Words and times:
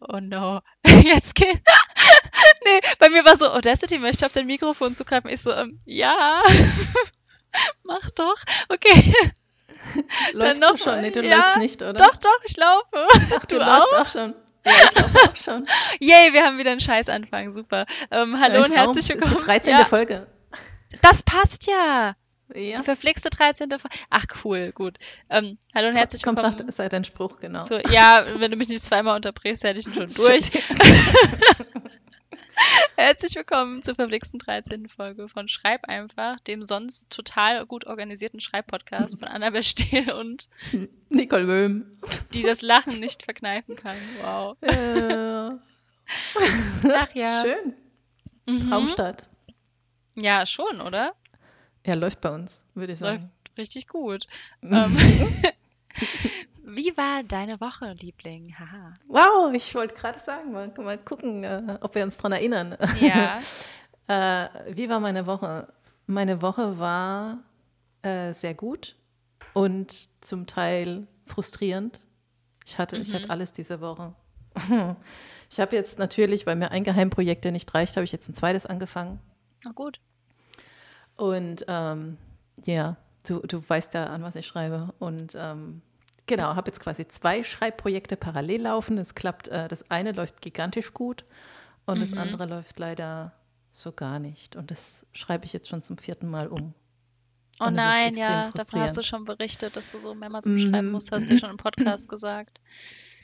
oh 0.00 0.20
no, 0.20 0.60
jetzt 0.86 1.34
geht. 1.34 1.60
nee, 2.64 2.80
bei 2.98 3.08
mir 3.10 3.24
war 3.24 3.36
so, 3.36 3.50
Audacity 3.50 3.98
möchte 3.98 4.26
auf 4.26 4.32
dein 4.32 4.46
Mikrofon 4.46 4.94
zugreifen. 4.94 5.30
Ich 5.30 5.42
so, 5.42 5.52
ähm, 5.52 5.80
ja, 5.84 6.42
mach 7.82 8.10
doch. 8.10 8.36
Okay. 8.68 9.14
Läufst 10.32 10.62
noch, 10.62 10.72
du 10.72 10.78
schon? 10.78 11.00
Nee, 11.00 11.10
du 11.10 11.22
ja, 11.22 11.36
läufst 11.36 11.56
nicht, 11.56 11.82
oder? 11.82 11.92
Doch, 11.94 12.16
doch, 12.16 12.38
ich 12.44 12.56
laufe. 12.56 13.06
Ach, 13.36 13.46
du, 13.46 13.58
du 13.58 13.64
läufst 13.64 13.92
auch? 13.94 14.00
auch 14.00 14.08
schon. 14.08 14.34
Ja, 14.64 14.72
ich 14.84 14.94
glaube 14.94 15.18
auch 15.26 15.36
schon. 15.36 15.66
Yay, 16.00 16.32
wir 16.32 16.44
haben 16.44 16.58
wieder 16.58 16.72
einen 16.72 16.80
Scheißanfang. 16.80 17.50
Super. 17.50 17.86
Ähm, 18.10 18.38
hallo 18.38 18.64
und 18.64 18.76
herzlich 18.76 19.08
willkommen. 19.08 19.32
Das 19.32 19.42
ist 19.42 19.46
die 19.46 19.52
13. 19.52 19.78
Ja. 19.78 19.84
Folge. 19.86 20.26
Das 21.00 21.22
passt 21.22 21.66
ja. 21.66 22.14
Ja. 22.54 22.78
Die 22.78 22.84
verflixte 22.84 23.30
13. 23.30 23.70
Folge. 23.70 23.96
Ach, 24.08 24.24
cool, 24.44 24.72
gut. 24.72 24.98
Ähm, 25.28 25.58
hallo 25.74 25.88
und 25.88 25.96
herzlich 25.96 26.22
Komm, 26.22 26.36
willkommen. 26.36 26.56
Komm, 26.56 26.70
sei 26.70 26.88
dein 26.88 27.04
Spruch, 27.04 27.38
genau. 27.40 27.62
So, 27.62 27.78
ja, 27.78 28.24
wenn 28.38 28.50
du 28.50 28.56
mich 28.56 28.68
nicht 28.68 28.82
zweimal 28.82 29.16
unterbrichst, 29.16 29.64
hätte 29.64 29.80
ich 29.80 29.86
ihn 29.86 29.94
schon 29.94 30.06
durch. 30.14 30.50
Herzlich 32.96 33.34
willkommen 33.36 33.82
zur 33.82 33.94
verflixten 33.94 34.38
13. 34.38 34.88
Folge 34.88 35.28
von 35.28 35.48
Schreib 35.48 35.88
einfach, 35.88 36.38
dem 36.40 36.64
sonst 36.64 37.08
total 37.08 37.64
gut 37.64 37.86
organisierten 37.86 38.40
Schreibpodcast 38.40 39.18
von 39.18 39.28
Annabel 39.28 39.62
Stehl 39.62 40.10
und 40.12 40.48
Nicole 41.08 41.44
Böhm, 41.44 41.98
die 42.34 42.42
das 42.42 42.60
Lachen 42.60 43.00
nicht 43.00 43.22
verkneifen 43.22 43.76
kann. 43.76 43.96
Wow. 44.22 44.56
Äh. 44.60 45.50
Ach 46.92 47.14
ja. 47.14 47.42
Schön. 47.42 47.74
Mhm. 48.46 48.68
Traumstadt. 48.68 49.26
Ja, 50.16 50.44
schon, 50.44 50.80
oder? 50.80 51.14
Ja, 51.86 51.94
läuft 51.94 52.20
bei 52.20 52.30
uns, 52.30 52.62
würde 52.74 52.92
ich 52.92 52.98
sagen. 52.98 53.30
Läuft 53.46 53.58
richtig 53.58 53.88
gut. 53.88 54.26
ähm, 54.62 54.96
wie 56.62 56.96
war 56.96 57.22
deine 57.22 57.60
Woche, 57.60 57.94
Liebling? 58.00 58.54
Haha. 58.58 58.94
Wow, 59.08 59.54
ich 59.54 59.74
wollte 59.74 59.94
gerade 59.94 60.18
sagen, 60.18 60.52
mal, 60.52 60.72
mal 60.78 60.98
gucken, 60.98 61.44
äh, 61.44 61.78
ob 61.80 61.94
wir 61.94 62.04
uns 62.04 62.16
daran 62.16 62.32
erinnern. 62.32 62.76
Ja. 63.00 63.40
äh, 64.08 64.74
wie 64.74 64.88
war 64.88 65.00
meine 65.00 65.26
Woche? 65.26 65.72
Meine 66.06 66.42
Woche 66.42 66.78
war 66.78 67.38
äh, 68.02 68.32
sehr 68.32 68.54
gut 68.54 68.96
und 69.52 70.08
zum 70.24 70.46
Teil 70.46 71.06
frustrierend. 71.26 72.00
Ich 72.66 72.78
hatte, 72.78 72.96
mhm. 72.96 73.02
ich 73.02 73.14
hatte 73.14 73.26
mhm. 73.26 73.30
alles 73.30 73.52
diese 73.52 73.80
Woche. 73.80 74.14
Ich 75.52 75.58
habe 75.58 75.74
jetzt 75.74 75.98
natürlich, 75.98 76.46
weil 76.46 76.54
mir 76.54 76.70
ein 76.70 76.84
Geheimprojekt, 76.84 77.44
der 77.44 77.50
nicht 77.50 77.74
reicht, 77.74 77.96
habe 77.96 78.04
ich 78.04 78.12
jetzt 78.12 78.28
ein 78.28 78.34
zweites 78.34 78.66
angefangen. 78.66 79.18
Na 79.64 79.72
gut. 79.72 80.00
Und 81.20 81.66
ähm, 81.68 82.16
ja, 82.64 82.96
du, 83.26 83.40
du 83.40 83.62
weißt 83.68 83.92
ja, 83.92 84.06
an 84.06 84.22
was 84.22 84.36
ich 84.36 84.46
schreibe. 84.46 84.94
Und 84.98 85.36
ähm, 85.38 85.82
genau, 86.24 86.54
habe 86.54 86.70
jetzt 86.70 86.80
quasi 86.80 87.06
zwei 87.08 87.44
Schreibprojekte 87.44 88.16
parallel 88.16 88.62
laufen. 88.62 88.96
Es 88.96 89.14
klappt, 89.14 89.48
äh, 89.48 89.68
das 89.68 89.90
eine 89.90 90.12
läuft 90.12 90.40
gigantisch 90.40 90.94
gut 90.94 91.26
und 91.84 91.98
mhm. 91.98 92.00
das 92.00 92.14
andere 92.14 92.46
läuft 92.46 92.78
leider 92.78 93.34
so 93.70 93.92
gar 93.92 94.18
nicht. 94.18 94.56
Und 94.56 94.70
das 94.70 95.04
schreibe 95.12 95.44
ich 95.44 95.52
jetzt 95.52 95.68
schon 95.68 95.82
zum 95.82 95.98
vierten 95.98 96.30
Mal 96.30 96.48
um. 96.48 96.72
Oh 97.60 97.68
nein, 97.68 98.14
ja, 98.14 98.50
davon 98.52 98.80
hast 98.80 98.96
du 98.96 99.02
schon 99.02 99.26
berichtet, 99.26 99.76
dass 99.76 99.92
du 99.92 100.00
so 100.00 100.14
mehrmals 100.14 100.46
umschreiben 100.46 100.86
mhm. 100.86 100.92
musst, 100.92 101.12
hast 101.12 101.28
du 101.28 101.34
ja 101.34 101.38
schon 101.38 101.50
im 101.50 101.58
Podcast 101.58 102.08
gesagt. 102.08 102.60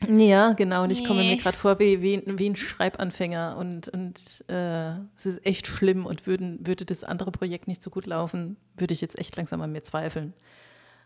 Ja, 0.06 0.52
genau. 0.52 0.84
Und 0.84 0.91
ich 0.91 1.05
komme 1.05 1.22
mir 1.22 1.36
gerade 1.36 1.56
vor 1.56 1.78
wie, 1.78 2.02
wie, 2.02 2.22
wie 2.27 2.50
ein 2.50 2.56
Schreibanfänger. 2.56 3.56
Und, 3.58 3.89
und 3.89 4.44
äh, 4.48 4.91
es 5.16 5.27
ist 5.27 5.47
echt 5.47 5.66
schlimm. 5.66 6.06
Und 6.06 6.27
würden, 6.27 6.66
würde 6.66 6.84
das 6.84 7.02
andere 7.02 7.30
Projekt 7.30 7.66
nicht 7.66 7.83
so 7.83 7.91
gut 7.91 8.06
laufen, 8.06 8.56
würde 8.77 8.94
ich 8.94 9.00
jetzt 9.00 9.19
echt 9.19 9.36
langsam 9.36 9.62
an 9.62 9.72
mir 9.72 9.83
zweifeln. 9.83 10.34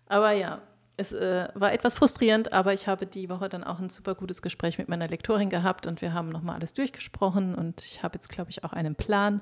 Aber 0.06 0.32
ja, 0.32 0.60
es 0.96 1.12
äh, 1.12 1.48
war 1.54 1.72
etwas 1.72 1.94
frustrierend, 1.94 2.52
aber 2.52 2.74
ich 2.74 2.86
habe 2.86 3.06
die 3.06 3.30
Woche 3.30 3.48
dann 3.48 3.64
auch 3.64 3.78
ein 3.78 3.88
super 3.88 4.14
gutes 4.14 4.42
Gespräch 4.42 4.76
mit 4.76 4.88
meiner 4.88 5.08
Lektorin 5.08 5.48
gehabt 5.48 5.86
und 5.86 6.02
wir 6.02 6.12
haben 6.12 6.28
nochmal 6.28 6.56
alles 6.56 6.74
durchgesprochen. 6.74 7.54
Und 7.54 7.80
ich 7.80 8.02
habe 8.02 8.16
jetzt, 8.16 8.28
glaube 8.28 8.50
ich, 8.50 8.64
auch 8.64 8.72
einen 8.72 8.96
Plan 8.96 9.40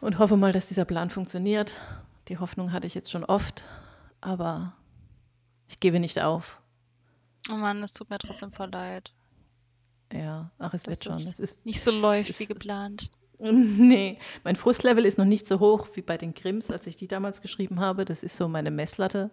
und 0.00 0.18
hoffe 0.18 0.36
mal, 0.36 0.52
dass 0.52 0.68
dieser 0.68 0.84
Plan 0.84 1.10
funktioniert. 1.10 1.74
Die 2.28 2.38
Hoffnung 2.38 2.72
hatte 2.72 2.86
ich 2.86 2.94
jetzt 2.94 3.10
schon 3.10 3.24
oft, 3.24 3.64
aber 4.20 4.74
ich 5.68 5.80
gebe 5.80 5.98
nicht 5.98 6.20
auf. 6.22 6.60
Oh 7.50 7.54
Mann, 7.54 7.82
es 7.82 7.92
tut 7.92 8.10
mir 8.10 8.18
trotzdem 8.18 8.50
voll 8.50 8.70
leid. 8.70 9.12
Ja, 10.12 10.50
ach, 10.58 10.74
es 10.74 10.86
wird 10.86 11.02
schon. 11.02 11.14
Es 11.14 11.40
ist 11.40 11.64
nicht 11.64 11.80
so 11.80 11.90
läuft 11.90 12.30
ist, 12.30 12.40
wie 12.40 12.46
geplant. 12.46 13.10
Nee, 13.40 14.18
mein 14.44 14.54
Frustlevel 14.56 15.04
ist 15.04 15.18
noch 15.18 15.24
nicht 15.24 15.46
so 15.46 15.58
hoch 15.58 15.88
wie 15.94 16.02
bei 16.02 16.16
den 16.16 16.34
Grimms, 16.34 16.70
als 16.70 16.86
ich 16.86 16.96
die 16.96 17.08
damals 17.08 17.42
geschrieben 17.42 17.80
habe. 17.80 18.04
Das 18.04 18.22
ist 18.22 18.36
so 18.36 18.48
meine 18.48 18.70
Messlatte. 18.70 19.30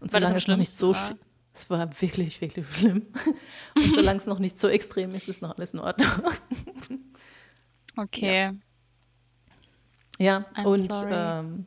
Und 0.00 0.12
Weil 0.12 0.20
solange 0.20 0.36
es 0.36 0.48
noch 0.48 0.56
nicht 0.56 0.72
so 0.72 0.92
war. 0.92 1.16
es 1.54 1.70
war 1.70 2.00
wirklich, 2.02 2.40
wirklich 2.40 2.68
schlimm. 2.68 3.06
Und 3.76 3.94
solange 3.94 4.18
es 4.18 4.26
noch 4.26 4.40
nicht 4.40 4.58
so 4.58 4.68
extrem 4.68 5.14
ist, 5.14 5.28
ist 5.28 5.40
noch 5.40 5.56
alles 5.56 5.72
in 5.72 5.80
Ordnung. 5.80 6.10
Okay. 7.98 8.52
Ja, 10.18 10.44
ja 10.58 10.64
und 10.66 10.88
ähm, 11.10 11.66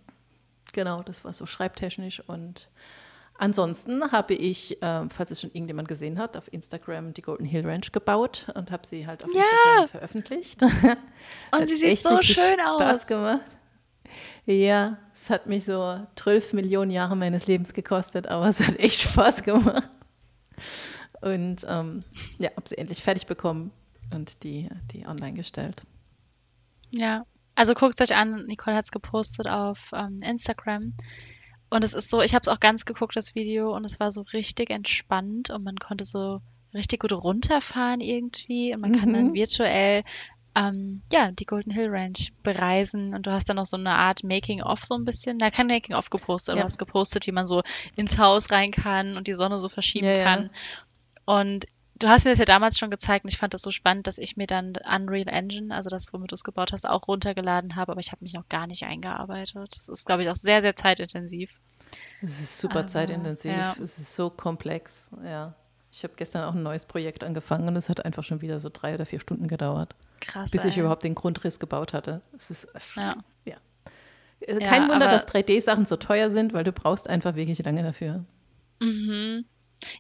genau, 0.74 1.02
das 1.02 1.26
war 1.26 1.34
so 1.34 1.48
schreibtechnisch 1.48 2.20
und 2.20 2.70
Ansonsten 3.42 4.12
habe 4.12 4.34
ich, 4.34 4.82
äh, 4.82 5.08
falls 5.10 5.32
es 5.32 5.40
schon 5.40 5.52
irgendjemand 5.52 5.88
gesehen 5.88 6.20
hat, 6.20 6.36
auf 6.36 6.52
Instagram 6.52 7.14
die 7.14 7.22
Golden 7.22 7.46
Hill 7.46 7.66
Ranch 7.66 7.94
gebaut 7.94 8.48
und 8.54 8.70
habe 8.70 8.86
sie 8.86 9.08
halt 9.08 9.24
auf 9.24 9.30
ja. 9.34 9.42
Instagram 9.42 9.88
veröffentlicht. 9.88 10.62
Und 11.52 11.66
sie 11.66 11.78
sieht 11.78 12.00
so 12.00 12.22
schön 12.22 12.60
aus. 12.60 12.82
Spaß 12.82 13.08
gemacht. 13.08 13.58
Ja, 14.46 14.98
es 15.14 15.30
hat 15.30 15.48
mich 15.48 15.64
so 15.64 16.06
12 16.18 16.52
Millionen 16.54 16.92
Jahre 16.92 17.16
meines 17.16 17.48
Lebens 17.48 17.74
gekostet, 17.74 18.28
aber 18.28 18.48
es 18.48 18.60
hat 18.60 18.76
echt 18.78 19.02
Spaß 19.02 19.44
gemacht. 19.44 19.90
Und 21.22 21.66
ähm, 21.68 22.04
ja, 22.40 22.50
habe 22.50 22.68
sie 22.68 22.78
endlich 22.78 23.02
fertig 23.02 23.26
bekommen 23.26 23.72
und 24.14 24.44
die, 24.44 24.68
die 24.92 25.06
online 25.06 25.34
gestellt. 25.34 25.84
Ja, 26.92 27.26
also 27.56 27.74
guckt 27.74 28.00
es 28.00 28.10
euch 28.10 28.18
an. 28.18 28.46
Nicole 28.48 28.76
hat 28.76 28.86
es 28.86 28.92
gepostet 28.92 29.48
auf 29.48 29.92
ähm, 29.94 30.22
Instagram. 30.24 30.94
Und 31.70 31.84
es 31.84 31.94
ist 31.94 32.10
so, 32.10 32.22
ich 32.22 32.34
habe 32.34 32.42
es 32.42 32.48
auch 32.48 32.60
ganz 32.60 32.86
geguckt, 32.86 33.16
das 33.16 33.36
Video, 33.36 33.76
und 33.76 33.86
es 33.86 34.00
war 34.00 34.12
so 34.12 34.22
richtig 34.34 34.70
entspannt 34.70 35.50
und 35.50 35.64
man 35.64 35.78
konnte 35.78 36.04
so 36.04 36.42
richtig 36.74 37.02
gut 37.02 37.14
runterfahren 37.14 38.02
irgendwie 38.02 38.74
und 38.74 38.82
man 38.82 39.00
kann 39.00 39.14
dann 39.14 39.28
mhm. 39.30 39.34
virtuell 39.34 40.04
ähm, 40.56 41.02
ja, 41.12 41.32
die 41.32 41.46
Golden 41.46 41.72
Hill 41.72 41.90
Ranch 41.90 42.34
bereisen 42.44 43.14
und 43.14 43.28
du 43.28 43.32
hast 43.32 43.50
dann 43.50 43.58
noch 43.58 43.66
so 43.66 43.78
eine 43.78 43.92
Art 43.92 44.24
Making-of 44.24 44.84
so 44.84 44.96
ein 44.96 45.06
bisschen, 45.06 45.38
na, 45.40 45.52
kein 45.52 45.68
Making-of 45.68 46.10
gepostet, 46.10 46.54
aber 46.54 46.60
ja. 46.60 46.64
du 46.64 46.66
hast 46.66 46.80
gepostet, 46.80 47.28
wie 47.28 47.32
man 47.32 47.46
so 47.46 47.62
ins 47.96 48.18
Haus 48.18 48.52
rein 48.52 48.72
kann 48.72 49.16
und 49.16 49.28
die 49.28 49.36
Sonne 49.36 49.60
so 49.60 49.70
verschieben 49.70 50.08
ja, 50.08 50.24
kann. 50.24 50.44
Ja. 50.46 51.36
Und 51.36 51.66
du 52.00 52.08
hast 52.08 52.26
mir 52.26 52.32
das 52.32 52.40
ja 52.40 52.46
damals 52.46 52.78
schon 52.78 52.90
gezeigt 52.90 53.26
und 53.26 53.32
ich 53.32 53.38
fand 53.38 53.54
das 53.54 53.62
so 53.62 53.72
spannend, 53.72 54.08
dass 54.08 54.18
ich 54.18 54.38
mir 54.38 54.48
dann 54.48 54.74
Unreal 54.96 55.28
Engine, 55.28 55.74
also 55.74 55.90
das, 55.90 56.12
womit 56.14 56.32
du 56.32 56.36
es 56.36 56.44
gebaut 56.44 56.72
hast, 56.72 56.88
auch 56.88 57.08
runtergeladen 57.08 57.76
habe, 57.76 57.92
aber 57.92 58.02
ich 58.02 58.12
habe 58.12 58.24
mich 58.24 58.34
noch 58.34 58.48
gar 58.50 58.68
nicht 58.68 58.84
eingearbeitet. 58.84 59.76
Das 59.76 59.90
ist, 59.90 60.06
glaube 60.06 60.24
ich, 60.24 60.30
auch 60.30 60.36
sehr, 60.36 60.62
sehr 60.62 60.76
zeitintensiv. 60.76 61.52
Es 62.22 62.40
ist 62.40 62.58
super 62.58 62.80
aber, 62.80 62.88
zeitintensiv. 62.88 63.52
Ja. 63.52 63.74
Es 63.74 64.00
ist 64.00 64.16
so 64.16 64.30
komplex, 64.30 65.12
ja. 65.24 65.54
Ich 65.92 66.04
habe 66.04 66.14
gestern 66.16 66.44
auch 66.44 66.54
ein 66.54 66.62
neues 66.62 66.86
Projekt 66.86 67.24
angefangen 67.24 67.68
und 67.68 67.76
es 67.76 67.90
hat 67.90 68.06
einfach 68.06 68.24
schon 68.24 68.42
wieder 68.42 68.60
so 68.60 68.70
drei 68.72 68.94
oder 68.94 69.06
vier 69.06 69.20
Stunden 69.20 69.48
gedauert. 69.48 69.96
Krass. 70.22 70.52
Bis 70.52 70.64
ey. 70.64 70.70
ich 70.70 70.78
überhaupt 70.78 71.04
den 71.04 71.16
Grundriss 71.16 71.60
gebaut 71.60 71.94
hatte. 71.94 72.22
Es 72.38 72.52
ist 72.52 72.68
ja. 72.96 73.16
ja. 73.46 73.58
Kein 74.46 74.84
ja, 74.84 74.90
Wunder, 74.90 75.08
dass 75.08 75.28
3D-Sachen 75.28 75.86
so 75.86 75.98
teuer 75.98 76.30
sind, 76.30 76.54
weil 76.54 76.64
du 76.64 76.72
brauchst 76.72 77.10
einfach 77.10 77.36
wirklich 77.36 77.64
lange 77.64 77.84
dafür. 77.84 78.24
Mhm. 78.80 79.46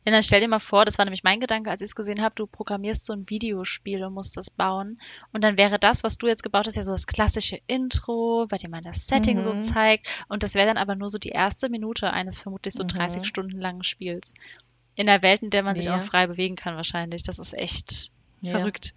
Ja, 0.04 0.12
dann 0.12 0.24
stell 0.24 0.42
dir 0.42 0.48
mal 0.48 0.60
vor, 0.60 0.86
das 0.86 0.98
war 0.98 1.06
nämlich 1.06 1.24
mein 1.24 1.40
Gedanke, 1.40 1.70
als 1.70 1.82
ich 1.82 1.88
es 1.88 1.96
gesehen 1.96 2.22
habe, 2.22 2.36
du 2.36 2.48
programmierst 2.48 3.06
so 3.06 3.14
ein 3.14 3.30
Videospiel 3.30 4.04
und 4.04 4.14
musst 4.14 4.36
das 4.36 4.50
bauen. 4.50 5.00
Und 5.32 5.44
dann 5.44 5.58
wäre 5.58 5.80
das, 5.80 6.04
was 6.04 6.18
du 6.18 6.28
jetzt 6.28 6.44
gebaut 6.44 6.68
hast, 6.68 6.76
ja 6.76 6.84
so 6.84 6.92
das 6.92 7.08
klassische 7.08 7.60
Intro, 7.68 8.48
bei 8.50 8.58
dem 8.58 8.72
man 8.72 8.84
das 8.84 9.08
Setting 9.08 9.38
mhm. 9.38 9.44
so 9.44 9.60
zeigt. 9.60 10.08
Und 10.28 10.44
das 10.44 10.56
wäre 10.56 10.68
dann 10.68 10.78
aber 10.78 10.96
nur 10.96 11.10
so 11.10 11.18
die 11.18 11.30
erste 11.30 11.70
Minute 11.70 12.12
eines 12.12 12.42
vermutlich 12.42 12.74
so 12.74 12.84
30 12.86 13.20
mhm. 13.20 13.24
Stunden 13.24 13.60
langen 13.60 13.84
Spiels. 13.84 14.34
In 14.96 15.08
der 15.08 15.22
Welt, 15.24 15.44
in 15.44 15.50
der 15.50 15.64
man 15.64 15.76
ja. 15.76 15.82
sich 15.82 15.92
auch 15.92 16.02
frei 16.02 16.28
bewegen 16.28 16.56
kann, 16.56 16.76
wahrscheinlich. 16.76 17.24
Das 17.24 17.40
ist 17.40 17.54
echt 17.54 18.12
ja. 18.42 18.58
verrückt. 18.58 18.94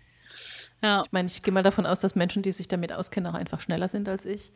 Ja. 0.83 1.03
Ich 1.05 1.13
meine, 1.13 1.29
ich 1.29 1.43
gehe 1.43 1.55
mal 1.55 1.63
davon 1.63 1.87
aus, 1.87 2.01
dass 2.01 2.17
Menschen, 2.17 2.43
die 2.43 2.51
sich 2.51 2.67
damit 2.67 2.93
auskennen, 2.93 3.31
auch 3.31 3.39
einfach 3.39 3.61
schneller 3.61 3.89
sind 3.89 4.09
als 4.09 4.27
ich. 4.27 4.51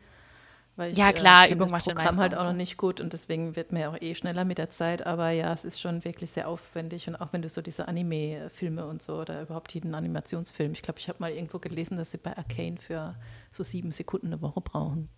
Weil 0.77 0.91
ich, 0.91 0.97
ja, 0.97 1.11
klar, 1.11 1.47
äh, 1.47 1.53
Übung 1.53 1.71
macht 1.71 1.87
das 1.87 1.95
Programm 1.95 2.17
halt 2.17 2.35
auch 2.35 2.43
so. 2.43 2.49
noch 2.49 2.55
nicht 2.55 2.77
gut 2.77 3.01
und 3.01 3.11
deswegen 3.11 3.55
wird 3.55 3.71
mir 3.71 3.89
auch 3.89 3.97
eh 3.99 4.13
schneller 4.13 4.45
mit 4.45 4.59
der 4.59 4.69
Zeit. 4.69 5.05
Aber 5.05 5.31
ja, 5.31 5.51
es 5.51 5.65
ist 5.65 5.81
schon 5.81 6.05
wirklich 6.05 6.31
sehr 6.31 6.47
aufwendig 6.47 7.07
und 7.07 7.15
auch 7.15 7.33
wenn 7.33 7.41
du 7.41 7.49
so 7.49 7.63
diese 7.63 7.87
Anime-Filme 7.87 8.85
und 8.85 9.01
so 9.01 9.19
oder 9.19 9.41
überhaupt 9.41 9.73
jeden 9.73 9.95
Animationsfilm. 9.95 10.73
Ich 10.73 10.83
glaube, 10.83 10.99
ich 10.99 11.09
habe 11.09 11.17
mal 11.19 11.31
irgendwo 11.31 11.57
gelesen, 11.57 11.97
dass 11.97 12.11
sie 12.11 12.19
bei 12.19 12.37
Arcane 12.37 12.77
für 12.77 13.15
so 13.51 13.63
sieben 13.63 13.91
Sekunden 13.91 14.27
eine 14.27 14.41
Woche 14.41 14.61
brauchen. 14.61 15.09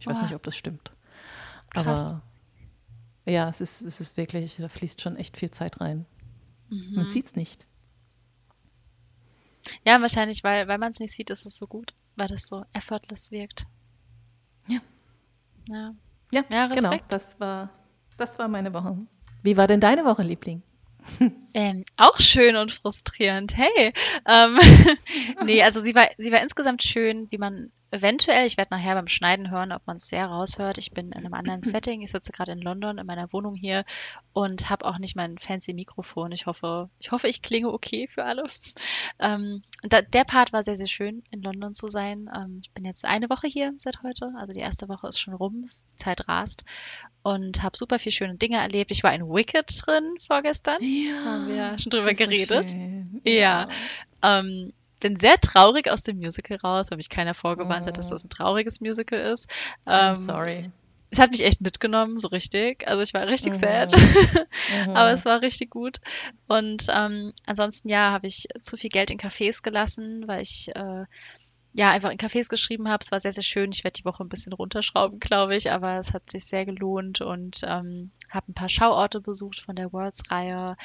Ich 0.00 0.06
weiß 0.06 0.16
oh. 0.18 0.22
nicht, 0.22 0.34
ob 0.34 0.42
das 0.42 0.56
stimmt. 0.56 0.92
Krass. 1.70 2.12
Aber 2.12 2.22
ja, 3.26 3.50
es 3.50 3.60
ist, 3.60 3.82
es 3.82 4.00
ist 4.00 4.16
wirklich, 4.16 4.56
da 4.56 4.68
fließt 4.68 5.02
schon 5.02 5.16
echt 5.16 5.36
viel 5.36 5.50
Zeit 5.50 5.80
rein. 5.82 6.06
Mhm. 6.70 6.94
Man 6.94 7.10
sieht 7.10 7.26
es 7.26 7.36
nicht. 7.36 7.66
Ja, 9.84 10.00
wahrscheinlich, 10.00 10.42
weil, 10.42 10.66
weil 10.68 10.78
man 10.78 10.90
es 10.90 11.00
nicht 11.00 11.12
sieht, 11.12 11.28
ist 11.28 11.44
es 11.44 11.58
so 11.58 11.66
gut, 11.66 11.94
weil 12.16 12.28
das 12.28 12.48
so 12.48 12.64
effortless 12.72 13.30
wirkt. 13.30 13.66
Ja. 14.68 14.80
Ja, 15.68 15.94
ja, 16.32 16.42
ja 16.50 16.66
genau. 16.66 16.96
Das 17.08 17.38
war, 17.40 17.70
das 18.16 18.38
war 18.38 18.48
meine 18.48 18.72
Woche. 18.72 18.96
Wie 19.42 19.56
war 19.56 19.66
denn 19.66 19.80
deine 19.80 20.04
Woche, 20.04 20.22
Liebling? 20.22 20.62
Ähm, 21.54 21.84
auch 21.98 22.18
schön 22.18 22.56
und 22.56 22.72
frustrierend. 22.72 23.54
Hey. 23.54 23.92
Ähm, 24.26 24.58
nee, 25.44 25.62
also 25.62 25.80
sie 25.80 25.94
war, 25.94 26.08
sie 26.16 26.32
war 26.32 26.40
insgesamt 26.40 26.82
schön, 26.82 27.26
wie 27.30 27.36
man 27.36 27.70
eventuell, 27.92 28.46
ich 28.46 28.56
werde 28.56 28.74
nachher 28.74 28.94
beim 28.94 29.06
Schneiden 29.06 29.50
hören, 29.50 29.70
ob 29.70 29.86
man 29.86 29.98
es 29.98 30.08
sehr 30.08 30.26
raushört. 30.26 30.78
Ich 30.78 30.92
bin 30.92 31.12
in 31.12 31.18
einem 31.18 31.34
anderen 31.34 31.62
Setting. 31.62 32.02
Ich 32.02 32.10
sitze 32.10 32.32
gerade 32.32 32.52
in 32.52 32.60
London 32.60 32.98
in 32.98 33.06
meiner 33.06 33.32
Wohnung 33.32 33.54
hier 33.54 33.84
und 34.32 34.70
habe 34.70 34.86
auch 34.86 34.98
nicht 34.98 35.14
mein 35.14 35.38
fancy 35.38 35.74
Mikrofon. 35.74 36.32
Ich 36.32 36.46
hoffe, 36.46 36.88
ich 36.98 37.12
hoffe, 37.12 37.28
ich 37.28 37.42
klinge 37.42 37.70
okay 37.70 38.08
für 38.08 38.24
alle. 38.24 38.44
Ähm, 39.18 39.62
da, 39.82 40.00
der 40.00 40.24
Part 40.24 40.52
war 40.52 40.62
sehr, 40.62 40.76
sehr 40.76 40.86
schön, 40.86 41.22
in 41.30 41.42
London 41.42 41.74
zu 41.74 41.86
sein. 41.86 42.30
Ähm, 42.34 42.60
ich 42.62 42.70
bin 42.72 42.84
jetzt 42.84 43.04
eine 43.04 43.28
Woche 43.28 43.46
hier 43.46 43.72
seit 43.76 44.02
heute. 44.02 44.32
Also 44.36 44.52
die 44.52 44.60
erste 44.60 44.88
Woche 44.88 45.08
ist 45.08 45.20
schon 45.20 45.34
rum, 45.34 45.62
die 45.62 45.96
Zeit 45.96 46.28
rast 46.28 46.64
und 47.22 47.62
habe 47.62 47.76
super 47.76 47.98
viele 47.98 48.12
schöne 48.12 48.36
Dinge 48.36 48.56
erlebt. 48.56 48.90
Ich 48.90 49.02
war 49.02 49.14
in 49.14 49.28
Wicked 49.28 49.70
drin 49.84 50.14
vorgestern. 50.26 50.78
Ja, 50.82 51.24
haben 51.24 51.48
wir 51.48 51.78
schon 51.78 51.90
drüber 51.90 52.14
geredet. 52.14 52.70
So 52.70 52.76
ja. 53.24 53.32
ja. 53.32 53.68
Ähm, 54.22 54.72
bin 55.02 55.16
sehr 55.16 55.36
traurig 55.36 55.90
aus 55.90 56.04
dem 56.04 56.18
Musical 56.18 56.56
raus, 56.58 56.90
weil 56.90 56.96
mich 56.96 57.10
keiner 57.10 57.34
vorgewarnt 57.34 57.84
oh. 57.84 57.88
hat, 57.88 57.98
dass 57.98 58.08
das 58.08 58.24
ein 58.24 58.30
trauriges 58.30 58.80
Musical 58.80 59.18
ist. 59.18 59.52
Ähm, 59.84 60.16
sorry. 60.16 60.70
Es 61.10 61.18
hat 61.18 61.32
mich 61.32 61.44
echt 61.44 61.60
mitgenommen, 61.60 62.18
so 62.18 62.28
richtig. 62.28 62.88
Also 62.88 63.02
ich 63.02 63.12
war 63.12 63.26
richtig 63.26 63.52
mhm. 63.52 63.56
sad. 63.56 63.92
mhm. 63.92 64.90
Aber 64.96 65.10
es 65.10 65.24
war 65.24 65.42
richtig 65.42 65.70
gut. 65.70 66.00
Und 66.46 66.86
ähm, 66.88 67.32
ansonsten, 67.44 67.88
ja, 67.88 68.12
habe 68.12 68.28
ich 68.28 68.46
zu 68.60 68.76
viel 68.76 68.90
Geld 68.90 69.10
in 69.10 69.18
Cafés 69.18 69.62
gelassen, 69.62 70.26
weil 70.28 70.40
ich 70.40 70.70
äh, 70.74 71.04
ja 71.74 71.90
einfach 71.90 72.10
in 72.10 72.18
Cafés 72.18 72.48
geschrieben 72.48 72.88
habe. 72.88 73.02
Es 73.02 73.10
war 73.10 73.18
sehr, 73.18 73.32
sehr 73.32 73.42
schön. 73.42 73.72
Ich 73.72 73.82
werde 73.82 74.00
die 74.00 74.04
Woche 74.04 74.22
ein 74.22 74.28
bisschen 74.28 74.52
runterschrauben, 74.52 75.18
glaube 75.18 75.56
ich, 75.56 75.72
aber 75.72 75.98
es 75.98 76.12
hat 76.12 76.30
sich 76.30 76.46
sehr 76.46 76.64
gelohnt 76.64 77.20
und 77.20 77.60
ähm, 77.64 78.12
habe 78.30 78.52
ein 78.52 78.54
paar 78.54 78.68
Schauorte 78.68 79.20
besucht 79.20 79.60
von 79.60 79.74
der 79.74 79.92
Worlds-Reihe 79.92 80.76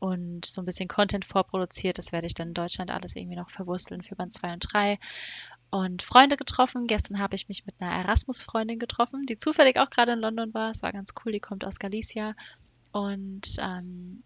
und 0.00 0.46
so 0.46 0.62
ein 0.62 0.64
bisschen 0.64 0.88
Content 0.88 1.24
vorproduziert. 1.24 1.98
Das 1.98 2.12
werde 2.12 2.26
ich 2.26 2.34
dann 2.34 2.48
in 2.48 2.54
Deutschland 2.54 2.90
alles 2.90 3.16
irgendwie 3.16 3.36
noch 3.36 3.50
verwursteln 3.50 4.02
für 4.02 4.16
Band 4.16 4.32
2 4.32 4.52
und 4.54 4.72
3. 4.72 4.98
Und 5.70 6.02
Freunde 6.02 6.36
getroffen. 6.36 6.86
Gestern 6.86 7.18
habe 7.18 7.36
ich 7.36 7.48
mich 7.48 7.66
mit 7.66 7.74
einer 7.80 7.92
Erasmus-Freundin 7.92 8.78
getroffen, 8.78 9.26
die 9.26 9.36
zufällig 9.36 9.78
auch 9.78 9.90
gerade 9.90 10.12
in 10.12 10.20
London 10.20 10.54
war. 10.54 10.70
Es 10.70 10.82
war 10.82 10.92
ganz 10.92 11.12
cool, 11.24 11.32
die 11.32 11.40
kommt 11.40 11.64
aus 11.64 11.78
Galicia. 11.78 12.34
Und 12.92 13.56
ähm, 13.60 14.22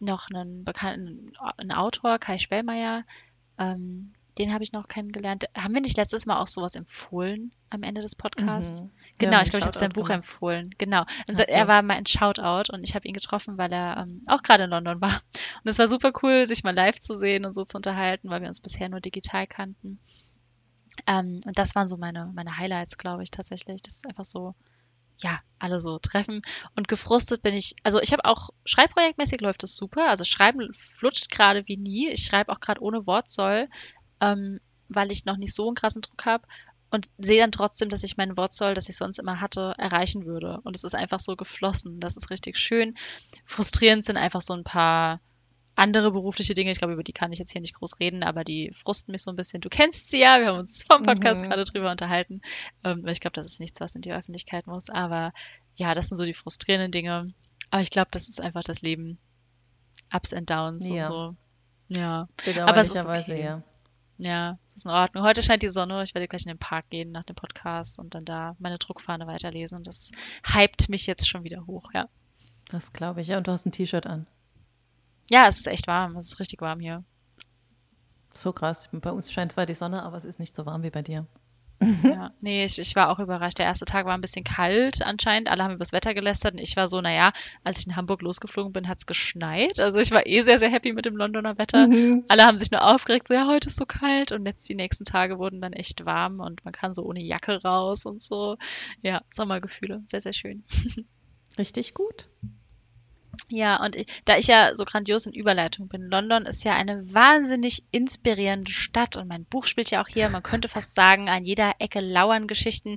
noch 0.00 0.28
einen 0.30 0.64
bekannten 0.64 1.32
einen 1.56 1.72
Autor, 1.72 2.18
Kai 2.18 2.36
Spellmeier, 2.38 3.04
ähm, 3.58 4.12
den 4.38 4.52
habe 4.52 4.64
ich 4.64 4.72
noch 4.72 4.88
kennengelernt. 4.88 5.44
Haben 5.56 5.74
wir 5.74 5.80
nicht 5.80 5.96
letztes 5.96 6.26
Mal 6.26 6.38
auch 6.38 6.46
sowas 6.46 6.74
empfohlen 6.74 7.52
am 7.70 7.82
Ende 7.82 8.00
des 8.00 8.14
Podcasts? 8.14 8.82
Mhm. 8.82 8.90
Genau, 9.18 9.32
ja, 9.34 9.42
ich 9.42 9.50
glaube, 9.50 9.60
ich 9.60 9.66
habe 9.66 9.76
sein 9.76 9.92
Buch 9.92 10.06
gemacht. 10.06 10.24
empfohlen. 10.24 10.74
Genau. 10.78 11.04
Und 11.28 11.36
so, 11.36 11.42
er 11.42 11.68
war 11.68 11.82
mein 11.82 12.06
Shoutout 12.06 12.72
und 12.72 12.82
ich 12.82 12.94
habe 12.94 13.06
ihn 13.06 13.14
getroffen, 13.14 13.58
weil 13.58 13.72
er 13.72 13.98
ähm, 13.98 14.22
auch 14.26 14.42
gerade 14.42 14.64
in 14.64 14.70
London 14.70 15.00
war. 15.00 15.20
Und 15.62 15.70
es 15.70 15.78
war 15.78 15.88
super 15.88 16.12
cool, 16.22 16.46
sich 16.46 16.64
mal 16.64 16.74
live 16.74 16.98
zu 16.98 17.14
sehen 17.14 17.44
und 17.44 17.54
so 17.54 17.64
zu 17.64 17.76
unterhalten, 17.76 18.30
weil 18.30 18.40
wir 18.40 18.48
uns 18.48 18.60
bisher 18.60 18.88
nur 18.88 19.00
digital 19.00 19.46
kannten. 19.46 19.98
Ähm, 21.06 21.42
und 21.44 21.58
das 21.58 21.74
waren 21.74 21.88
so 21.88 21.96
meine, 21.96 22.30
meine 22.34 22.56
Highlights, 22.56 22.98
glaube 22.98 23.22
ich, 23.22 23.30
tatsächlich. 23.30 23.82
Das 23.82 23.96
ist 23.96 24.06
einfach 24.06 24.24
so, 24.24 24.54
ja, 25.18 25.40
alle 25.58 25.80
so 25.80 25.98
treffen. 25.98 26.42
Und 26.74 26.88
gefrustet 26.88 27.42
bin 27.42 27.54
ich, 27.54 27.76
also 27.82 28.00
ich 28.00 28.12
habe 28.12 28.24
auch, 28.24 28.50
schreibprojektmäßig 28.64 29.40
läuft 29.40 29.62
das 29.62 29.76
super. 29.76 30.08
Also 30.08 30.24
Schreiben 30.24 30.72
flutscht 30.72 31.30
gerade 31.30 31.66
wie 31.66 31.76
nie. 31.76 32.08
Ich 32.10 32.24
schreibe 32.24 32.52
auch 32.52 32.60
gerade 32.60 32.82
ohne 32.82 33.06
Wortsoll 33.06 33.68
ähm, 34.22 34.60
weil 34.88 35.12
ich 35.12 35.24
noch 35.26 35.36
nicht 35.36 35.54
so 35.54 35.66
einen 35.66 35.74
krassen 35.74 36.00
Druck 36.00 36.24
habe 36.24 36.46
und 36.90 37.10
sehe 37.18 37.40
dann 37.40 37.52
trotzdem, 37.52 37.88
dass 37.88 38.04
ich 38.04 38.16
mein 38.16 38.36
Wortsoll, 38.36 38.74
das 38.74 38.88
ich 38.88 38.96
sonst 38.96 39.18
immer 39.18 39.40
hatte, 39.40 39.74
erreichen 39.78 40.26
würde. 40.26 40.60
Und 40.62 40.76
es 40.76 40.84
ist 40.84 40.94
einfach 40.94 41.20
so 41.20 41.36
geflossen. 41.36 42.00
Das 42.00 42.16
ist 42.16 42.30
richtig 42.30 42.56
schön. 42.58 42.96
Frustrierend 43.46 44.04
sind 44.04 44.16
einfach 44.16 44.42
so 44.42 44.54
ein 44.54 44.64
paar 44.64 45.20
andere 45.74 46.12
berufliche 46.12 46.52
Dinge. 46.52 46.70
Ich 46.70 46.78
glaube, 46.78 46.92
über 46.92 47.02
die 47.02 47.14
kann 47.14 47.32
ich 47.32 47.38
jetzt 47.38 47.50
hier 47.50 47.62
nicht 47.62 47.74
groß 47.74 47.98
reden, 47.98 48.22
aber 48.22 48.44
die 48.44 48.72
frusten 48.74 49.12
mich 49.12 49.22
so 49.22 49.30
ein 49.30 49.36
bisschen. 49.36 49.62
Du 49.62 49.70
kennst 49.70 50.10
sie 50.10 50.20
ja, 50.20 50.38
wir 50.38 50.48
haben 50.48 50.58
uns 50.58 50.82
vom 50.82 51.02
Podcast 51.02 51.42
mhm. 51.42 51.48
gerade 51.48 51.64
drüber 51.64 51.90
unterhalten. 51.90 52.42
Ähm, 52.84 53.06
ich 53.06 53.20
glaube, 53.20 53.34
das 53.34 53.46
ist 53.46 53.60
nichts, 53.60 53.80
was 53.80 53.94
in 53.94 54.02
die 54.02 54.12
Öffentlichkeit 54.12 54.66
muss. 54.66 54.90
Aber 54.90 55.32
ja, 55.76 55.94
das 55.94 56.08
sind 56.08 56.18
so 56.18 56.26
die 56.26 56.34
frustrierenden 56.34 56.92
Dinge. 56.92 57.28
Aber 57.70 57.80
ich 57.80 57.90
glaube, 57.90 58.08
das 58.10 58.28
ist 58.28 58.40
einfach 58.40 58.62
das 58.62 58.82
Leben. 58.82 59.18
Ups 60.12 60.34
and 60.34 60.48
Downs 60.50 60.88
ja. 60.88 60.96
und 60.96 61.04
so. 61.04 61.36
Ja. 61.88 62.28
Aber 62.66 62.80
es 62.80 62.94
ist 62.94 63.06
okay. 63.06 63.42
ja. 63.42 63.62
Ja, 64.24 64.56
das 64.66 64.76
ist 64.76 64.84
in 64.84 64.92
Ordnung. 64.92 65.24
Heute 65.24 65.42
scheint 65.42 65.64
die 65.64 65.68
Sonne. 65.68 66.00
Ich 66.04 66.14
werde 66.14 66.28
gleich 66.28 66.42
in 66.42 66.50
den 66.50 66.58
Park 66.58 66.90
gehen 66.90 67.10
nach 67.10 67.24
dem 67.24 67.34
Podcast 67.34 67.98
und 67.98 68.14
dann 68.14 68.24
da 68.24 68.54
meine 68.60 68.78
Druckfahne 68.78 69.26
weiterlesen. 69.26 69.78
Und 69.78 69.88
das 69.88 70.12
hypt 70.44 70.88
mich 70.88 71.08
jetzt 71.08 71.28
schon 71.28 71.42
wieder 71.42 71.66
hoch, 71.66 71.90
ja. 71.92 72.08
Das 72.70 72.92
glaube 72.92 73.20
ich. 73.20 73.28
Ja, 73.28 73.38
und 73.38 73.48
du 73.48 73.50
hast 73.50 73.66
ein 73.66 73.72
T-Shirt 73.72 74.06
an. 74.06 74.28
Ja, 75.28 75.48
es 75.48 75.58
ist 75.58 75.66
echt 75.66 75.88
warm. 75.88 76.16
Es 76.16 76.32
ist 76.32 76.38
richtig 76.38 76.60
warm 76.60 76.78
hier. 76.78 77.02
So 78.32 78.52
krass. 78.52 78.88
Bei 78.92 79.10
uns 79.10 79.32
scheint 79.32 79.52
zwar 79.52 79.66
die 79.66 79.74
Sonne, 79.74 80.04
aber 80.04 80.16
es 80.16 80.24
ist 80.24 80.38
nicht 80.38 80.54
so 80.54 80.66
warm 80.66 80.84
wie 80.84 80.90
bei 80.90 81.02
dir. 81.02 81.26
Ja, 82.02 82.32
nee, 82.40 82.64
ich, 82.64 82.78
ich 82.78 82.96
war 82.96 83.10
auch 83.10 83.18
überrascht. 83.18 83.58
Der 83.58 83.66
erste 83.66 83.84
Tag 83.84 84.06
war 84.06 84.14
ein 84.14 84.20
bisschen 84.20 84.44
kalt 84.44 85.02
anscheinend. 85.02 85.48
Alle 85.48 85.64
haben 85.64 85.72
über 85.72 85.80
das 85.80 85.92
Wetter 85.92 86.14
gelästert 86.14 86.54
und 86.54 86.60
ich 86.60 86.76
war 86.76 86.88
so, 86.88 87.00
naja, 87.00 87.32
als 87.64 87.78
ich 87.78 87.86
in 87.86 87.96
Hamburg 87.96 88.22
losgeflogen 88.22 88.72
bin, 88.72 88.88
hat 88.88 88.98
es 88.98 89.06
geschneit. 89.06 89.80
Also 89.80 89.98
ich 89.98 90.10
war 90.10 90.26
eh 90.26 90.42
sehr, 90.42 90.58
sehr 90.58 90.70
happy 90.70 90.92
mit 90.92 91.06
dem 91.06 91.16
Londoner 91.16 91.58
Wetter. 91.58 91.88
Mhm. 91.88 92.24
Alle 92.28 92.44
haben 92.44 92.56
sich 92.56 92.70
nur 92.70 92.84
aufgeregt, 92.84 93.28
so 93.28 93.34
ja, 93.34 93.46
heute 93.46 93.68
ist 93.68 93.76
so 93.76 93.86
kalt 93.86 94.32
und 94.32 94.46
jetzt 94.46 94.68
die 94.68 94.74
nächsten 94.74 95.04
Tage 95.04 95.38
wurden 95.38 95.60
dann 95.60 95.72
echt 95.72 96.04
warm 96.04 96.40
und 96.40 96.64
man 96.64 96.72
kann 96.72 96.92
so 96.92 97.04
ohne 97.04 97.20
Jacke 97.20 97.62
raus 97.62 98.06
und 98.06 98.22
so. 98.22 98.56
Ja, 99.02 99.22
Sommergefühle, 99.30 100.02
sehr, 100.04 100.20
sehr 100.20 100.32
schön. 100.32 100.64
Richtig 101.58 101.94
gut. 101.94 102.28
Ja, 103.48 103.82
und 103.82 103.96
ich, 103.96 104.06
da 104.24 104.36
ich 104.36 104.46
ja 104.46 104.74
so 104.74 104.84
grandios 104.84 105.26
in 105.26 105.32
Überleitung 105.32 105.88
bin, 105.88 106.02
London 106.02 106.44
ist 106.46 106.64
ja 106.64 106.74
eine 106.74 107.12
wahnsinnig 107.12 107.84
inspirierende 107.90 108.72
Stadt 108.72 109.16
und 109.16 109.28
mein 109.28 109.44
Buch 109.44 109.64
spielt 109.64 109.90
ja 109.90 110.02
auch 110.02 110.08
hier. 110.08 110.28
Man 110.28 110.42
könnte 110.42 110.68
fast 110.68 110.94
sagen, 110.94 111.28
an 111.28 111.44
jeder 111.44 111.74
Ecke 111.78 112.00
lauern 112.00 112.46
Geschichten. 112.46 112.96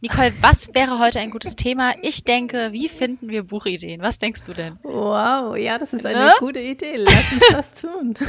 Nicole, 0.00 0.32
was 0.40 0.74
wäre 0.74 0.98
heute 0.98 1.20
ein 1.20 1.30
gutes 1.30 1.56
Thema? 1.56 1.94
Ich 2.02 2.24
denke, 2.24 2.72
wie 2.72 2.88
finden 2.88 3.28
wir 3.28 3.44
Buchideen? 3.44 4.00
Was 4.02 4.18
denkst 4.18 4.42
du 4.42 4.54
denn? 4.54 4.78
Wow, 4.82 5.56
ja, 5.56 5.78
das 5.78 5.92
ist 5.92 6.04
eine 6.04 6.26
ne? 6.26 6.34
gute 6.38 6.60
Idee. 6.60 6.96
Lass 6.96 7.32
uns 7.32 7.44
das 7.50 7.74
tun. 7.74 8.14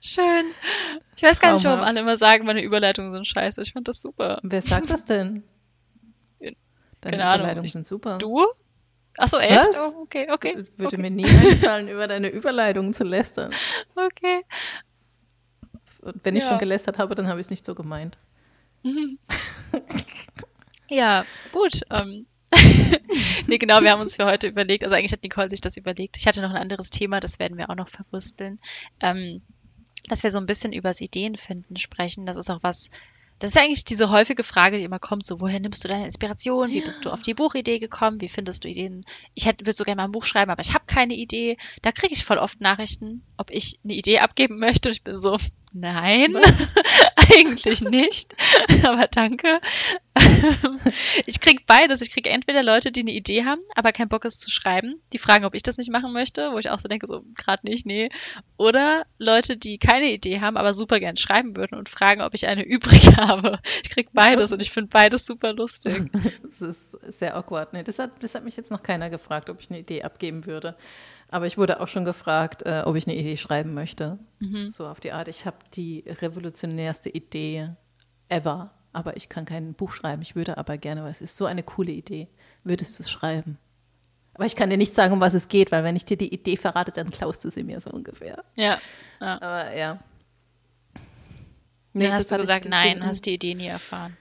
Schön. 0.00 0.44
Ich 1.16 1.22
weiß 1.22 1.40
gar 1.40 1.54
nicht, 1.54 1.64
warum 1.64 1.80
alle 1.80 2.00
immer 2.00 2.16
sagen, 2.16 2.46
meine 2.46 2.62
Überleitungen 2.62 3.12
sind 3.12 3.26
scheiße. 3.26 3.60
Ich 3.62 3.72
fand 3.72 3.88
das 3.88 4.00
super. 4.00 4.38
Wer 4.42 4.62
sagt 4.62 4.90
das 4.90 5.04
denn? 5.04 5.44
Deine 7.00 7.16
Keine 7.16 7.34
Überleitungen 7.34 7.68
sind 7.68 7.86
super. 7.86 8.18
Du? 8.18 8.44
Achso, 9.18 9.38
echt? 9.38 9.56
Was? 9.56 9.94
Oh, 9.94 10.02
okay, 10.02 10.28
okay. 10.30 10.56
Würde 10.76 10.96
okay. 10.96 10.96
mir 10.96 11.10
nie 11.10 11.26
einfallen, 11.26 11.88
über 11.88 12.06
deine 12.06 12.28
Überleitung 12.28 12.92
zu 12.92 13.02
lästern. 13.02 13.52
Okay. 13.96 14.42
Und 16.02 16.24
wenn 16.24 16.36
ich 16.36 16.44
ja. 16.44 16.50
schon 16.50 16.58
gelästert 16.58 16.98
habe, 16.98 17.14
dann 17.16 17.26
habe 17.26 17.40
ich 17.40 17.46
es 17.46 17.50
nicht 17.50 17.66
so 17.66 17.74
gemeint. 17.74 18.16
ja, 20.88 21.24
gut. 21.52 21.80
Ähm. 21.90 22.26
nee, 23.46 23.58
genau, 23.58 23.82
wir 23.82 23.90
haben 23.90 24.00
uns 24.00 24.16
für 24.16 24.24
heute 24.24 24.46
überlegt, 24.46 24.82
also 24.84 24.96
eigentlich 24.96 25.12
hat 25.12 25.22
Nicole 25.22 25.50
sich 25.50 25.60
das 25.60 25.76
überlegt. 25.76 26.16
Ich 26.16 26.26
hatte 26.26 26.40
noch 26.40 26.50
ein 26.50 26.56
anderes 26.56 26.88
Thema, 26.88 27.20
das 27.20 27.38
werden 27.38 27.58
wir 27.58 27.68
auch 27.68 27.74
noch 27.74 27.88
verwursteln. 27.88 28.58
Ähm, 29.00 29.42
dass 30.08 30.22
wir 30.22 30.30
so 30.30 30.38
ein 30.38 30.46
bisschen 30.46 30.72
übers 30.72 31.00
Ideenfinden 31.00 31.76
sprechen. 31.76 32.24
Das 32.24 32.36
ist 32.36 32.48
auch 32.50 32.62
was, 32.62 32.90
das 33.38 33.50
ist 33.50 33.58
eigentlich 33.58 33.84
diese 33.84 34.10
häufige 34.10 34.42
Frage, 34.42 34.78
die 34.78 34.84
immer 34.84 34.98
kommt, 34.98 35.24
so 35.24 35.40
woher 35.40 35.60
nimmst 35.60 35.84
du 35.84 35.88
deine 35.88 36.04
Inspiration? 36.04 36.70
Wie 36.70 36.80
bist 36.80 37.04
du 37.04 37.10
auf 37.10 37.22
die 37.22 37.34
Buchidee 37.34 37.78
gekommen? 37.78 38.20
Wie 38.20 38.28
findest 38.28 38.64
du 38.64 38.68
Ideen? 38.68 39.04
Ich 39.34 39.46
würde 39.46 39.72
so 39.72 39.84
gerne 39.84 40.02
mal 40.02 40.08
ein 40.08 40.12
Buch 40.12 40.24
schreiben, 40.24 40.50
aber 40.50 40.62
ich 40.62 40.74
habe 40.74 40.84
keine 40.86 41.14
Idee. 41.14 41.56
Da 41.82 41.92
kriege 41.92 42.12
ich 42.12 42.24
voll 42.24 42.38
oft 42.38 42.60
Nachrichten, 42.60 43.22
ob 43.36 43.50
ich 43.50 43.78
eine 43.84 43.94
Idee 43.94 44.18
abgeben 44.18 44.58
möchte. 44.58 44.88
Und 44.88 44.94
ich 44.94 45.04
bin 45.04 45.16
so, 45.16 45.36
nein, 45.72 46.36
eigentlich 47.34 47.80
nicht. 47.82 48.34
aber 48.84 49.08
danke. 49.08 49.60
ich 51.26 51.40
krieg 51.40 51.66
beides. 51.66 52.00
Ich 52.00 52.10
krieg 52.10 52.26
entweder 52.26 52.62
Leute, 52.62 52.92
die 52.92 53.00
eine 53.00 53.12
Idee 53.12 53.44
haben, 53.44 53.60
aber 53.74 53.92
keinen 53.92 54.08
Bock 54.08 54.24
es 54.24 54.38
zu 54.38 54.50
schreiben, 54.50 55.00
die 55.12 55.18
fragen, 55.18 55.44
ob 55.44 55.54
ich 55.54 55.62
das 55.62 55.78
nicht 55.78 55.90
machen 55.90 56.12
möchte, 56.12 56.52
wo 56.52 56.58
ich 56.58 56.70
auch 56.70 56.78
so 56.78 56.88
denke, 56.88 57.06
so 57.06 57.24
gerade 57.34 57.66
nicht, 57.66 57.86
nee. 57.86 58.10
Oder 58.56 59.04
Leute, 59.18 59.56
die 59.56 59.78
keine 59.78 60.10
Idee 60.10 60.40
haben, 60.40 60.56
aber 60.56 60.72
super 60.72 61.00
gern 61.00 61.16
schreiben 61.16 61.56
würden 61.56 61.78
und 61.78 61.88
fragen, 61.88 62.22
ob 62.22 62.34
ich 62.34 62.46
eine 62.48 62.62
übrig 62.66 63.16
habe. 63.16 63.58
Ich 63.82 63.90
krieg 63.90 64.08
beides 64.12 64.52
und 64.52 64.60
ich 64.60 64.70
finde 64.70 64.90
beides 64.90 65.26
super 65.26 65.52
lustig. 65.52 66.10
das 66.42 66.60
ist 66.60 66.90
sehr 67.08 67.36
awkward. 67.36 67.72
Nee, 67.72 67.82
das 67.82 67.98
hat, 67.98 68.22
das 68.22 68.34
hat 68.34 68.44
mich 68.44 68.56
jetzt 68.56 68.70
noch 68.70 68.82
keiner 68.82 69.10
gefragt, 69.10 69.50
ob 69.50 69.60
ich 69.60 69.70
eine 69.70 69.80
Idee 69.80 70.02
abgeben 70.02 70.46
würde. 70.46 70.76
Aber 71.30 71.46
ich 71.46 71.58
wurde 71.58 71.80
auch 71.80 71.88
schon 71.88 72.04
gefragt, 72.04 72.62
äh, 72.64 72.82
ob 72.84 72.96
ich 72.96 73.06
eine 73.06 73.16
Idee 73.16 73.36
schreiben 73.36 73.74
möchte. 73.74 74.18
Mhm. 74.38 74.70
So 74.70 74.86
auf 74.86 75.00
die 75.00 75.12
Art, 75.12 75.28
ich 75.28 75.44
habe 75.44 75.58
die 75.74 76.04
revolutionärste 76.06 77.10
Idee 77.10 77.70
ever 78.28 78.72
aber 78.92 79.16
ich 79.16 79.28
kann 79.28 79.44
kein 79.44 79.74
Buch 79.74 79.92
schreiben. 79.92 80.22
Ich 80.22 80.34
würde 80.34 80.58
aber 80.58 80.76
gerne, 80.78 81.02
weil 81.02 81.10
es 81.10 81.20
ist 81.20 81.36
so 81.36 81.46
eine 81.46 81.62
coole 81.62 81.92
Idee. 81.92 82.28
Würdest 82.64 82.98
du 82.98 83.02
es 83.02 83.10
schreiben? 83.10 83.58
Aber 84.34 84.46
ich 84.46 84.56
kann 84.56 84.70
dir 84.70 84.76
nicht 84.76 84.94
sagen, 84.94 85.12
um 85.12 85.20
was 85.20 85.34
es 85.34 85.48
geht, 85.48 85.72
weil 85.72 85.84
wenn 85.84 85.96
ich 85.96 86.04
dir 86.04 86.16
die 86.16 86.32
Idee 86.32 86.56
verrate, 86.56 86.92
dann 86.92 87.10
klaust 87.10 87.44
du 87.44 87.50
sie 87.50 87.64
mir 87.64 87.80
so 87.80 87.90
ungefähr. 87.90 88.44
Ja. 88.56 88.78
ja. 89.20 89.40
Aber 89.40 89.74
ja. 89.74 89.98
Nee, 91.92 92.04
dann 92.04 92.14
hast 92.14 92.30
du 92.30 92.36
gesagt, 92.38 92.68
nein, 92.68 92.98
den, 92.98 93.06
hast 93.06 93.26
die 93.26 93.34
Idee 93.34 93.54
nie 93.54 93.66
erfahren. 93.66 94.16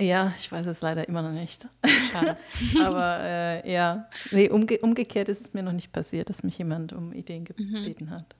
Ja, 0.00 0.32
ich 0.38 0.50
weiß 0.50 0.66
es 0.66 0.80
leider 0.80 1.06
immer 1.06 1.22
noch 1.22 1.32
nicht. 1.32 1.68
Schade. 2.12 2.36
Aber 2.84 3.20
äh, 3.20 3.72
ja, 3.72 4.08
nee, 4.30 4.48
umge 4.48 4.78
umgekehrt 4.78 5.28
ist 5.28 5.40
es 5.42 5.52
mir 5.52 5.62
noch 5.62 5.72
nicht 5.72 5.92
passiert, 5.92 6.30
dass 6.30 6.42
mich 6.42 6.56
jemand 6.56 6.92
um 6.92 7.12
Ideen 7.12 7.44
gebeten 7.44 8.06
mhm. 8.06 8.10
hat. 8.10 8.34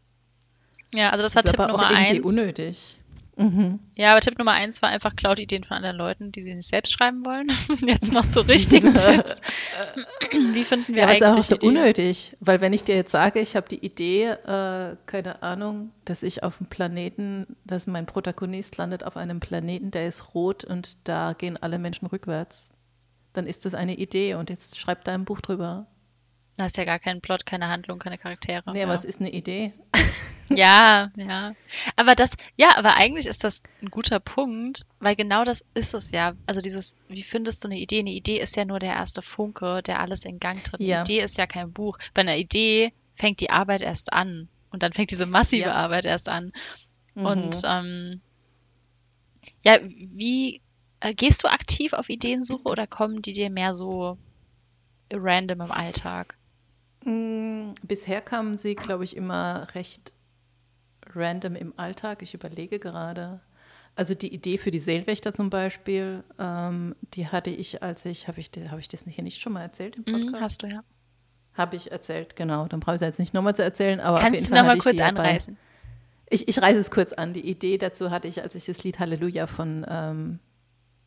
Ja, 0.92 1.10
also 1.10 1.22
das, 1.22 1.34
das 1.34 1.44
war 1.58 1.66
Tipp 1.66 1.76
Nummer 1.76 1.86
eins. 1.88 2.26
unnötig. 2.26 2.99
Mhm. 3.36 3.78
Ja, 3.94 4.10
aber 4.12 4.20
Tipp 4.20 4.38
Nummer 4.38 4.52
eins 4.52 4.82
war 4.82 4.90
einfach, 4.90 5.16
klaut 5.16 5.38
Ideen 5.38 5.64
von 5.64 5.76
anderen 5.76 5.96
Leuten, 5.96 6.32
die 6.32 6.42
sie 6.42 6.54
nicht 6.54 6.68
selbst 6.68 6.92
schreiben 6.92 7.24
wollen. 7.24 7.48
jetzt 7.86 8.12
noch 8.12 8.26
zu 8.26 8.40
richtigen 8.40 8.94
Tipps. 8.94 9.40
Wie 10.52 10.64
finden 10.64 10.94
wir 10.94 11.02
ja, 11.02 11.08
eigentlich 11.08 11.20
das 11.20 11.30
ist 11.30 11.38
auch 11.38 11.42
so 11.44 11.56
Ideen? 11.56 11.76
unnötig, 11.76 12.36
weil 12.40 12.60
wenn 12.60 12.72
ich 12.72 12.84
dir 12.84 12.96
jetzt 12.96 13.12
sage, 13.12 13.40
ich 13.40 13.56
habe 13.56 13.68
die 13.68 13.84
Idee, 13.84 14.30
äh, 14.30 14.96
keine 15.06 15.42
Ahnung, 15.42 15.92
dass 16.04 16.22
ich 16.22 16.42
auf 16.42 16.60
einem 16.60 16.68
Planeten, 16.68 17.56
dass 17.64 17.86
mein 17.86 18.06
Protagonist 18.06 18.76
landet 18.76 19.04
auf 19.04 19.16
einem 19.16 19.40
Planeten, 19.40 19.90
der 19.90 20.06
ist 20.06 20.34
rot 20.34 20.64
und 20.64 20.96
da 21.04 21.32
gehen 21.32 21.56
alle 21.56 21.78
Menschen 21.78 22.06
rückwärts, 22.06 22.74
dann 23.32 23.46
ist 23.46 23.64
das 23.64 23.74
eine 23.74 23.94
Idee 23.94 24.34
und 24.34 24.50
jetzt 24.50 24.78
schreib 24.78 25.04
da 25.04 25.14
ein 25.14 25.24
Buch 25.24 25.40
drüber. 25.40 25.86
Da 26.56 26.64
hast 26.64 26.76
ja 26.76 26.84
gar 26.84 26.98
keinen 26.98 27.20
Plot, 27.20 27.46
keine 27.46 27.68
Handlung, 27.68 27.98
keine 27.98 28.18
Charaktere. 28.18 28.72
Nee, 28.72 28.80
ja. 28.80 28.84
aber 28.84 28.94
es 28.94 29.04
ist 29.04 29.20
eine 29.20 29.30
Idee. 29.30 29.72
Ja, 30.50 31.10
ja. 31.16 31.54
Aber 31.96 32.14
das, 32.14 32.36
ja, 32.56 32.76
aber 32.76 32.96
eigentlich 32.96 33.26
ist 33.26 33.44
das 33.44 33.62
ein 33.82 33.90
guter 33.90 34.18
Punkt, 34.18 34.86
weil 34.98 35.14
genau 35.14 35.44
das 35.44 35.64
ist 35.74 35.94
es 35.94 36.10
ja. 36.10 36.34
Also 36.46 36.60
dieses, 36.60 36.98
wie 37.08 37.22
findest 37.22 37.62
du 37.62 37.68
eine 37.68 37.78
Idee? 37.78 38.00
Eine 38.00 38.10
Idee 38.10 38.40
ist 38.40 38.56
ja 38.56 38.64
nur 38.64 38.80
der 38.80 38.94
erste 38.94 39.22
Funke, 39.22 39.82
der 39.82 40.00
alles 40.00 40.24
in 40.24 40.40
Gang 40.40 40.62
tritt. 40.62 40.80
Eine 40.80 41.02
Idee 41.02 41.20
ist 41.20 41.38
ja 41.38 41.46
kein 41.46 41.72
Buch. 41.72 41.98
Bei 42.14 42.22
einer 42.22 42.36
Idee 42.36 42.92
fängt 43.14 43.40
die 43.40 43.50
Arbeit 43.50 43.82
erst 43.82 44.12
an. 44.12 44.48
Und 44.70 44.82
dann 44.82 44.92
fängt 44.92 45.10
diese 45.10 45.26
massive 45.26 45.68
ja. 45.68 45.74
Arbeit 45.74 46.04
erst 46.04 46.28
an. 46.28 46.52
Mhm. 47.14 47.26
Und 47.26 47.62
ähm, 47.64 48.20
ja, 49.62 49.78
wie 49.82 50.62
äh, 51.00 51.14
gehst 51.14 51.44
du 51.44 51.48
aktiv 51.48 51.92
auf 51.92 52.08
Ideensuche 52.08 52.68
oder 52.68 52.86
kommen 52.86 53.22
die 53.22 53.32
dir 53.32 53.50
mehr 53.50 53.74
so 53.74 54.18
random 55.12 55.62
im 55.62 55.70
Alltag? 55.70 56.36
Mm, 57.04 57.72
bisher 57.82 58.20
kamen 58.20 58.58
sie, 58.58 58.74
glaube 58.74 59.04
ich, 59.04 59.16
immer 59.16 59.68
recht 59.74 60.12
random 61.16 61.56
im 61.56 61.74
Alltag. 61.76 62.22
Ich 62.22 62.34
überlege 62.34 62.78
gerade. 62.78 63.40
Also 63.96 64.14
die 64.14 64.32
Idee 64.32 64.56
für 64.56 64.70
die 64.70 64.78
Seelwächter 64.78 65.34
zum 65.34 65.50
Beispiel, 65.50 66.22
ähm, 66.38 66.94
die 67.14 67.28
hatte 67.28 67.50
ich, 67.50 67.82
als 67.82 68.06
ich, 68.06 68.28
habe 68.28 68.40
ich, 68.40 68.50
hab 68.70 68.78
ich 68.78 68.88
das 68.88 69.04
hier 69.06 69.24
nicht 69.24 69.40
schon 69.40 69.52
mal 69.52 69.62
erzählt 69.62 69.96
im 69.96 70.04
mhm, 70.06 70.26
Podcast? 70.26 70.42
hast 70.42 70.62
du, 70.62 70.66
ja. 70.68 70.84
Habe 71.54 71.76
ich 71.76 71.90
erzählt, 71.90 72.36
genau. 72.36 72.66
Dann 72.66 72.80
brauche 72.80 72.94
ich 72.94 73.02
es 73.02 73.06
jetzt 73.06 73.18
nicht 73.18 73.34
nochmal 73.34 73.56
zu 73.56 73.62
erzählen. 73.64 74.00
Aber 74.00 74.18
Kannst 74.18 74.50
du 74.50 74.54
nochmal 74.54 74.78
kurz 74.78 75.00
anreißen? 75.00 75.56
Ich, 76.30 76.46
ich 76.46 76.62
reiße 76.62 76.78
es 76.78 76.90
kurz 76.92 77.12
an. 77.12 77.34
Die 77.34 77.46
Idee 77.46 77.76
dazu 77.76 78.10
hatte 78.10 78.28
ich, 78.28 78.42
als 78.42 78.54
ich 78.54 78.64
das 78.66 78.84
Lied 78.84 79.00
Halleluja 79.00 79.48
von 79.48 79.84
ähm, 79.88 80.38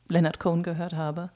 Leonard 0.09 0.39
Cohen 0.39 0.63
gehört 0.63 0.93
habe. 0.93 1.31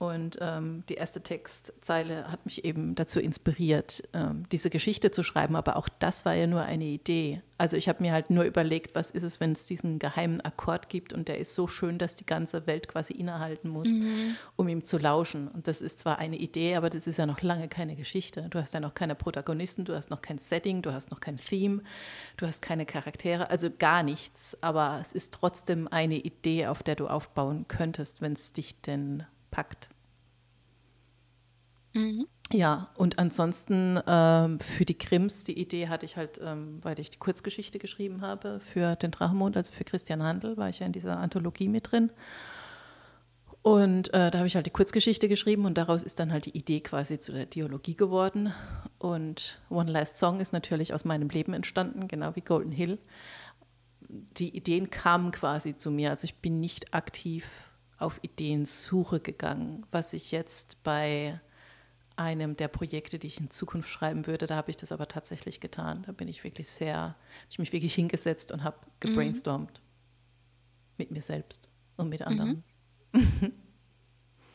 Und 0.00 0.38
ähm, 0.40 0.82
die 0.88 0.94
erste 0.94 1.20
Textzeile 1.20 2.32
hat 2.32 2.46
mich 2.46 2.64
eben 2.64 2.94
dazu 2.94 3.20
inspiriert, 3.20 4.02
ähm, 4.14 4.44
diese 4.50 4.70
Geschichte 4.70 5.10
zu 5.10 5.22
schreiben. 5.22 5.56
Aber 5.56 5.76
auch 5.76 5.90
das 5.90 6.24
war 6.24 6.32
ja 6.32 6.46
nur 6.46 6.62
eine 6.62 6.86
Idee. 6.86 7.42
Also 7.58 7.76
ich 7.76 7.86
habe 7.86 8.02
mir 8.02 8.12
halt 8.12 8.30
nur 8.30 8.44
überlegt, 8.44 8.94
was 8.94 9.10
ist 9.10 9.24
es, 9.24 9.40
wenn 9.40 9.52
es 9.52 9.66
diesen 9.66 9.98
geheimen 9.98 10.40
Akkord 10.40 10.88
gibt 10.88 11.12
und 11.12 11.28
der 11.28 11.36
ist 11.36 11.54
so 11.54 11.66
schön, 11.66 11.98
dass 11.98 12.14
die 12.14 12.24
ganze 12.24 12.66
Welt 12.66 12.88
quasi 12.88 13.12
innehalten 13.12 13.68
muss, 13.68 13.98
mhm. 13.98 14.36
um 14.56 14.68
ihm 14.68 14.84
zu 14.84 14.96
lauschen. 14.96 15.48
Und 15.48 15.68
das 15.68 15.82
ist 15.82 15.98
zwar 15.98 16.18
eine 16.18 16.38
Idee, 16.38 16.76
aber 16.76 16.88
das 16.88 17.06
ist 17.06 17.18
ja 17.18 17.26
noch 17.26 17.42
lange 17.42 17.68
keine 17.68 17.94
Geschichte. 17.94 18.46
Du 18.48 18.58
hast 18.58 18.72
ja 18.72 18.80
noch 18.80 18.94
keine 18.94 19.14
Protagonisten, 19.14 19.84
du 19.84 19.94
hast 19.94 20.08
noch 20.08 20.22
kein 20.22 20.38
Setting, 20.38 20.80
du 20.80 20.94
hast 20.94 21.10
noch 21.10 21.20
kein 21.20 21.36
Theme, 21.36 21.82
du 22.38 22.46
hast 22.46 22.62
keine 22.62 22.86
Charaktere, 22.86 23.50
also 23.50 23.68
gar 23.70 24.02
nichts. 24.02 24.56
Aber 24.62 24.96
es 25.02 25.12
ist 25.12 25.34
trotzdem 25.34 25.88
eine 25.88 26.16
Idee, 26.16 26.68
auf 26.68 26.82
der 26.82 26.94
du 26.94 27.06
aufbauen 27.06 27.66
könntest, 27.68 28.22
wenn 28.22 28.32
es 28.32 28.54
dich 28.54 28.80
denn 28.80 29.26
packt. 29.50 29.88
Mhm. 31.92 32.26
Ja, 32.52 32.90
und 32.96 33.18
ansonsten 33.20 34.00
ähm, 34.08 34.58
für 34.58 34.84
die 34.84 34.98
Krims, 34.98 35.44
die 35.44 35.58
Idee 35.58 35.88
hatte 35.88 36.04
ich 36.04 36.16
halt, 36.16 36.40
ähm, 36.42 36.78
weil 36.82 36.98
ich 36.98 37.10
die 37.10 37.18
Kurzgeschichte 37.18 37.78
geschrieben 37.78 38.22
habe 38.22 38.58
für 38.60 38.96
den 38.96 39.12
Drachenmond, 39.12 39.56
also 39.56 39.72
für 39.72 39.84
Christian 39.84 40.22
Handel, 40.22 40.56
war 40.56 40.68
ich 40.68 40.80
ja 40.80 40.86
in 40.86 40.92
dieser 40.92 41.18
Anthologie 41.18 41.68
mit 41.68 41.92
drin. 41.92 42.10
Und 43.62 44.12
äh, 44.14 44.30
da 44.30 44.38
habe 44.38 44.46
ich 44.46 44.56
halt 44.56 44.66
die 44.66 44.70
Kurzgeschichte 44.70 45.28
geschrieben 45.28 45.64
und 45.64 45.76
daraus 45.76 46.02
ist 46.02 46.18
dann 46.18 46.32
halt 46.32 46.46
die 46.46 46.56
Idee 46.56 46.80
quasi 46.80 47.20
zu 47.20 47.30
der 47.30 47.46
Dialogie 47.46 47.94
geworden. 47.94 48.52
Und 48.98 49.60
One 49.68 49.92
Last 49.92 50.16
Song 50.16 50.40
ist 50.40 50.52
natürlich 50.52 50.94
aus 50.94 51.04
meinem 51.04 51.28
Leben 51.28 51.52
entstanden, 51.52 52.08
genau 52.08 52.34
wie 52.34 52.40
Golden 52.40 52.72
Hill. 52.72 52.98
Die 54.08 54.56
Ideen 54.56 54.90
kamen 54.90 55.30
quasi 55.30 55.76
zu 55.76 55.90
mir, 55.90 56.10
also 56.10 56.24
ich 56.24 56.36
bin 56.36 56.58
nicht 56.58 56.94
aktiv 56.94 57.69
auf 58.00 58.18
Ideensuche 58.22 59.20
gegangen, 59.20 59.86
was 59.90 60.12
ich 60.12 60.32
jetzt 60.32 60.82
bei 60.82 61.40
einem 62.16 62.56
der 62.56 62.68
Projekte, 62.68 63.18
die 63.18 63.28
ich 63.28 63.40
in 63.40 63.50
Zukunft 63.50 63.88
schreiben 63.88 64.26
würde, 64.26 64.46
da 64.46 64.56
habe 64.56 64.70
ich 64.70 64.76
das 64.76 64.92
aber 64.92 65.08
tatsächlich 65.08 65.60
getan. 65.60 66.02
Da 66.06 66.12
bin 66.12 66.28
ich 66.28 66.44
wirklich 66.44 66.70
sehr, 66.70 66.96
habe 66.96 67.16
ich 67.48 67.58
mich 67.58 67.72
wirklich 67.72 67.94
hingesetzt 68.00 68.52
und 68.52 68.62
habe 68.62 68.78
gebrainstormt. 69.00 69.80
Mhm. 69.80 69.86
Mit 70.98 71.10
mir 71.10 71.22
selbst 71.22 71.70
und 71.96 72.10
mit 72.10 72.22
anderen. 72.22 72.62
Mhm. 73.12 73.52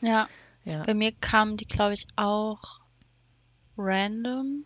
ja. 0.00 0.28
ja. 0.64 0.82
Bei 0.84 0.94
mir 0.94 1.12
kamen 1.12 1.56
die, 1.56 1.66
glaube 1.66 1.94
ich, 1.94 2.06
auch 2.14 2.80
random. 3.76 4.64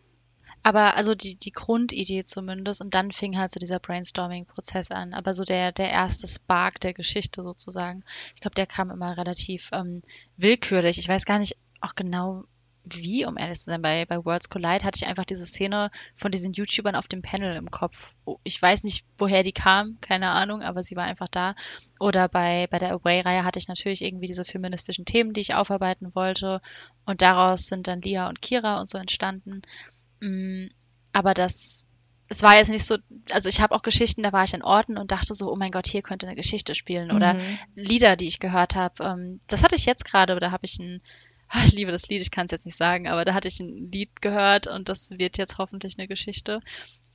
Aber 0.62 0.96
also 0.96 1.14
die, 1.14 1.36
die 1.36 1.52
Grundidee 1.52 2.24
zumindest 2.24 2.80
und 2.80 2.94
dann 2.94 3.12
fing 3.12 3.38
halt 3.38 3.50
so 3.50 3.58
dieser 3.58 3.78
Brainstorming-Prozess 3.78 4.90
an. 4.90 5.14
Aber 5.14 5.32
so 5.32 5.44
der, 5.44 5.72
der 5.72 5.90
erste 5.90 6.26
Spark 6.26 6.80
der 6.80 6.92
Geschichte 6.92 7.42
sozusagen, 7.42 8.04
ich 8.34 8.40
glaube, 8.40 8.54
der 8.54 8.66
kam 8.66 8.90
immer 8.90 9.16
relativ 9.16 9.70
ähm, 9.72 10.02
willkürlich. 10.36 10.98
Ich 10.98 11.08
weiß 11.08 11.24
gar 11.24 11.38
nicht 11.38 11.56
auch 11.80 11.94
genau, 11.94 12.44
wie, 12.84 13.24
um 13.26 13.36
ehrlich 13.36 13.58
zu 13.58 13.66
sein, 13.66 13.82
bei, 13.82 14.04
bei 14.06 14.24
Worlds 14.24 14.48
Collide 14.48 14.84
hatte 14.84 14.98
ich 15.00 15.06
einfach 15.06 15.24
diese 15.24 15.46
Szene 15.46 15.90
von 16.16 16.30
diesen 16.30 16.52
YouTubern 16.52 16.94
auf 16.94 17.08
dem 17.08 17.22
Panel 17.22 17.56
im 17.56 17.70
Kopf. 17.70 18.12
Oh, 18.24 18.38
ich 18.42 18.60
weiß 18.60 18.84
nicht, 18.84 19.04
woher 19.18 19.42
die 19.42 19.52
kam, 19.52 19.98
keine 20.00 20.30
Ahnung, 20.30 20.62
aber 20.62 20.82
sie 20.82 20.96
war 20.96 21.04
einfach 21.04 21.28
da. 21.28 21.54
Oder 21.98 22.28
bei, 22.28 22.66
bei 22.70 22.78
der 22.78 22.92
Away-Reihe 22.92 23.44
hatte 23.44 23.58
ich 23.58 23.68
natürlich 23.68 24.02
irgendwie 24.02 24.26
diese 24.26 24.44
feministischen 24.44 25.04
Themen, 25.04 25.32
die 25.32 25.40
ich 25.40 25.54
aufarbeiten 25.54 26.14
wollte. 26.14 26.62
Und 27.04 27.22
daraus 27.22 27.66
sind 27.66 27.86
dann 27.86 28.02
Lia 28.02 28.28
und 28.28 28.42
Kira 28.42 28.80
und 28.80 28.88
so 28.88 28.98
entstanden. 28.98 29.62
Mm, 30.20 30.66
aber 31.12 31.34
das, 31.34 31.86
es 32.28 32.42
war 32.42 32.56
jetzt 32.56 32.70
nicht 32.70 32.84
so, 32.84 32.96
also 33.30 33.48
ich 33.48 33.60
habe 33.60 33.74
auch 33.74 33.82
Geschichten, 33.82 34.22
da 34.22 34.32
war 34.32 34.44
ich 34.44 34.54
in 34.54 34.62
Orten 34.62 34.98
und 34.98 35.10
dachte 35.10 35.34
so, 35.34 35.52
oh 35.52 35.56
mein 35.56 35.72
Gott, 35.72 35.86
hier 35.86 36.02
könnte 36.02 36.26
eine 36.26 36.36
Geschichte 36.36 36.74
spielen. 36.74 37.10
Oder 37.10 37.34
mhm. 37.34 37.58
Lieder, 37.74 38.16
die 38.16 38.26
ich 38.26 38.40
gehört 38.40 38.74
habe. 38.76 39.02
Ähm, 39.04 39.40
das 39.46 39.62
hatte 39.64 39.76
ich 39.76 39.86
jetzt 39.86 40.04
gerade, 40.04 40.38
da 40.38 40.50
habe 40.50 40.64
ich 40.64 40.78
ein 40.78 41.02
ich 41.64 41.72
liebe 41.72 41.92
das 41.92 42.08
Lied, 42.08 42.20
ich 42.20 42.30
kann 42.30 42.46
es 42.46 42.52
jetzt 42.52 42.66
nicht 42.66 42.76
sagen, 42.76 43.08
aber 43.08 43.24
da 43.24 43.34
hatte 43.34 43.48
ich 43.48 43.60
ein 43.60 43.90
Lied 43.90 44.22
gehört 44.22 44.66
und 44.66 44.88
das 44.88 45.10
wird 45.10 45.38
jetzt 45.38 45.58
hoffentlich 45.58 45.98
eine 45.98 46.08
Geschichte. 46.08 46.60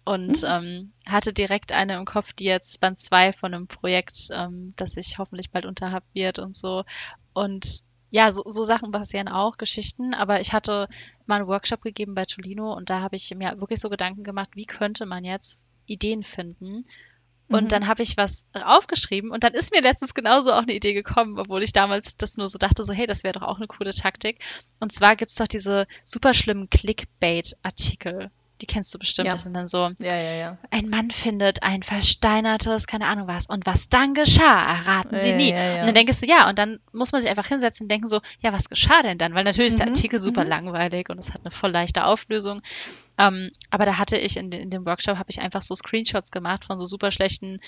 Und 0.03 0.43
mhm. 0.43 0.47
ähm, 0.47 0.93
hatte 1.07 1.33
direkt 1.33 1.71
eine 1.71 1.95
im 1.95 2.05
Kopf, 2.05 2.33
die 2.33 2.45
jetzt 2.45 2.79
Band 2.79 2.99
2 2.99 3.33
von 3.33 3.53
einem 3.53 3.67
Projekt, 3.67 4.27
ähm, 4.31 4.73
das 4.75 4.97
ich 4.97 5.17
hoffentlich 5.17 5.49
bald 5.49 5.65
unterhabt 5.65 6.13
wird 6.13 6.37
und 6.37 6.55
so. 6.55 6.83
Und 7.33 7.81
ja, 8.15 8.31
so, 8.31 8.43
so 8.47 8.63
Sachen 8.63 8.91
passieren 8.91 9.27
auch, 9.27 9.57
Geschichten, 9.57 10.13
aber 10.13 10.39
ich 10.39 10.53
hatte 10.53 10.87
mal 11.25 11.41
einen 11.41 11.47
Workshop 11.47 11.81
gegeben 11.81 12.15
bei 12.15 12.25
Tolino 12.25 12.73
und 12.73 12.89
da 12.89 13.01
habe 13.01 13.17
ich 13.17 13.33
mir 13.35 13.59
wirklich 13.59 13.81
so 13.81 13.89
Gedanken 13.89 14.23
gemacht, 14.23 14.51
wie 14.53 14.65
könnte 14.65 15.05
man 15.05 15.25
jetzt 15.25 15.65
Ideen 15.85 16.23
finden 16.23 16.85
und 17.49 17.65
mhm. 17.65 17.67
dann 17.67 17.87
habe 17.87 18.03
ich 18.03 18.15
was 18.15 18.47
aufgeschrieben 18.53 19.31
und 19.31 19.43
dann 19.43 19.53
ist 19.53 19.73
mir 19.73 19.81
letztens 19.81 20.13
genauso 20.13 20.53
auch 20.53 20.61
eine 20.61 20.73
Idee 20.73 20.93
gekommen, 20.93 21.37
obwohl 21.37 21.61
ich 21.61 21.73
damals 21.73 22.15
das 22.15 22.37
nur 22.37 22.47
so 22.47 22.57
dachte, 22.57 22.85
so 22.85 22.93
hey, 22.93 23.05
das 23.05 23.25
wäre 23.25 23.33
doch 23.33 23.43
auch 23.43 23.57
eine 23.57 23.67
coole 23.67 23.93
Taktik. 23.93 24.39
Und 24.79 24.93
zwar 24.93 25.17
gibt's 25.17 25.35
doch 25.35 25.47
diese 25.47 25.85
super 26.05 26.33
schlimmen 26.33 26.69
Clickbait-Artikel. 26.69 28.31
Die 28.61 28.65
kennst 28.65 28.93
du 28.93 28.99
bestimmt. 28.99 29.27
Ja. 29.27 29.33
Das 29.33 29.43
sind 29.43 29.53
dann 29.53 29.67
so, 29.67 29.91
ja, 29.99 30.15
ja, 30.15 30.33
ja. 30.33 30.57
ein 30.71 30.89
Mann 30.89 31.11
findet 31.11 31.61
ein 31.63 31.83
versteinertes, 31.83 32.87
keine 32.87 33.07
Ahnung 33.07 33.27
was. 33.27 33.47
Und 33.47 33.65
was 33.65 33.89
dann 33.89 34.13
geschah, 34.13 34.63
erraten 34.63 35.19
sie 35.19 35.33
nie. 35.33 35.51
Und 35.51 35.87
dann 35.87 35.93
denkst 35.93 36.21
du, 36.21 36.25
ja, 36.25 36.47
und 36.49 36.57
dann 36.57 36.79
muss 36.93 37.11
man 37.11 37.21
sich 37.21 37.29
einfach 37.29 37.47
hinsetzen 37.47 37.85
und 37.85 37.89
denken 37.91 38.07
so, 38.07 38.21
ja, 38.39 38.53
was 38.53 38.69
geschah 38.69 39.01
denn 39.03 39.17
dann? 39.17 39.33
Weil 39.33 39.43
natürlich 39.43 39.71
ist 39.71 39.79
der 39.79 39.87
mhm, 39.87 39.93
Artikel 39.93 40.19
super 40.19 40.43
mhm. 40.43 40.49
langweilig 40.49 41.09
und 41.09 41.19
es 41.19 41.33
hat 41.33 41.41
eine 41.43 41.51
voll 41.51 41.71
leichte 41.71 42.05
Auflösung. 42.05 42.61
Ähm, 43.17 43.51
aber 43.69 43.85
da 43.85 43.97
hatte 43.97 44.17
ich 44.17 44.37
in, 44.37 44.51
in 44.51 44.69
dem 44.69 44.85
Workshop, 44.85 45.17
habe 45.17 45.29
ich 45.29 45.41
einfach 45.41 45.61
so 45.61 45.75
Screenshots 45.75 46.31
gemacht 46.31 46.63
von 46.65 46.77
so 46.77 46.85
super 46.85 47.11
schlechten 47.11 47.59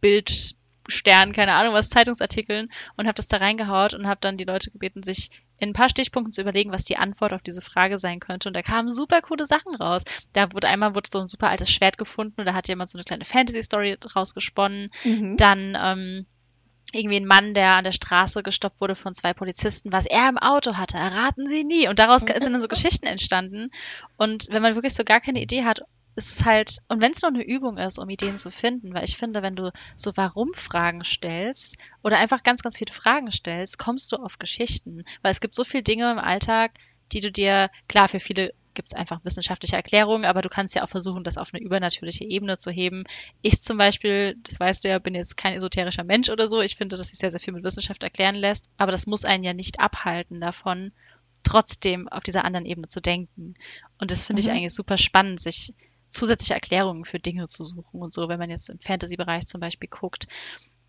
Bild- 0.00 0.56
keine 0.92 1.54
Ahnung 1.54 1.72
was, 1.72 1.88
Zeitungsartikeln 1.88 2.70
und 2.96 3.06
habe 3.06 3.14
das 3.14 3.28
da 3.28 3.38
reingehaut 3.38 3.94
und 3.94 4.06
habe 4.06 4.20
dann 4.20 4.36
die 4.36 4.44
Leute 4.44 4.70
gebeten, 4.70 5.02
sich 5.02 5.30
in 5.58 5.70
ein 5.70 5.72
paar 5.72 5.88
Stichpunkten 5.88 6.32
zu 6.32 6.42
überlegen, 6.42 6.72
was 6.72 6.84
die 6.84 6.96
Antwort 6.96 7.32
auf 7.32 7.42
diese 7.42 7.62
Frage 7.62 7.98
sein 7.98 8.20
könnte. 8.20 8.48
Und 8.48 8.54
da 8.54 8.62
kamen 8.62 8.90
super 8.90 9.22
coole 9.22 9.46
Sachen 9.46 9.74
raus. 9.74 10.02
Da 10.32 10.52
wurde 10.52 10.68
einmal 10.68 10.94
wurde 10.94 11.08
so 11.10 11.20
ein 11.20 11.28
super 11.28 11.48
altes 11.48 11.70
Schwert 11.70 11.98
gefunden 11.98 12.40
und 12.40 12.46
da 12.46 12.54
hat 12.54 12.68
jemand 12.68 12.90
so 12.90 12.98
eine 12.98 13.04
kleine 13.04 13.24
Fantasy-Story 13.24 13.98
rausgesponnen. 14.14 14.90
Mhm. 15.04 15.36
Dann 15.36 15.76
ähm, 15.80 16.26
irgendwie 16.92 17.16
ein 17.16 17.26
Mann, 17.26 17.54
der 17.54 17.72
an 17.72 17.84
der 17.84 17.92
Straße 17.92 18.42
gestoppt 18.42 18.80
wurde 18.80 18.94
von 18.94 19.14
zwei 19.14 19.32
Polizisten, 19.32 19.92
was 19.92 20.06
er 20.06 20.28
im 20.28 20.38
Auto 20.38 20.74
hatte, 20.74 20.96
erraten 20.96 21.48
sie 21.48 21.64
nie. 21.64 21.88
Und 21.88 21.98
daraus 21.98 22.22
sind 22.22 22.44
dann 22.44 22.60
so 22.60 22.68
Geschichten 22.68 23.06
entstanden. 23.06 23.70
Und 24.16 24.48
wenn 24.50 24.62
man 24.62 24.74
wirklich 24.74 24.94
so 24.94 25.04
gar 25.04 25.20
keine 25.20 25.40
Idee 25.40 25.64
hat 25.64 25.82
es 26.16 26.30
ist 26.30 26.44
halt, 26.44 26.78
und 26.88 27.00
wenn 27.00 27.12
es 27.12 27.22
nur 27.22 27.32
eine 27.32 27.44
Übung 27.44 27.76
ist, 27.76 27.98
um 27.98 28.08
Ideen 28.08 28.36
zu 28.36 28.50
finden, 28.50 28.94
weil 28.94 29.04
ich 29.04 29.16
finde, 29.16 29.42
wenn 29.42 29.56
du 29.56 29.72
so 29.96 30.16
Warum-Fragen 30.16 31.04
stellst 31.04 31.76
oder 32.02 32.18
einfach 32.18 32.42
ganz, 32.42 32.62
ganz 32.62 32.78
viele 32.78 32.92
Fragen 32.92 33.32
stellst, 33.32 33.78
kommst 33.78 34.12
du 34.12 34.16
auf 34.16 34.38
Geschichten. 34.38 35.04
Weil 35.22 35.32
es 35.32 35.40
gibt 35.40 35.54
so 35.54 35.64
viele 35.64 35.82
Dinge 35.82 36.10
im 36.10 36.18
Alltag, 36.18 36.72
die 37.12 37.20
du 37.20 37.32
dir, 37.32 37.70
klar, 37.88 38.08
für 38.08 38.20
viele 38.20 38.52
gibt 38.74 38.90
es 38.90 38.98
einfach 38.98 39.24
wissenschaftliche 39.24 39.76
Erklärungen, 39.76 40.24
aber 40.24 40.42
du 40.42 40.48
kannst 40.48 40.74
ja 40.74 40.82
auch 40.82 40.88
versuchen, 40.88 41.24
das 41.24 41.38
auf 41.38 41.54
eine 41.54 41.62
übernatürliche 41.62 42.24
Ebene 42.24 42.58
zu 42.58 42.70
heben. 42.70 43.04
Ich 43.40 43.60
zum 43.60 43.78
Beispiel, 43.78 44.36
das 44.42 44.58
weißt 44.58 44.84
du 44.84 44.88
ja, 44.88 44.98
bin 44.98 45.14
jetzt 45.14 45.36
kein 45.36 45.54
esoterischer 45.54 46.04
Mensch 46.04 46.28
oder 46.28 46.48
so. 46.48 46.60
Ich 46.60 46.76
finde, 46.76 46.96
dass 46.96 47.08
sich 47.08 47.18
sehr, 47.18 47.30
sehr 47.30 47.40
viel 47.40 47.54
mit 47.54 47.64
Wissenschaft 47.64 48.02
erklären 48.02 48.34
lässt, 48.34 48.70
aber 48.76 48.92
das 48.92 49.06
muss 49.06 49.24
einen 49.24 49.44
ja 49.44 49.54
nicht 49.54 49.80
abhalten 49.80 50.40
davon, 50.40 50.92
trotzdem 51.44 52.08
auf 52.08 52.24
dieser 52.24 52.44
anderen 52.44 52.66
Ebene 52.66 52.88
zu 52.88 53.00
denken. 53.00 53.54
Und 53.98 54.10
das 54.10 54.26
finde 54.26 54.42
mhm. 54.42 54.48
ich 54.48 54.52
eigentlich 54.52 54.74
super 54.74 54.98
spannend, 54.98 55.40
sich 55.40 55.72
zusätzliche 56.14 56.54
Erklärungen 56.54 57.04
für 57.04 57.18
Dinge 57.18 57.44
zu 57.46 57.64
suchen 57.64 58.00
und 58.00 58.12
so, 58.12 58.28
wenn 58.28 58.38
man 58.38 58.50
jetzt 58.50 58.70
im 58.70 58.78
Fantasy-Bereich 58.78 59.46
zum 59.46 59.60
Beispiel 59.60 59.88
guckt. 59.88 60.26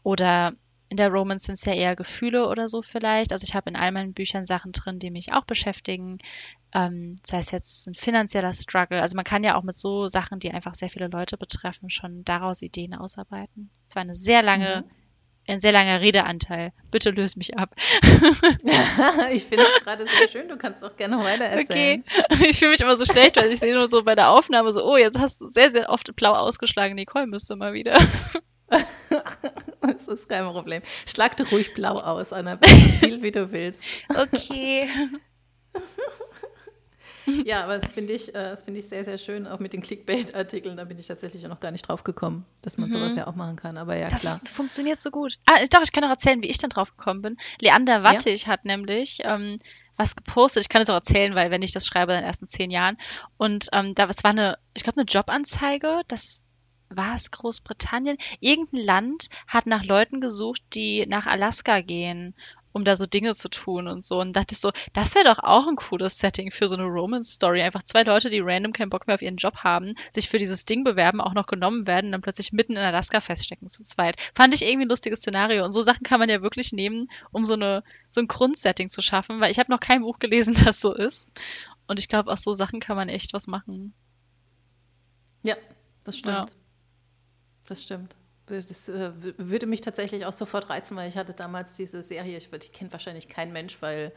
Oder 0.03 0.53
in 0.89 0.97
der 0.97 1.09
Romance 1.09 1.45
sind 1.45 1.55
es 1.55 1.65
ja 1.65 1.73
eher 1.73 1.95
Gefühle 1.95 2.47
oder 2.47 2.69
so 2.69 2.81
vielleicht. 2.81 3.33
Also 3.33 3.43
ich 3.43 3.55
habe 3.55 3.69
in 3.69 3.75
all 3.75 3.91
meinen 3.91 4.13
Büchern 4.13 4.45
Sachen 4.45 4.71
drin, 4.71 4.99
die 4.99 5.09
mich 5.09 5.33
auch 5.33 5.45
beschäftigen. 5.45 6.19
Ähm, 6.73 7.15
sei 7.23 7.39
es 7.39 7.51
jetzt 7.51 7.87
ein 7.87 7.95
finanzieller 7.95 8.53
Struggle. 8.53 9.01
Also 9.01 9.15
man 9.15 9.25
kann 9.25 9.43
ja 9.43 9.55
auch 9.55 9.63
mit 9.63 9.75
so 9.75 10.07
Sachen, 10.07 10.39
die 10.39 10.51
einfach 10.51 10.75
sehr 10.75 10.89
viele 10.89 11.07
Leute 11.07 11.37
betreffen, 11.37 11.89
schon 11.89 12.23
daraus 12.23 12.61
Ideen 12.61 12.93
ausarbeiten. 12.93 13.71
Es 13.87 13.95
war 13.95 14.01
eine 14.01 14.15
sehr 14.15 14.43
lange 14.43 14.85
mhm 14.85 15.04
ein 15.47 15.61
sehr 15.61 15.71
langer 15.71 16.01
Redeanteil. 16.01 16.71
Bitte 16.91 17.11
löse 17.11 17.37
mich 17.37 17.57
ab. 17.57 17.75
ich 19.31 19.45
finde 19.45 19.63
es 19.63 19.83
gerade 19.83 20.07
sehr 20.07 20.27
schön. 20.27 20.47
Du 20.47 20.57
kannst 20.57 20.83
auch 20.83 20.95
gerne 20.95 21.17
weiter 21.19 21.45
erzählen. 21.45 22.03
Okay. 22.07 22.45
Ich 22.49 22.59
fühle 22.59 22.71
mich 22.71 22.81
immer 22.81 22.97
so 22.97 23.05
schlecht, 23.05 23.37
weil 23.37 23.51
ich 23.51 23.59
sehe 23.59 23.73
nur 23.73 23.87
so 23.87 24.03
bei 24.03 24.15
der 24.15 24.29
Aufnahme 24.29 24.71
so, 24.71 24.83
oh, 24.83 24.97
jetzt 24.97 25.19
hast 25.19 25.41
du 25.41 25.49
sehr, 25.49 25.69
sehr 25.69 25.89
oft 25.89 26.15
blau 26.15 26.33
ausgeschlagen. 26.33 26.95
Nicole 26.95 27.27
müsste 27.27 27.55
mal 27.55 27.73
wieder. 27.73 27.97
das 29.81 30.07
ist 30.07 30.29
kein 30.29 30.45
Problem. 30.45 30.81
Schlag 31.05 31.37
du 31.37 31.43
ruhig 31.43 31.73
blau 31.73 31.99
aus, 31.99 32.33
Anna. 32.33 32.57
So 32.63 32.75
viel, 32.75 33.21
wie 33.21 33.31
du 33.31 33.51
willst. 33.51 34.03
Okay. 34.09 34.89
ja, 37.45 37.63
aber 37.63 37.79
das 37.79 37.93
finde 37.93 38.13
ich, 38.13 38.33
äh, 38.33 38.55
find 38.57 38.77
ich 38.77 38.87
sehr, 38.87 39.05
sehr 39.05 39.17
schön, 39.17 39.47
auch 39.47 39.59
mit 39.59 39.73
den 39.73 39.81
Clickbait-Artikeln. 39.81 40.77
Da 40.77 40.85
bin 40.85 40.97
ich 40.97 41.07
tatsächlich 41.07 41.43
noch 41.43 41.59
gar 41.59 41.71
nicht 41.71 41.87
drauf 41.87 42.03
gekommen, 42.03 42.45
dass 42.61 42.77
man 42.77 42.89
mhm. 42.89 42.93
sowas 42.93 43.15
ja 43.15 43.27
auch 43.27 43.35
machen 43.35 43.55
kann. 43.55 43.77
Aber 43.77 43.95
ja, 43.95 44.09
das 44.09 44.21
klar. 44.21 44.33
Das 44.33 44.49
funktioniert 44.49 44.99
so 44.99 45.11
gut. 45.11 45.37
Ah, 45.45 45.63
doch, 45.69 45.81
ich 45.83 45.91
kann 45.91 46.03
noch 46.03 46.09
erzählen, 46.09 46.41
wie 46.43 46.47
ich 46.47 46.57
dann 46.57 46.69
drauf 46.69 46.95
gekommen 46.95 47.21
bin. 47.21 47.37
Leander 47.59 48.03
Wattig 48.03 48.43
ja? 48.43 48.47
hat 48.49 48.65
nämlich 48.65 49.19
ähm, 49.23 49.57
was 49.97 50.15
gepostet. 50.15 50.63
Ich 50.63 50.69
kann 50.69 50.81
es 50.81 50.89
auch 50.89 50.95
erzählen, 50.95 51.35
weil 51.35 51.51
wenn 51.51 51.61
ich 51.61 51.71
das 51.71 51.87
schreibe, 51.87 52.13
in 52.13 52.19
den 52.19 52.25
ersten 52.25 52.47
zehn 52.47 52.71
Jahren. 52.71 52.97
Und 53.37 53.69
ähm, 53.73 53.95
da 53.95 54.05
es 54.05 54.23
war 54.23 54.31
eine, 54.31 54.57
ich 54.73 54.83
glaube, 54.83 54.99
eine 54.99 55.07
Jobanzeige, 55.07 56.01
das 56.07 56.43
war 56.89 57.15
es 57.15 57.31
Großbritannien? 57.31 58.17
Irgendein 58.39 58.83
Land 58.83 59.29
hat 59.47 59.65
nach 59.65 59.83
Leuten 59.83 60.21
gesucht, 60.21 60.61
die 60.73 61.05
nach 61.07 61.25
Alaska 61.25 61.81
gehen 61.81 62.35
um 62.75 62.83
da 62.83 62.97
so 62.97 63.05
Dinge 63.05 63.33
zu 63.33 63.47
tun 63.47 63.87
und 63.87 64.03
so. 64.03 64.19
Und 64.19 64.35
dachte 64.35 64.53
ich 64.53 64.59
so, 64.59 64.69
das 64.91 65.15
wäre 65.15 65.23
doch 65.23 65.39
auch 65.39 65.65
ein 65.65 65.77
cooles 65.77 66.19
Setting 66.19 66.51
für 66.51 66.67
so 66.67 66.75
eine 66.75 66.83
Romance-Story. 66.83 67.61
Einfach 67.61 67.83
zwei 67.83 68.03
Leute, 68.03 68.27
die 68.27 68.41
random 68.41 68.73
keinen 68.73 68.89
Bock 68.89 69.07
mehr 69.07 69.15
auf 69.15 69.21
ihren 69.21 69.37
Job 69.37 69.59
haben, 69.63 69.95
sich 70.11 70.27
für 70.27 70.39
dieses 70.39 70.65
Ding 70.65 70.83
bewerben, 70.83 71.21
auch 71.21 71.33
noch 71.33 71.47
genommen 71.47 71.87
werden 71.87 72.07
und 72.07 72.11
dann 72.11 72.21
plötzlich 72.21 72.51
mitten 72.51 72.73
in 72.73 72.79
Alaska 72.79 73.21
feststecken 73.21 73.69
zu 73.69 73.83
zweit. 73.83 74.17
Fand 74.35 74.53
ich 74.53 74.61
irgendwie 74.61 74.87
ein 74.87 74.89
lustiges 74.89 75.19
Szenario. 75.19 75.63
Und 75.63 75.71
so 75.71 75.79
Sachen 75.79 76.03
kann 76.03 76.19
man 76.19 76.27
ja 76.27 76.41
wirklich 76.41 76.73
nehmen, 76.73 77.07
um 77.31 77.45
so, 77.45 77.53
eine, 77.53 77.81
so 78.09 78.19
ein 78.19 78.27
Grundsetting 78.27 78.89
zu 78.89 79.01
schaffen, 79.01 79.39
weil 79.39 79.51
ich 79.51 79.59
habe 79.59 79.71
noch 79.71 79.79
kein 79.79 80.01
Buch 80.01 80.19
gelesen, 80.19 80.53
das 80.65 80.81
so 80.81 80.93
ist. 80.93 81.29
Und 81.87 81.97
ich 81.97 82.09
glaube, 82.09 82.29
aus 82.29 82.43
so 82.43 82.51
Sachen 82.51 82.81
kann 82.81 82.97
man 82.97 83.07
echt 83.07 83.31
was 83.31 83.47
machen. 83.47 83.93
Ja, 85.43 85.55
das 86.03 86.17
stimmt. 86.17 86.49
Ja. 86.49 86.55
Das 87.67 87.83
stimmt. 87.83 88.17
Das 88.47 88.89
äh, 88.89 89.11
würde 89.37 89.65
mich 89.65 89.81
tatsächlich 89.81 90.25
auch 90.25 90.33
sofort 90.33 90.69
reizen, 90.69 90.95
weil 90.95 91.09
ich 91.09 91.17
hatte 91.17 91.33
damals 91.33 91.75
diese 91.75 92.03
Serie, 92.03 92.37
ich, 92.37 92.49
die 92.49 92.69
kennt 92.69 92.91
wahrscheinlich 92.91 93.27
kein 93.27 93.51
Mensch, 93.51 93.81
weil, 93.81 94.11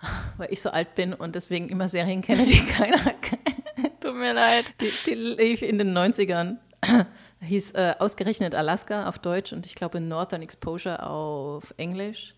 weil 0.36 0.52
ich 0.52 0.60
so 0.60 0.70
alt 0.70 0.94
bin 0.94 1.14
und 1.14 1.34
deswegen 1.34 1.68
immer 1.68 1.88
Serien 1.88 2.22
kenne, 2.22 2.44
die 2.44 2.64
keiner 2.66 3.14
kennt. 3.14 4.00
Tut 4.00 4.14
mir 4.14 4.34
leid. 4.34 4.66
Die, 4.80 4.92
die 5.06 5.14
lief 5.14 5.62
in 5.62 5.78
den 5.78 5.96
90ern. 5.96 6.58
Hieß 7.40 7.72
äh, 7.72 7.94
ausgerechnet 7.98 8.54
Alaska 8.54 9.08
auf 9.08 9.18
Deutsch 9.18 9.52
und 9.52 9.64
ich 9.64 9.74
glaube 9.74 10.00
Northern 10.00 10.42
Exposure 10.42 11.06
auf 11.06 11.72
Englisch. 11.76 12.34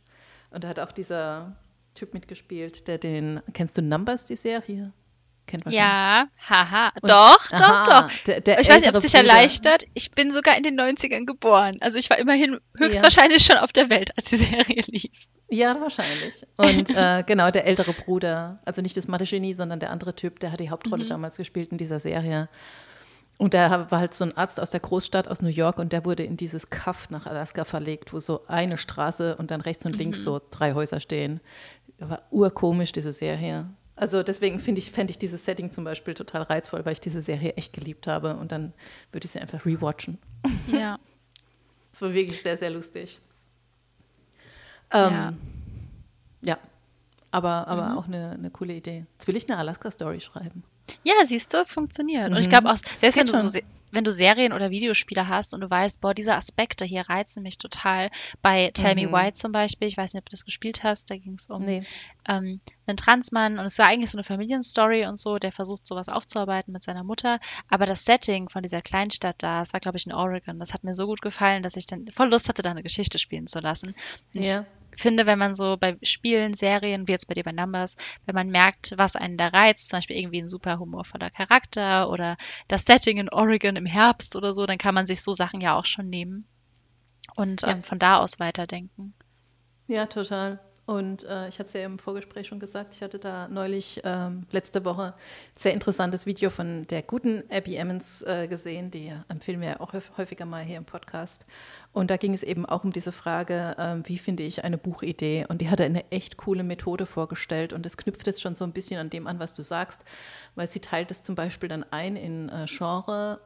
Und 0.51 0.65
da 0.65 0.69
hat 0.69 0.79
auch 0.79 0.93
dieser 0.93 1.57
Typ 1.95 2.15
mitgespielt, 2.15 2.87
der 2.87 2.99
den, 2.99 3.41
kennst 3.53 3.77
du 3.79 3.83
Numbers, 3.83 4.27
die 4.27 4.37
Serie? 4.37 4.93
Kennt 5.51 5.65
wahrscheinlich. 5.65 5.87
Ja, 5.87 6.29
haha. 6.49 6.93
Und, 7.03 7.11
doch, 7.11 7.53
aha, 7.53 7.85
doch, 7.85 8.09
doch. 8.09 8.25
Der, 8.25 8.41
der 8.41 8.61
ich 8.61 8.69
weiß 8.69 8.81
nicht, 8.81 8.89
ob 8.89 8.97
es 8.97 9.03
sich 9.03 9.15
erleichtert. 9.15 9.85
Ich 9.95 10.13
bin 10.13 10.31
sogar 10.31 10.57
in 10.57 10.63
den 10.63 10.79
90ern 10.79 11.27
geboren. 11.27 11.79
Also 11.81 11.99
ich 11.99 12.09
war 12.09 12.19
immerhin 12.19 12.59
höchstwahrscheinlich 12.77 13.47
ja. 13.47 13.55
schon 13.55 13.63
auf 13.63 13.73
der 13.73 13.91
Welt, 13.91 14.11
als 14.17 14.27
die 14.27 14.37
Serie 14.37 14.83
lief. 14.87 15.29
Ja, 15.51 15.81
wahrscheinlich. 15.81 16.47
Und 16.57 16.91
äh, 16.97 17.25
genau, 17.27 17.51
der 17.51 17.67
ältere 17.67 17.93
Bruder, 17.93 18.61
also 18.65 18.81
nicht 18.83 18.97
das 18.97 19.09
Mathe-Genie, 19.09 19.53
sondern 19.53 19.81
der 19.81 19.91
andere 19.91 20.15
Typ, 20.15 20.41
der 20.41 20.53
hat 20.53 20.61
die 20.61 20.71
Hauptrolle 20.71 21.05
mhm. 21.05 21.09
damals 21.09 21.37
gespielt 21.37 21.73
in 21.73 21.79
dieser 21.79 22.01
Serie. 22.01 22.49
Und 23.37 23.55
der 23.55 23.91
war 23.91 24.01
halt 24.01 24.13
so 24.13 24.25
ein 24.25 24.37
Arzt 24.37 24.61
aus 24.61 24.71
der 24.71 24.81
Großstadt 24.81 25.27
aus 25.27 25.41
New 25.41 25.49
York 25.49 25.79
und 25.79 25.95
der 25.95 26.05
wurde 26.05 26.25
in 26.25 26.37
dieses 26.37 26.69
Kaff 26.69 27.09
nach 27.09 27.27
Alaska 27.27 27.65
verlegt, 27.65 28.13
wo 28.13 28.21
so 28.21 28.47
eine 28.47 28.77
Straße 28.77 29.37
und 29.37 29.51
dann 29.51 29.63
rechts 29.63 29.87
und 29.87 29.97
links 29.97 30.21
mhm. 30.21 30.25
so 30.25 30.41
drei 30.51 30.75
Häuser 30.75 31.01
stehen. 31.01 31.41
War 31.99 32.23
urkomisch, 32.31 32.93
diese 32.93 33.13
Serie. 33.13 33.67
Also 34.01 34.23
deswegen 34.23 34.61
finde 34.61 34.79
ich, 34.79 34.93
fände 34.93 35.11
ich 35.11 35.19
dieses 35.19 35.45
Setting 35.45 35.71
zum 35.73 35.85
Beispiel 35.85 36.15
total 36.15 36.41
reizvoll, 36.41 36.87
weil 36.87 36.95
ich 36.95 37.03
diese 37.03 37.21
Serie 37.21 37.53
echt 37.57 37.75
geliebt 37.75 38.07
habe 38.07 38.35
und 38.37 38.51
dann 38.51 38.73
würde 39.13 39.27
ich 39.27 39.33
sie 39.33 39.39
einfach 39.39 39.67
rewatchen. 39.67 40.19
Ja. 40.73 40.99
Es 41.93 42.01
war 42.01 42.15
wirklich 42.15 42.41
sehr, 42.41 42.57
sehr 42.57 42.71
lustig. 42.71 43.19
Ähm, 44.93 45.13
ja. 45.13 45.35
ja. 46.43 46.59
Aber, 47.33 47.67
aber 47.67 47.89
mhm. 47.89 47.99
auch 47.99 48.07
eine, 48.07 48.31
eine 48.31 48.51
coole 48.53 48.75
Idee. 48.75 49.07
Jetzt 49.15 49.27
will 49.27 49.35
ich 49.35 49.51
eine 49.51 49.59
Alaska-Story 49.59 50.21
schreiben. 50.21 50.63
Ja, 51.05 51.15
siehst 51.25 51.53
du, 51.55 51.59
es 51.59 51.73
funktioniert. 51.73 52.29
Mhm. 52.29 52.35
Und 52.35 52.41
ich 52.41 52.47
mhm. 52.47 52.51
glaube 52.51 52.71
auch, 52.71 52.77
selbst 52.77 53.17
wenn 53.17 53.27
du 53.27 53.33
so 53.33 53.59
wenn 53.93 54.05
du 54.05 54.11
Serien 54.11 54.53
oder 54.53 54.71
Videospiele 54.71 55.29
hast 55.29 55.55
und 55.55 55.61
du 55.61 55.71
weißt, 55.71 56.01
boah, 56.01 56.15
diese 56.15 56.35
Aspekte 56.35 56.85
hier 56.85 57.03
reizen 57.09 57.43
mich 57.43 57.59
total. 57.59 58.11
Bei 58.43 58.71
Tell 58.73 58.95
mhm. 58.95 59.11
Me 59.11 59.13
Why 59.13 59.33
zum 59.33 59.53
Beispiel, 59.53 59.89
ich 59.89 59.97
weiß 59.97 60.15
nicht, 60.15 60.23
ob 60.23 60.29
du 60.29 60.35
das 60.35 60.45
gespielt 60.45 60.85
hast, 60.85 61.11
da 61.11 61.17
ging 61.17 61.35
es 61.35 61.49
um 61.49 61.65
nee. 61.65 61.83
ähm, 62.29 62.61
einen 62.87 62.97
Transmann 62.97 63.59
und 63.59 63.65
es 63.65 63.79
war 63.79 63.87
eigentlich 63.87 64.11
so 64.11 64.19
eine 64.19 64.25
Familienstory 64.25 65.07
und 65.07 65.19
so, 65.19 65.39
der 65.39 65.53
versucht 65.53 65.87
sowas 65.87 66.09
aufzuarbeiten 66.09 66.73
mit 66.73 66.83
seiner 66.83 67.05
Mutter. 67.05 67.41
Aber 67.69 67.87
das 67.87 68.05
Setting 68.05 68.49
von 68.49 68.63
dieser 68.63 68.83
Kleinstadt 68.83 69.37
da, 69.39 69.63
es 69.63 69.73
war 69.73 69.81
glaube 69.81 69.99
ich 69.99 70.07
in 70.07 70.13
Oregon, 70.13 70.59
das 70.59 70.75
hat 70.75 70.85
mir 70.85 70.95
so 70.95 71.07
gut 71.07 71.23
gefallen, 71.23 71.63
dass 71.63 71.77
ich 71.77 71.87
dann 71.87 72.07
voll 72.13 72.31
Lust 72.31 72.49
hatte, 72.49 72.63
da 72.63 72.71
eine 72.71 72.83
Geschichte 72.83 73.19
spielen 73.19 73.47
zu 73.47 73.61
lassen. 73.61 73.95
Ja 74.33 74.67
finde, 74.97 75.27
wenn 75.27 75.39
man 75.39 75.55
so 75.55 75.77
bei 75.79 75.97
Spielen, 76.03 76.55
Serien, 76.55 77.07
wie 77.07 77.13
jetzt 77.13 77.29
bei 77.29 77.35
dir 77.35 77.45
bei 77.45 77.53
Numbers, 77.53 77.97
wenn 78.27 78.35
man 78.35 78.49
merkt, 78.49 78.95
was 78.97 79.17
einen 79.17 79.37
da 79.37 79.49
reizt, 79.49 79.89
zum 79.89 79.99
Beispiel 79.99 80.17
irgendwie 80.17 80.43
ein 80.43 80.49
super 80.49 80.79
humorvoller 80.79 81.31
Charakter 81.31 82.11
oder 82.11 82.37
das 82.69 82.85
Setting 82.85 83.19
in 83.19 83.29
Oregon 83.29 83.77
im 83.77 83.87
Herbst 83.87 84.37
oder 84.37 84.53
so, 84.53 84.67
dann 84.67 84.79
kann 84.79 84.95
man 84.95 85.07
sich 85.07 85.23
so 85.23 85.33
Sachen 85.33 85.61
ja 85.61 85.77
auch 85.77 85.85
schon 85.85 86.09
nehmen 86.09 86.47
und 87.37 87.63
ja. 87.63 87.71
ähm, 87.71 87.83
von 87.83 87.99
da 87.99 88.19
aus 88.19 88.41
weiterdenken. 88.41 89.15
Ja, 89.87 90.07
total. 90.07 90.61
Und 90.91 91.23
äh, 91.23 91.47
ich 91.47 91.61
hatte 91.61 91.69
es 91.69 91.73
ja 91.75 91.85
im 91.85 92.01
Vorgespräch 92.01 92.49
schon 92.49 92.59
gesagt, 92.59 92.97
ich 92.97 93.03
hatte 93.03 93.21
da 93.21 93.47
neulich 93.47 94.01
ähm, 94.03 94.49
letzte 94.51 94.85
Woche 94.85 95.15
ein 95.15 95.55
sehr 95.55 95.73
interessantes 95.73 96.27
Video 96.27 96.51
von 96.51 96.85
der 96.89 97.03
guten 97.03 97.45
Abby 97.49 97.77
Emmons 97.77 98.23
äh, 98.23 98.49
gesehen, 98.49 98.91
die 98.91 99.13
empfehlen 99.29 99.61
wir 99.61 99.69
ja 99.69 99.81
auch 99.81 99.93
häufiger 100.17 100.47
mal 100.47 100.65
hier 100.65 100.79
im 100.79 100.85
Podcast. 100.85 101.45
Und 101.93 102.11
da 102.11 102.17
ging 102.17 102.35
es 102.35 102.43
eben 102.43 102.67
auch 102.67 102.83
um 102.83 102.93
diese 102.93 103.13
Frage, 103.13 103.77
äh, 103.79 104.09
wie 104.09 104.19
finde 104.19 104.43
ich 104.43 104.65
eine 104.65 104.79
Buchidee? 104.79 105.47
Und 105.49 105.61
die 105.61 105.71
hatte 105.71 105.85
eine 105.85 106.11
echt 106.11 106.39
coole 106.39 106.65
Methode 106.65 107.07
vorgestellt 107.07 107.73
und 107.73 107.87
das 107.87 107.97
knüpft 107.97 108.27
jetzt 108.27 108.43
schon 108.43 108.57
so 108.57 108.65
ein 108.65 108.73
bisschen 108.73 108.99
an 108.99 109.11
dem 109.11 109.29
an, 109.29 109.39
was 109.39 109.55
du 109.55 109.63
sagst, 109.63 110.03
weil 110.57 110.67
sie 110.67 110.81
teilt 110.81 111.13
es 111.13 111.23
zum 111.23 111.37
Beispiel 111.37 111.69
dann 111.69 111.85
ein 111.93 112.17
in 112.17 112.49
äh, 112.49 112.67
Genre, 112.67 113.39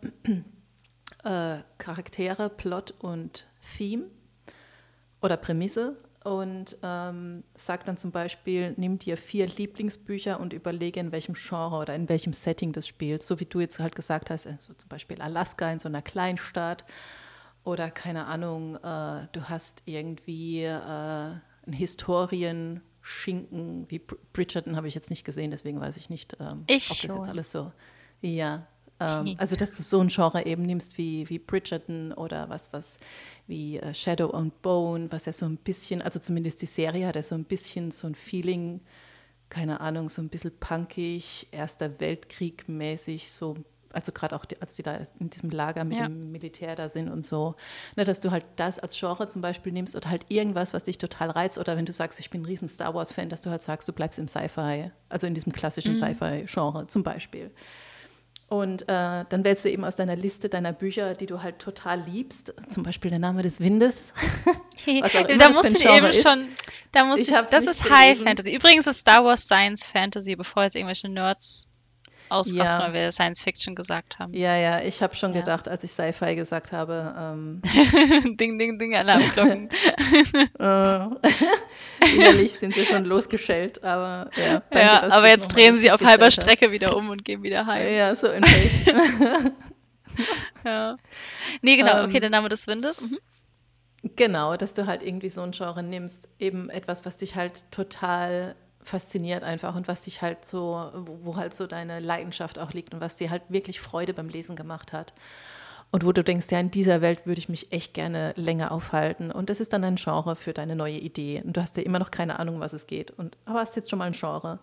äh, 1.25 1.59
Charaktere, 1.77 2.49
Plot 2.49 2.95
und 3.01 3.47
Theme 3.77 4.05
oder 5.21 5.37
Prämisse 5.37 5.99
und 6.25 6.77
ähm, 6.83 7.45
sagt 7.55 7.87
dann 7.87 7.97
zum 7.99 8.11
Beispiel, 8.11 8.73
nimm 8.79 8.99
dir 8.99 9.19
vier 9.19 9.47
Lieblingsbücher 9.47 10.41
und 10.41 10.55
überlege, 10.55 10.99
in 10.99 11.13
welchem 11.13 11.35
Genre 11.35 11.77
oder 11.77 11.95
in 11.95 12.09
welchem 12.09 12.33
Setting 12.33 12.73
das 12.73 12.89
spielt. 12.89 13.23
So 13.23 13.41
wie 13.41 13.45
du 13.45 13.61
jetzt 13.61 13.79
halt 13.79 13.95
gesagt 13.95 14.31
hast, 14.31 14.49
so 14.59 14.73
zum 14.73 14.89
Beispiel 14.89 15.21
Alaska 15.21 15.71
in 15.71 15.79
so 15.79 15.89
einer 15.89 16.01
Kleinstadt 16.01 16.87
oder 17.63 17.91
keine 17.91 18.25
Ahnung, 18.25 18.77
äh, 18.77 19.29
du 19.33 19.51
hast 19.51 19.83
irgendwie 19.85 20.63
äh, 20.63 20.71
einen 20.71 21.43
Historienschinken, 21.67 23.91
wie 23.91 24.01
Bridgerton 24.33 24.77
habe 24.77 24.89
ich 24.89 24.95
jetzt 24.95 25.11
nicht 25.11 25.25
gesehen, 25.25 25.51
deswegen 25.51 25.79
weiß 25.79 25.99
ich 25.99 26.09
nicht, 26.09 26.39
ähm, 26.41 26.65
ich 26.67 26.91
ob 26.91 27.03
das 27.03 27.17
jetzt 27.17 27.29
alles 27.29 27.53
so, 27.53 27.71
ja, 28.23 28.67
ähm, 29.01 29.35
also, 29.39 29.57
dass 29.57 29.73
du 29.73 29.83
so 29.83 30.01
ein 30.01 30.09
Genre 30.09 30.47
eben 30.47 30.63
nimmst 30.63 30.99
wie, 30.99 31.29
wie 31.29 31.39
Bridgerton 31.39 32.13
oder 32.13 32.49
was, 32.49 32.73
was 32.73 32.99
wie 33.47 33.79
äh, 33.79 33.93
Shadow 33.93 34.31
and 34.31 34.61
Bone, 34.63 35.11
was 35.11 35.27
ja 35.27 35.33
so 35.33 35.47
ein 35.47 35.57
bisschen, 35.57 36.03
also 36.03 36.19
zumindest 36.19 36.63
die 36.63 36.67
Serie 36.67 37.07
hat 37.07 37.17
ja 37.17 37.23
so 37.23 37.35
ein 37.35 37.45
bisschen 37.45 37.91
so 37.91 38.07
ein 38.07 38.15
Feeling, 38.15 38.81
keine 39.49 39.81
Ahnung, 39.81 40.09
so 40.09 40.23
ein 40.23 40.29
bisschen 40.29 40.53
punkig, 40.59 41.49
Erster 41.51 42.01
Weltkrieg 42.01 42.69
mäßig, 42.69 43.31
so 43.31 43.55
also 43.95 44.13
gerade 44.13 44.35
auch, 44.35 44.45
die, 44.45 44.61
als 44.61 44.75
die 44.75 44.83
da 44.83 44.99
in 45.21 45.31
diesem 45.31 45.51
Lager 45.51 45.85
mit 45.85 45.99
ja. 45.99 46.07
dem 46.07 46.33
Militär 46.33 46.75
da 46.75 46.89
sind 46.89 47.09
und 47.09 47.25
so, 47.25 47.55
ne, 47.97 48.05
dass 48.05 48.21
du 48.21 48.31
halt 48.31 48.45
das 48.57 48.79
als 48.79 48.99
Genre 48.99 49.29
zum 49.29 49.41
Beispiel 49.41 49.73
nimmst 49.73 49.95
oder 49.95 50.11
halt 50.11 50.27
irgendwas, 50.31 50.75
was 50.75 50.85
dich 50.85 50.99
total 50.99 51.31
reizt 51.31 51.59
oder 51.59 51.77
wenn 51.77 51.87
du 51.87 51.93
sagst, 51.93 52.19
ich 52.21 52.31
bin 52.31 52.43
ein 52.43 52.47
riesen 52.47 52.69
Star 52.69 52.95
Wars-Fan, 52.95 53.29
dass 53.29 53.43
du 53.43 53.51
halt 53.51 53.63
sagst, 53.63 53.89
du 53.89 53.93
bleibst 53.93 54.19
im 54.19 54.27
Sci-Fi, 54.27 54.91
also 55.09 55.27
in 55.27 55.35
diesem 55.35 55.53
klassischen 55.53 55.93
mhm. 55.93 55.97
Sci-Fi-Genre 55.97 56.87
zum 56.89 57.03
Beispiel. 57.03 57.53
Und 58.49 58.83
äh, 58.83 58.87
dann 59.29 59.43
wählst 59.43 59.65
du 59.65 59.71
eben 59.71 59.85
aus 59.85 59.97
deiner 59.97 60.17
Liste 60.17 60.49
deiner 60.49 60.73
Bücher, 60.73 61.15
die 61.15 61.27
du 61.27 61.43
halt 61.43 61.59
total 61.59 62.01
liebst, 62.03 62.53
zum 62.69 62.83
Beispiel 62.83 63.11
der 63.11 63.19
Name 63.19 63.43
des 63.43 63.59
Windes. 63.59 64.13
was 64.87 65.17
auch 65.17 65.27
immer 65.27 65.39
da 65.39 65.49
musst 65.49 65.85
du 65.85 65.89
eben 65.89 66.07
ist. 66.07 66.23
schon, 66.23 66.49
da 66.93 67.05
musst 67.05 67.23
ich 67.23 67.29
ich, 67.31 67.35
das 67.35 67.67
ist 67.67 67.83
gelesen. 67.83 67.91
High 67.91 68.19
Fantasy. 68.21 68.55
Übrigens 68.55 68.87
ist 68.87 69.01
Star 69.01 69.25
Wars 69.25 69.45
Science 69.45 69.87
Fantasy, 69.87 70.37
bevor 70.37 70.65
jetzt 70.65 70.77
irgendwelche 70.77 71.09
Nerds 71.09 71.71
ausrasten, 72.29 72.81
ja. 72.81 72.87
weil 72.87 72.93
wir 72.93 73.13
Science 73.13 73.43
Fiction 73.43 73.75
gesagt 73.75 74.19
haben. 74.19 74.33
Ja, 74.35 74.57
ja, 74.57 74.81
ich 74.81 75.03
habe 75.03 75.15
schon 75.15 75.35
ja. 75.35 75.41
gedacht, 75.41 75.69
als 75.69 75.85
ich 75.85 75.93
Sci-Fi 75.93 76.35
gesagt 76.35 76.73
habe. 76.73 77.15
Ähm, 77.19 77.63
ding, 78.37 78.59
ding, 78.59 78.79
ding, 78.79 78.95
Alarmglocken. 78.95 79.69
Äh, 80.59 81.09
innerlich 82.15 82.55
sind 82.55 82.75
sie 82.75 82.85
schon 82.85 83.05
losgeschellt, 83.05 83.83
aber 83.83 84.31
ja. 84.37 84.63
Danke, 84.71 84.79
ja, 84.79 85.11
aber 85.11 85.29
jetzt 85.29 85.55
drehen 85.55 85.77
sie 85.77 85.91
auf 85.91 86.01
halber 86.03 86.31
Strecke 86.31 86.71
wieder 86.71 86.97
um 86.97 87.11
und 87.11 87.25
gehen 87.25 87.43
wieder 87.43 87.67
heim. 87.67 87.93
Ja, 87.93 88.15
so 88.15 88.29
in 88.29 88.45
ja. 90.65 90.97
Nee, 91.63 91.77
genau, 91.77 92.05
okay, 92.05 92.17
ähm, 92.17 92.21
der 92.21 92.31
Name 92.31 92.49
des 92.49 92.67
Windes. 92.67 93.01
Mhm. 93.01 93.19
Genau, 94.17 94.57
dass 94.57 94.75
du 94.75 94.87
halt 94.87 95.03
irgendwie 95.03 95.31
so 95.31 95.43
ein 95.43 95.53
Genre 95.53 95.83
nimmst, 95.83 96.29
eben 96.39 96.69
etwas, 96.69 97.05
was 97.05 97.17
dich 97.17 97.37
halt 97.37 97.71
total 97.71 98.55
fasziniert 98.85 99.43
einfach 99.43 99.75
und 99.75 99.89
was 99.89 100.03
dich 100.03 100.23
halt 100.23 100.45
so, 100.45 100.91
wo 101.23 101.37
halt 101.37 101.57
so 101.57 101.67
deine 101.67 102.01
Leidenschaft 102.01 102.59
auch 102.59 102.73
liegt 102.73 102.95
und 102.95 103.01
was 103.01 103.17
dir 103.17 103.31
halt 103.31 103.43
wirklich 103.49 103.81
Freude 103.81 104.15
beim 104.15 104.29
Lesen 104.29 104.57
gemacht 104.57 104.93
hat. 104.93 105.15
Und 105.91 106.05
wo 106.05 106.11
du 106.11 106.25
denkst, 106.25 106.51
ja, 106.51 106.59
in 106.59 106.73
dieser 106.73 107.03
Welt 107.03 107.25
würde 107.25 107.39
ich 107.39 107.49
mich 107.49 107.71
echt 107.71 107.95
gerne 107.95 108.33
länger 108.37 108.73
aufhalten. 108.73 109.31
Und 109.31 109.49
das 109.49 109.61
ist 109.61 109.73
dann 109.73 109.85
ein 109.85 109.95
Genre 109.95 110.35
für 110.35 110.53
deine 110.53 110.75
neue 110.75 110.99
Idee. 110.99 111.41
Und 111.45 111.57
du 111.57 111.63
hast 111.63 111.77
ja 111.77 111.85
immer 111.85 112.01
noch 112.01 112.11
keine 112.11 112.41
Ahnung, 112.41 112.59
was 112.59 112.73
es 112.73 112.89
geht. 112.89 113.13
Und, 113.13 113.39
aber 113.45 113.61
hast 113.61 113.77
jetzt 113.77 113.91
schon 113.91 114.01
mal 114.01 114.07
ein 114.07 114.13
Genre. 114.13 114.59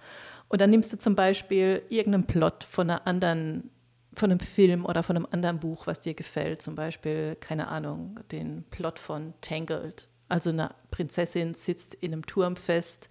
Und 0.50 0.60
dann 0.60 0.70
nimmst 0.70 0.92
du 0.92 0.98
zum 0.98 1.16
Beispiel 1.16 1.84
irgendeinen 1.88 2.28
Plot 2.28 2.66
von 2.66 2.90
einer 2.90 3.08
anderen, 3.08 3.70
von 4.14 4.30
einem 4.30 4.42
Film 4.42 4.86
oder 4.86 5.04
von 5.04 5.16
einem 5.16 5.28
anderen 5.32 5.60
Buch, 5.60 5.88
was 5.88 6.02
dir 6.02 6.16
gefällt. 6.16 6.62
Zum 6.62 6.76
Beispiel, 6.76 7.38
keine 7.40 7.70
Ahnung, 7.70 8.20
den 8.34 8.66
Plot 8.70 9.00
von 9.00 9.34
Tangled. 9.40 10.10
Also 10.28 10.50
eine 10.50 10.72
Prinzessin 10.92 11.54
sitzt 11.54 11.96
in 11.96 12.12
einem 12.12 12.26
Turm 12.26 12.58
fest, 12.58 13.08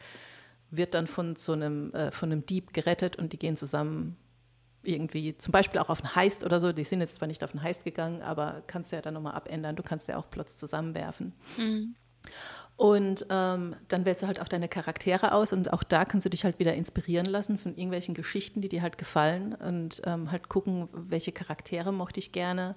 wird 0.71 0.95
dann 0.95 1.07
von 1.07 1.37
so 1.37 1.53
einem, 1.53 1.93
äh, 1.95 2.11
von 2.11 2.31
einem 2.31 2.47
Dieb 2.47 2.73
gerettet 2.73 3.17
und 3.17 3.33
die 3.33 3.39
gehen 3.39 3.57
zusammen 3.57 4.17
irgendwie, 4.83 5.37
zum 5.37 5.53
Beispiel 5.53 5.81
auch 5.81 5.91
auf 5.91 6.03
einen 6.03 6.15
Heist 6.15 6.45
oder 6.45 6.61
so. 6.61 6.73
Die 6.73 6.85
sind 6.85 7.01
jetzt 7.01 7.17
zwar 7.17 7.29
nicht 7.29 7.45
auf 7.45 7.51
einen 7.53 7.63
Heist 7.63 7.85
gegangen, 7.85 8.23
aber 8.23 8.63
kannst 8.67 8.93
du 8.93 8.97
ja 8.97 9.03
dann 9.03 9.15
nochmal 9.15 9.35
abändern. 9.35 9.77
Du 9.77 9.83
kannst 9.83 10.09
ja 10.09 10.17
auch 10.17 10.31
Plots 10.31 10.57
zusammenwerfen. 10.57 11.35
Mhm. 11.59 11.95
Und 12.77 13.27
ähm, 13.29 13.77
dann 13.89 14.07
wählst 14.07 14.23
du 14.23 14.27
halt 14.27 14.41
auch 14.41 14.49
deine 14.49 14.67
Charaktere 14.67 15.33
aus 15.33 15.53
und 15.53 15.71
auch 15.71 15.83
da 15.83 16.07
kannst 16.07 16.25
du 16.25 16.31
dich 16.31 16.45
halt 16.45 16.59
wieder 16.59 16.73
inspirieren 16.73 17.27
lassen 17.27 17.59
von 17.59 17.73
irgendwelchen 17.77 18.15
Geschichten, 18.15 18.63
die 18.63 18.71
dir 18.71 18.81
halt 18.81 18.97
gefallen 18.97 19.55
und 19.55 20.01
ähm, 20.07 20.31
halt 20.31 20.49
gucken, 20.49 20.89
welche 20.95 21.31
Charaktere 21.31 21.93
mochte 21.93 22.21
ich 22.21 22.33
gerne, 22.33 22.77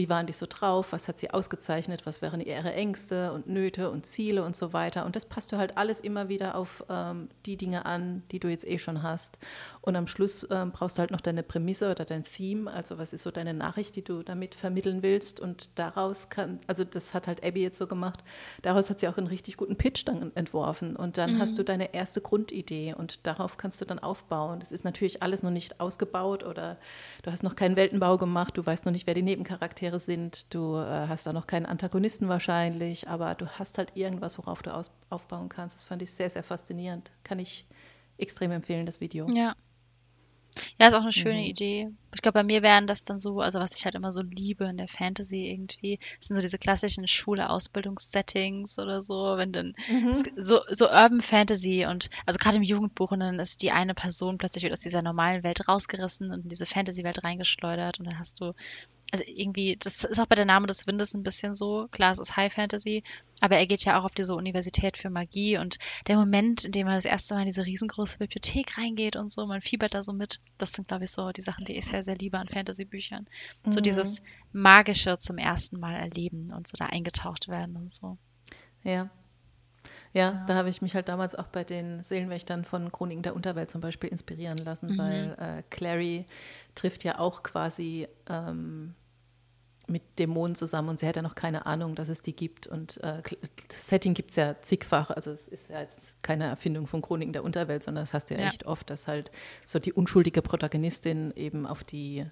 wie 0.00 0.08
waren 0.08 0.26
die 0.26 0.32
so 0.32 0.46
drauf, 0.48 0.92
was 0.92 1.08
hat 1.08 1.18
sie 1.18 1.30
ausgezeichnet, 1.30 2.06
was 2.06 2.22
wären 2.22 2.40
ihre 2.40 2.72
Ängste 2.72 3.32
und 3.32 3.46
Nöte 3.46 3.90
und 3.90 4.06
Ziele 4.06 4.42
und 4.42 4.56
so 4.56 4.72
weiter. 4.72 5.04
Und 5.04 5.14
das 5.14 5.26
passt 5.26 5.52
du 5.52 5.58
halt 5.58 5.76
alles 5.76 6.00
immer 6.00 6.30
wieder 6.30 6.54
auf 6.54 6.82
ähm, 6.88 7.28
die 7.44 7.58
Dinge 7.58 7.84
an, 7.84 8.22
die 8.30 8.40
du 8.40 8.48
jetzt 8.48 8.66
eh 8.66 8.78
schon 8.78 9.02
hast. 9.02 9.38
Und 9.82 9.96
am 9.96 10.06
Schluss 10.06 10.46
ähm, 10.50 10.72
brauchst 10.72 10.96
du 10.96 11.00
halt 11.00 11.10
noch 11.10 11.20
deine 11.20 11.42
Prämisse 11.42 11.90
oder 11.90 12.06
dein 12.06 12.24
Theme, 12.24 12.72
also 12.72 12.96
was 12.96 13.12
ist 13.12 13.24
so 13.24 13.30
deine 13.30 13.52
Nachricht, 13.52 13.94
die 13.94 14.02
du 14.02 14.22
damit 14.22 14.54
vermitteln 14.54 15.02
willst. 15.02 15.38
Und 15.38 15.78
daraus 15.78 16.30
kann, 16.30 16.60
also 16.66 16.82
das 16.84 17.12
hat 17.12 17.28
halt 17.28 17.44
Abby 17.44 17.60
jetzt 17.60 17.76
so 17.76 17.86
gemacht, 17.86 18.24
daraus 18.62 18.88
hat 18.88 19.00
sie 19.00 19.08
auch 19.08 19.18
einen 19.18 19.26
richtig 19.26 19.58
guten 19.58 19.76
Pitch 19.76 20.06
dann 20.06 20.34
entworfen. 20.34 20.96
Und 20.96 21.18
dann 21.18 21.34
mhm. 21.34 21.40
hast 21.40 21.58
du 21.58 21.62
deine 21.62 21.92
erste 21.92 22.22
Grundidee 22.22 22.94
und 22.96 23.26
darauf 23.26 23.58
kannst 23.58 23.82
du 23.82 23.84
dann 23.84 23.98
aufbauen. 23.98 24.60
Das 24.60 24.72
ist 24.72 24.84
natürlich 24.84 25.22
alles 25.22 25.42
noch 25.42 25.50
nicht 25.50 25.78
ausgebaut 25.78 26.42
oder 26.42 26.78
du 27.22 27.30
hast 27.30 27.42
noch 27.42 27.54
keinen 27.54 27.76
Weltenbau 27.76 28.16
gemacht, 28.16 28.56
du 28.56 28.64
weißt 28.64 28.86
noch 28.86 28.92
nicht, 28.92 29.06
wer 29.06 29.14
die 29.14 29.22
Nebencharaktere 29.22 29.89
Charaktere 29.90 30.00
sind. 30.00 30.54
Du 30.54 30.76
äh, 30.76 31.08
hast 31.08 31.26
da 31.26 31.32
noch 31.32 31.46
keinen 31.46 31.66
Antagonisten 31.66 32.28
wahrscheinlich, 32.28 33.08
aber 33.08 33.34
du 33.34 33.46
hast 33.46 33.78
halt 33.78 33.96
irgendwas, 33.96 34.38
worauf 34.38 34.62
du 34.62 34.72
aus, 34.72 34.90
aufbauen 35.10 35.48
kannst. 35.48 35.76
Das 35.76 35.84
fand 35.84 36.02
ich 36.02 36.12
sehr, 36.12 36.30
sehr 36.30 36.42
faszinierend. 36.42 37.10
Kann 37.24 37.38
ich 37.38 37.66
extrem 38.18 38.52
empfehlen, 38.52 38.86
das 38.86 39.00
Video. 39.00 39.28
Ja. 39.28 39.54
Ja, 40.78 40.88
ist 40.88 40.94
auch 40.94 41.02
eine 41.02 41.12
schöne 41.12 41.38
mhm. 41.38 41.44
Idee. 41.44 41.88
Ich 42.12 42.22
glaube, 42.22 42.40
bei 42.40 42.42
mir 42.42 42.60
wären 42.62 42.88
das 42.88 43.04
dann 43.04 43.20
so, 43.20 43.40
also 43.40 43.60
was 43.60 43.76
ich 43.76 43.84
halt 43.84 43.94
immer 43.94 44.12
so 44.12 44.22
liebe 44.22 44.64
in 44.64 44.78
der 44.78 44.88
Fantasy 44.88 45.48
irgendwie, 45.48 46.00
sind 46.18 46.34
so 46.34 46.42
diese 46.42 46.58
klassischen 46.58 47.06
Schule-Ausbildungssettings 47.06 48.76
oder 48.80 49.00
so, 49.00 49.36
wenn 49.36 49.52
dann 49.52 49.74
mhm. 49.88 50.12
so, 50.36 50.60
so 50.68 50.86
Urban 50.86 51.20
Fantasy 51.20 51.86
und 51.86 52.10
also 52.26 52.38
gerade 52.38 52.56
im 52.56 52.64
Jugendbuch 52.64 53.12
und 53.12 53.20
dann 53.20 53.38
ist 53.38 53.62
die 53.62 53.70
eine 53.70 53.94
Person 53.94 54.38
plötzlich 54.38 54.64
wird 54.64 54.72
aus 54.72 54.80
dieser 54.80 55.02
normalen 55.02 55.44
Welt 55.44 55.68
rausgerissen 55.68 56.32
und 56.32 56.42
in 56.42 56.48
diese 56.48 56.66
Fantasy-Welt 56.66 57.22
reingeschleudert 57.22 58.00
und 58.00 58.06
dann 58.06 58.18
hast 58.18 58.40
du 58.40 58.52
also 59.12 59.24
irgendwie, 59.26 59.76
das 59.76 60.04
ist 60.04 60.20
auch 60.20 60.26
bei 60.26 60.34
der 60.34 60.44
Name 60.44 60.66
des 60.66 60.86
Windes 60.86 61.14
ein 61.14 61.22
bisschen 61.22 61.54
so. 61.54 61.88
Klar, 61.90 62.12
es 62.12 62.18
ist 62.18 62.36
High 62.36 62.52
Fantasy, 62.52 63.02
aber 63.40 63.56
er 63.56 63.66
geht 63.66 63.84
ja 63.84 63.98
auch 63.98 64.04
auf 64.04 64.14
diese 64.14 64.34
Universität 64.34 64.96
für 64.96 65.10
Magie 65.10 65.58
und 65.58 65.78
der 66.06 66.16
Moment, 66.16 66.64
in 66.64 66.72
dem 66.72 66.86
man 66.86 66.94
das 66.94 67.04
erste 67.04 67.34
Mal 67.34 67.40
in 67.40 67.46
diese 67.46 67.66
riesengroße 67.66 68.18
Bibliothek 68.18 68.78
reingeht 68.78 69.16
und 69.16 69.32
so, 69.32 69.46
man 69.46 69.60
fiebert 69.60 69.94
da 69.94 70.02
so 70.02 70.12
mit, 70.12 70.40
das 70.58 70.72
sind, 70.72 70.88
glaube 70.88 71.04
ich, 71.04 71.10
so 71.10 71.30
die 71.30 71.40
Sachen, 71.40 71.64
die 71.64 71.76
ich 71.76 71.86
sehr, 71.86 72.02
sehr 72.02 72.16
liebe 72.16 72.38
an 72.38 72.48
Fantasy-Büchern. 72.48 73.26
Mhm. 73.64 73.72
So 73.72 73.80
dieses 73.80 74.22
Magische 74.52 75.18
zum 75.18 75.38
ersten 75.38 75.80
Mal 75.80 75.94
erleben 75.94 76.52
und 76.52 76.68
so 76.68 76.76
da 76.76 76.86
eingetaucht 76.86 77.48
werden 77.48 77.76
und 77.76 77.92
so. 77.92 78.16
Ja, 78.84 78.92
ja, 78.92 79.10
ja, 80.12 80.44
da 80.46 80.56
habe 80.56 80.68
ich 80.68 80.82
mich 80.82 80.94
halt 80.94 81.08
damals 81.08 81.36
auch 81.36 81.46
bei 81.46 81.62
den 81.62 82.02
Seelenwächtern 82.02 82.64
von 82.64 82.90
Chroniken 82.90 83.22
der 83.22 83.36
Unterwelt 83.36 83.70
zum 83.70 83.80
Beispiel 83.80 84.10
inspirieren 84.10 84.58
lassen, 84.58 84.92
mhm. 84.92 84.98
weil 84.98 85.36
äh, 85.38 85.62
Clary 85.70 86.26
trifft 86.74 87.04
ja 87.04 87.18
auch 87.18 87.42
quasi 87.42 88.08
ähm, 88.28 88.94
mit 89.90 90.18
Dämonen 90.18 90.54
zusammen 90.54 90.88
und 90.88 91.00
sie 91.00 91.06
hat 91.06 91.16
ja 91.16 91.22
noch 91.22 91.34
keine 91.34 91.66
Ahnung, 91.66 91.94
dass 91.94 92.08
es 92.08 92.22
die 92.22 92.34
gibt. 92.34 92.66
Und 92.66 92.98
äh, 93.02 93.22
das 93.68 93.88
Setting 93.88 94.14
gibt 94.14 94.30
es 94.30 94.36
ja 94.36 94.60
zigfach. 94.62 95.10
Also 95.10 95.30
es 95.30 95.48
ist 95.48 95.68
ja 95.68 95.80
jetzt 95.80 96.22
keine 96.22 96.44
Erfindung 96.44 96.86
von 96.86 97.02
Chroniken 97.02 97.32
der 97.32 97.44
Unterwelt, 97.44 97.82
sondern 97.82 98.02
das 98.02 98.14
hast 98.14 98.30
du 98.30 98.34
ja, 98.34 98.40
ja, 98.40 98.48
echt 98.48 98.66
oft, 98.66 98.88
dass 98.88 99.08
halt 99.08 99.30
so 99.64 99.78
die 99.78 99.92
unschuldige 99.92 100.42
Protagonistin 100.42 101.32
eben 101.36 101.66
auf 101.66 101.84
die 101.84 102.24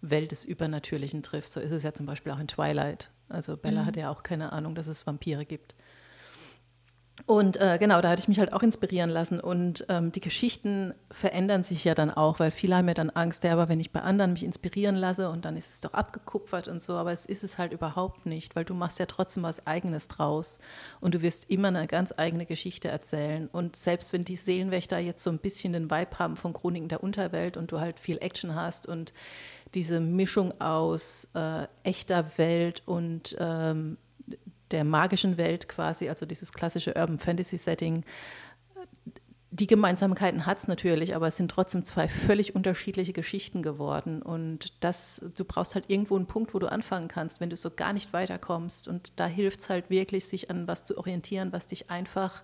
Welt 0.00 0.32
des 0.32 0.44
Übernatürlichen 0.44 1.22
trifft. 1.22 1.50
So 1.50 1.60
ist 1.60 1.70
es 1.70 1.82
ja 1.82 1.94
zum 1.94 2.06
Beispiel 2.06 2.32
auch 2.32 2.40
in 2.40 2.48
Twilight. 2.48 3.10
Also 3.28 3.56
Bella 3.56 3.82
mhm. 3.82 3.86
hat 3.86 3.96
ja 3.96 4.10
auch 4.10 4.22
keine 4.22 4.52
Ahnung, 4.52 4.74
dass 4.74 4.86
es 4.86 5.06
Vampire 5.06 5.44
gibt. 5.44 5.74
Und 7.26 7.60
äh, 7.60 7.78
genau, 7.78 8.00
da 8.00 8.10
hatte 8.10 8.20
ich 8.20 8.28
mich 8.28 8.38
halt 8.38 8.52
auch 8.52 8.62
inspirieren 8.62 9.10
lassen. 9.10 9.40
Und 9.40 9.84
ähm, 9.88 10.12
die 10.12 10.20
Geschichten 10.20 10.94
verändern 11.10 11.62
sich 11.62 11.84
ja 11.84 11.94
dann 11.94 12.10
auch, 12.10 12.38
weil 12.38 12.50
viele 12.50 12.76
haben 12.76 12.88
ja 12.88 12.94
dann 12.94 13.10
Angst, 13.10 13.44
ja, 13.44 13.52
aber 13.52 13.68
wenn 13.68 13.80
ich 13.80 13.92
bei 13.92 14.00
anderen 14.00 14.32
mich 14.32 14.44
inspirieren 14.44 14.94
lasse 14.94 15.28
und 15.30 15.44
dann 15.44 15.56
ist 15.56 15.70
es 15.70 15.80
doch 15.80 15.94
abgekupfert 15.94 16.68
und 16.68 16.82
so, 16.82 16.94
aber 16.94 17.12
es 17.12 17.26
ist 17.26 17.44
es 17.44 17.58
halt 17.58 17.72
überhaupt 17.72 18.26
nicht, 18.26 18.54
weil 18.56 18.64
du 18.64 18.74
machst 18.74 18.98
ja 18.98 19.06
trotzdem 19.06 19.42
was 19.42 19.66
Eigenes 19.66 20.08
draus 20.08 20.58
und 21.00 21.14
du 21.14 21.22
wirst 21.22 21.50
immer 21.50 21.68
eine 21.68 21.86
ganz 21.86 22.14
eigene 22.16 22.46
Geschichte 22.46 22.88
erzählen. 22.88 23.48
Und 23.50 23.76
selbst 23.76 24.12
wenn 24.12 24.24
die 24.24 24.36
Seelenwächter 24.36 24.98
jetzt 24.98 25.24
so 25.24 25.30
ein 25.30 25.38
bisschen 25.38 25.72
den 25.72 25.90
Vibe 25.90 26.18
haben 26.18 26.36
von 26.36 26.52
Chroniken 26.52 26.88
der 26.88 27.02
Unterwelt 27.02 27.56
und 27.56 27.72
du 27.72 27.80
halt 27.80 27.98
viel 27.98 28.18
Action 28.18 28.54
hast 28.54 28.86
und 28.86 29.12
diese 29.74 30.00
Mischung 30.00 30.60
aus 30.60 31.28
äh, 31.34 31.66
echter 31.82 32.38
Welt 32.38 32.82
und 32.86 33.36
ähm, 33.38 33.98
der 34.70 34.84
magischen 34.84 35.36
Welt 35.36 35.68
quasi, 35.68 36.08
also 36.08 36.26
dieses 36.26 36.52
klassische 36.52 36.94
Urban 36.94 37.18
Fantasy 37.18 37.56
Setting. 37.56 38.04
Die 39.50 39.66
Gemeinsamkeiten 39.66 40.44
hat 40.44 40.58
es 40.58 40.68
natürlich, 40.68 41.14
aber 41.14 41.28
es 41.28 41.36
sind 41.38 41.50
trotzdem 41.50 41.84
zwei 41.84 42.06
völlig 42.06 42.54
unterschiedliche 42.54 43.14
Geschichten 43.14 43.62
geworden. 43.62 44.20
Und 44.20 44.84
das, 44.84 45.24
du 45.36 45.44
brauchst 45.44 45.74
halt 45.74 45.88
irgendwo 45.88 46.16
einen 46.16 46.26
Punkt, 46.26 46.52
wo 46.52 46.58
du 46.58 46.70
anfangen 46.70 47.08
kannst, 47.08 47.40
wenn 47.40 47.48
du 47.48 47.56
so 47.56 47.70
gar 47.70 47.92
nicht 47.92 48.12
weiterkommst. 48.12 48.88
Und 48.88 49.18
da 49.18 49.26
hilft 49.26 49.60
es 49.60 49.70
halt 49.70 49.88
wirklich, 49.88 50.26
sich 50.26 50.50
an 50.50 50.68
was 50.68 50.84
zu 50.84 50.98
orientieren, 50.98 51.52
was 51.52 51.66
dich 51.66 51.90
einfach 51.90 52.42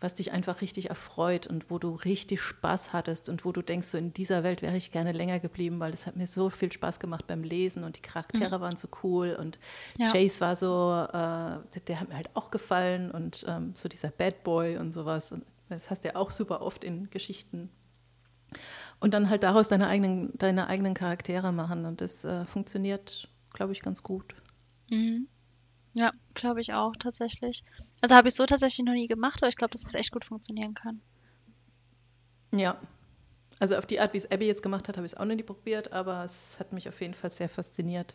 was 0.00 0.14
dich 0.14 0.32
einfach 0.32 0.60
richtig 0.60 0.90
erfreut 0.90 1.46
und 1.46 1.70
wo 1.70 1.78
du 1.78 1.94
richtig 1.94 2.42
Spaß 2.42 2.92
hattest 2.92 3.28
und 3.28 3.44
wo 3.44 3.52
du 3.52 3.62
denkst, 3.62 3.88
so 3.88 3.98
in 3.98 4.12
dieser 4.12 4.42
Welt 4.42 4.60
wäre 4.60 4.76
ich 4.76 4.90
gerne 4.92 5.12
länger 5.12 5.40
geblieben, 5.40 5.80
weil 5.80 5.94
es 5.94 6.06
hat 6.06 6.16
mir 6.16 6.26
so 6.26 6.50
viel 6.50 6.70
Spaß 6.70 7.00
gemacht 7.00 7.26
beim 7.26 7.42
Lesen 7.42 7.82
und 7.82 7.96
die 7.96 8.02
Charaktere 8.02 8.58
mhm. 8.58 8.62
waren 8.62 8.76
so 8.76 8.88
cool 9.02 9.34
und 9.38 9.58
ja. 9.96 10.12
Chase 10.12 10.40
war 10.40 10.56
so, 10.56 11.06
äh, 11.08 11.80
der 11.86 12.00
hat 12.00 12.08
mir 12.08 12.16
halt 12.16 12.30
auch 12.34 12.50
gefallen 12.50 13.10
und 13.10 13.46
ähm, 13.48 13.72
so 13.74 13.88
dieser 13.88 14.08
Bad 14.08 14.44
Boy 14.44 14.76
und 14.76 14.92
sowas. 14.92 15.32
Und 15.32 15.44
das 15.70 15.90
hast 15.90 16.04
du 16.04 16.08
ja 16.08 16.16
auch 16.16 16.30
super 16.30 16.60
oft 16.60 16.84
in 16.84 17.08
Geschichten. 17.08 17.70
Und 19.00 19.14
dann 19.14 19.30
halt 19.30 19.42
daraus 19.42 19.68
deine 19.68 19.88
eigenen, 19.88 20.36
deine 20.36 20.68
eigenen 20.68 20.94
Charaktere 20.94 21.52
machen 21.52 21.86
und 21.86 22.02
das 22.02 22.24
äh, 22.24 22.44
funktioniert, 22.44 23.28
glaube 23.52 23.72
ich, 23.72 23.80
ganz 23.80 24.02
gut. 24.02 24.34
Mhm. 24.90 25.28
Ja, 25.98 26.12
glaube 26.34 26.60
ich 26.60 26.74
auch 26.74 26.94
tatsächlich. 26.98 27.64
Also 28.02 28.14
habe 28.14 28.28
ich 28.28 28.34
so 28.34 28.44
tatsächlich 28.44 28.84
noch 28.84 28.92
nie 28.92 29.06
gemacht, 29.06 29.42
aber 29.42 29.48
ich 29.48 29.56
glaube, 29.56 29.72
dass 29.72 29.86
es 29.86 29.94
echt 29.94 30.12
gut 30.12 30.26
funktionieren 30.26 30.74
kann. 30.74 31.00
Ja. 32.54 32.78
Also 33.58 33.76
auf 33.76 33.86
die 33.86 33.98
Art, 33.98 34.12
wie 34.12 34.18
es 34.18 34.30
Abby 34.30 34.46
jetzt 34.46 34.62
gemacht 34.62 34.88
hat, 34.88 34.98
habe 34.98 35.06
ich 35.06 35.12
es 35.12 35.18
auch 35.18 35.24
noch 35.24 35.34
nie 35.34 35.42
probiert, 35.42 35.92
aber 35.92 36.22
es 36.22 36.56
hat 36.60 36.74
mich 36.74 36.86
auf 36.86 37.00
jeden 37.00 37.14
Fall 37.14 37.30
sehr 37.30 37.48
fasziniert, 37.48 38.14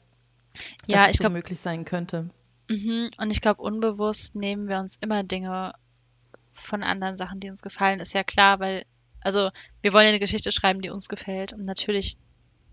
ja, 0.86 0.98
dass 0.98 1.08
ich 1.08 1.12
es 1.14 1.18
so 1.18 1.24
glaube, 1.24 1.34
möglich 1.34 1.60
sein 1.60 1.84
könnte. 1.84 2.30
mhm. 2.70 3.10
und 3.18 3.32
ich 3.32 3.42
glaube, 3.42 3.64
unbewusst 3.64 4.36
nehmen 4.36 4.68
wir 4.68 4.78
uns 4.78 4.98
immer 4.98 5.24
Dinge 5.24 5.74
von 6.54 6.84
anderen 6.84 7.18
Sachen, 7.18 7.40
die 7.40 7.50
uns 7.50 7.64
gefallen. 7.64 8.00
Ist 8.00 8.14
ja 8.14 8.24
klar, 8.24 8.60
weil, 8.60 8.86
also 9.22 9.50
wir 9.82 9.94
wollen 9.94 10.06
ja 10.06 10.10
eine 10.10 10.20
Geschichte 10.20 10.52
schreiben, 10.52 10.82
die 10.82 10.92
uns 10.92 11.10
gefällt. 11.10 11.54
Und 11.54 11.64
natürlich 11.64 12.18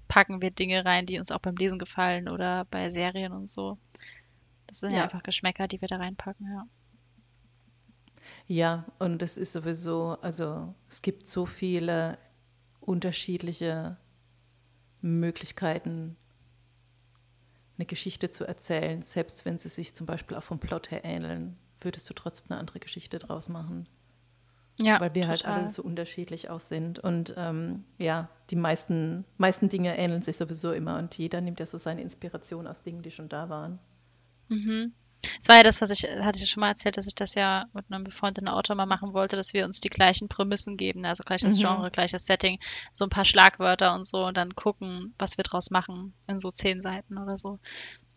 packen 0.07 0.42
wir 0.42 0.51
Dinge 0.51 0.85
rein, 0.85 1.07
die 1.07 1.18
uns 1.18 1.31
auch 1.31 1.38
beim 1.38 1.57
Lesen 1.57 1.79
gefallen 1.79 2.29
oder 2.29 2.66
bei 2.66 2.90
Serien 2.90 3.33
und 3.33 3.49
so. 3.49 3.79
Das 4.68 4.81
sind 4.81 4.92
ja, 4.92 4.98
Ja. 4.98 5.04
einfach 5.04 5.22
Geschmäcker, 5.24 5.66
die 5.66 5.81
wir 5.81 5.88
da 5.88 5.96
reinpacken, 5.96 6.46
ja. 6.46 6.66
Ja, 8.46 8.85
und 8.98 9.22
es 9.22 9.37
ist 9.37 9.52
sowieso, 9.52 10.16
also 10.22 10.74
es 10.88 11.02
gibt 11.02 11.26
so 11.26 11.46
viele 11.46 12.18
unterschiedliche 12.81 13.96
Möglichkeiten, 15.00 16.16
eine 17.76 17.87
Geschichte 17.87 18.31
zu 18.31 18.44
erzählen, 18.44 19.02
selbst 19.02 19.44
wenn 19.44 19.59
sie 19.59 19.68
sich 19.68 19.94
zum 19.94 20.07
Beispiel 20.07 20.37
auch 20.37 20.42
vom 20.42 20.59
Plot 20.59 20.90
her 20.90 21.04
ähneln, 21.04 21.57
würdest 21.81 22.09
du 22.11 22.14
trotzdem 22.14 22.50
eine 22.50 22.61
andere 22.61 22.81
Geschichte 22.81 23.18
draus 23.18 23.48
machen. 23.48 23.88
Ja, 24.81 25.00
weil 25.00 25.14
wir 25.14 25.26
halt 25.26 25.40
total. 25.40 25.61
alle 25.61 25.68
so 25.68 25.83
unterschiedlich 25.83 26.50
auch 26.50 26.61
sind. 26.61 27.00
Und 27.00 27.35
ähm, 27.37 27.85
ja, 27.98 28.28
die 28.50 28.57
meisten, 28.57 29.24
meisten 29.37 29.68
Dinge 29.68 29.96
ähneln 29.98 30.22
sich 30.22 30.37
sowieso 30.37 30.72
immer 30.72 30.98
und 30.98 31.16
jeder 31.18 31.40
nimmt 31.40 31.59
ja 31.61 31.66
so 31.66 31.78
seine 31.78 32.00
Inspiration 32.02 32.66
aus 32.66 32.83
Dingen, 32.83 33.02
die 33.02 33.11
schon 33.11 33.28
da 33.28 33.48
waren. 33.48 33.78
Mhm. 34.48 34.92
Es 35.40 35.48
war 35.48 35.56
ja 35.56 35.62
das, 35.62 35.80
was 35.82 35.90
ich, 35.90 36.04
hatte 36.04 36.37
ich 36.37 36.42
ja 36.42 36.46
schon 36.46 36.61
mal 36.61 36.68
erzählt, 36.68 36.96
dass 36.96 37.06
ich 37.06 37.14
das 37.14 37.34
ja 37.34 37.66
mit 37.72 37.87
einem 37.90 38.04
befreundeten 38.04 38.48
Autor 38.48 38.76
mal 38.76 38.87
machen 38.87 39.12
wollte, 39.12 39.37
dass 39.37 39.52
wir 39.52 39.64
uns 39.64 39.80
die 39.80 39.88
gleichen 39.88 40.28
Prämissen 40.28 40.76
geben, 40.76 41.04
also 41.04 41.24
gleiches 41.24 41.56
Mhm. 41.56 41.61
Genre, 41.61 41.90
gleiches 41.90 42.24
Setting, 42.26 42.58
so 42.94 43.04
ein 43.04 43.11
paar 43.11 43.24
Schlagwörter 43.24 43.94
und 43.94 44.06
so 44.06 44.26
und 44.26 44.37
dann 44.37 44.54
gucken, 44.54 45.14
was 45.18 45.37
wir 45.37 45.44
draus 45.44 45.70
machen 45.70 46.14
in 46.28 46.38
so 46.38 46.50
zehn 46.50 46.80
Seiten 46.80 47.18
oder 47.18 47.37
so. 47.37 47.58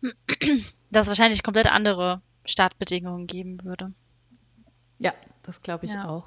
Dass 0.90 1.06
es 1.06 1.08
wahrscheinlich 1.08 1.42
komplett 1.42 1.66
andere 1.68 2.22
Startbedingungen 2.44 3.26
geben 3.26 3.62
würde. 3.64 3.92
Ja, 4.98 5.12
das 5.42 5.62
glaube 5.62 5.84
ich 5.84 5.92
Ja. 5.94 6.08
auch. 6.08 6.26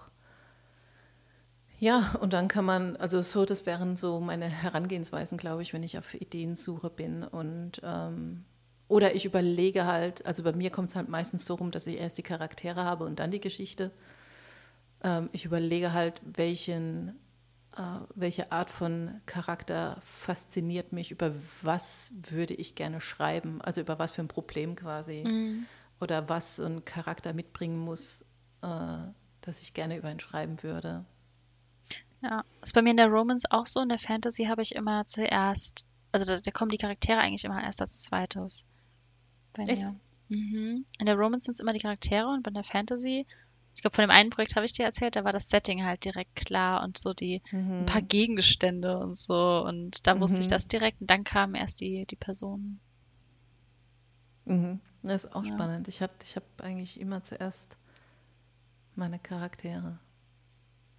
Ja, 1.80 2.16
und 2.22 2.34
dann 2.34 2.48
kann 2.48 2.64
man, 2.66 2.96
also 2.96 3.22
so, 3.22 3.46
das 3.46 3.66
wären 3.66 3.98
so 3.98 4.20
meine 4.20 4.46
Herangehensweisen, 4.48 5.38
glaube 5.38 5.62
ich, 5.62 5.74
wenn 5.74 5.84
ich 5.84 5.98
auf 5.98 6.14
Ideensuche 6.14 6.90
bin. 6.90 7.24
Und 7.24 7.82
ähm, 7.84 8.46
oder 8.88 9.16
ich 9.16 9.26
überlege 9.26 9.86
halt, 9.86 10.26
also 10.26 10.44
bei 10.44 10.54
mir 10.54 10.70
kommt 10.70 10.90
es 10.90 10.96
halt 10.96 11.10
meistens 11.10 11.46
so 11.46 11.56
rum, 11.56 11.72
dass 11.72 11.88
ich 11.88 11.98
erst 11.98 12.18
die 12.18 12.24
Charaktere 12.24 12.84
habe 12.84 13.06
und 13.06 13.20
dann 13.20 13.32
die 13.32 13.42
Geschichte. 13.42 13.92
Ähm, 15.04 15.30
ich 15.32 15.46
überlege 15.46 15.94
halt, 15.94 16.22
welchen, 16.24 17.20
äh, 17.78 17.82
welche 18.14 18.52
Art 18.52 18.70
von 18.70 19.22
Charakter 19.26 19.98
fasziniert 20.02 20.92
mich, 20.92 21.12
über 21.12 21.32
was 21.62 22.14
würde 22.30 22.54
ich 22.54 22.76
gerne 22.76 23.02
schreiben, 23.02 23.62
also 23.62 23.82
über 23.82 23.98
was 23.98 24.12
für 24.12 24.22
ein 24.22 24.28
Problem 24.28 24.76
quasi 24.76 25.24
oder 26.00 26.30
was 26.30 26.58
so 26.58 26.66
ein 26.66 26.86
Charakter 26.86 27.34
mitbringen 27.34 27.80
muss, 27.80 28.22
äh, 28.62 28.98
dass 29.42 29.62
ich 29.62 29.74
gerne 29.74 29.98
über 29.98 30.12
ihn 30.12 30.20
schreiben 30.20 30.62
würde. 30.62 31.06
Ja, 32.22 32.44
ist 32.62 32.74
bei 32.74 32.82
mir 32.82 32.92
in 32.92 32.98
der 32.98 33.10
Romance 33.10 33.46
auch 33.50 33.66
so. 33.66 33.82
In 33.82 33.90
der 33.90 34.00
Fantasy 34.00 34.46
habe 34.46 34.62
ich 34.62 34.76
immer 34.76 35.06
zuerst, 35.06 35.86
also 36.12 36.26
da, 36.26 36.40
da 36.40 36.52
kommen 36.52 36.72
die 36.72 36.78
Charaktere 36.78 37.20
eigentlich 37.20 37.46
immer 37.46 37.64
erst 37.64 37.82
als 37.82 38.04
zweites. 38.04 38.66
Bei 39.56 39.64
Echt? 39.64 39.84
mir. 39.84 39.96
Mhm. 40.30 40.86
In 41.00 41.06
der 41.06 41.16
Romance 41.16 41.46
sind 41.46 41.54
es 41.54 41.60
immer 41.60 41.74
die 41.74 41.80
Charaktere 41.80 42.28
und 42.28 42.44
bei 42.44 42.52
der 42.52 42.64
Fantasy, 42.64 43.26
ich 43.76 43.82
glaube, 43.82 43.96
von 43.96 44.04
dem 44.04 44.12
einen 44.12 44.30
Projekt 44.30 44.56
habe 44.56 44.66
ich 44.66 44.74
dir 44.74 44.86
erzählt, 44.86 45.16
da 45.16 45.24
war 45.24 45.32
das 45.34 45.50
Setting 45.50 45.84
halt 45.84 46.04
direkt 46.06 46.36
klar 46.36 46.84
und 46.84 46.98
so 46.98 47.14
die 47.14 47.42
ein 47.52 47.86
paar 47.86 48.02
Gegenstände 48.02 48.98
und 49.00 49.18
so. 49.18 49.64
Und 49.66 50.08
da 50.08 50.20
wusste 50.20 50.40
ich 50.42 50.48
Mhm. 50.48 50.52
das 50.52 50.68
direkt 50.68 51.02
und 51.02 51.10
dann 51.10 51.24
kamen 51.24 51.56
erst 51.56 51.82
die, 51.82 52.06
die 52.06 52.16
Personen. 52.16 52.80
Mhm. 54.46 54.80
Das 55.04 55.26
ist 55.26 55.36
auch 55.36 55.44
Ja. 55.46 55.54
spannend. 55.54 55.88
Ich 55.88 56.02
habe 56.02 56.14
ich 56.24 56.36
hab 56.36 56.44
eigentlich 56.62 57.00
immer 57.00 57.22
zuerst 57.24 57.78
meine 58.96 59.20
Charaktere. 59.20 60.00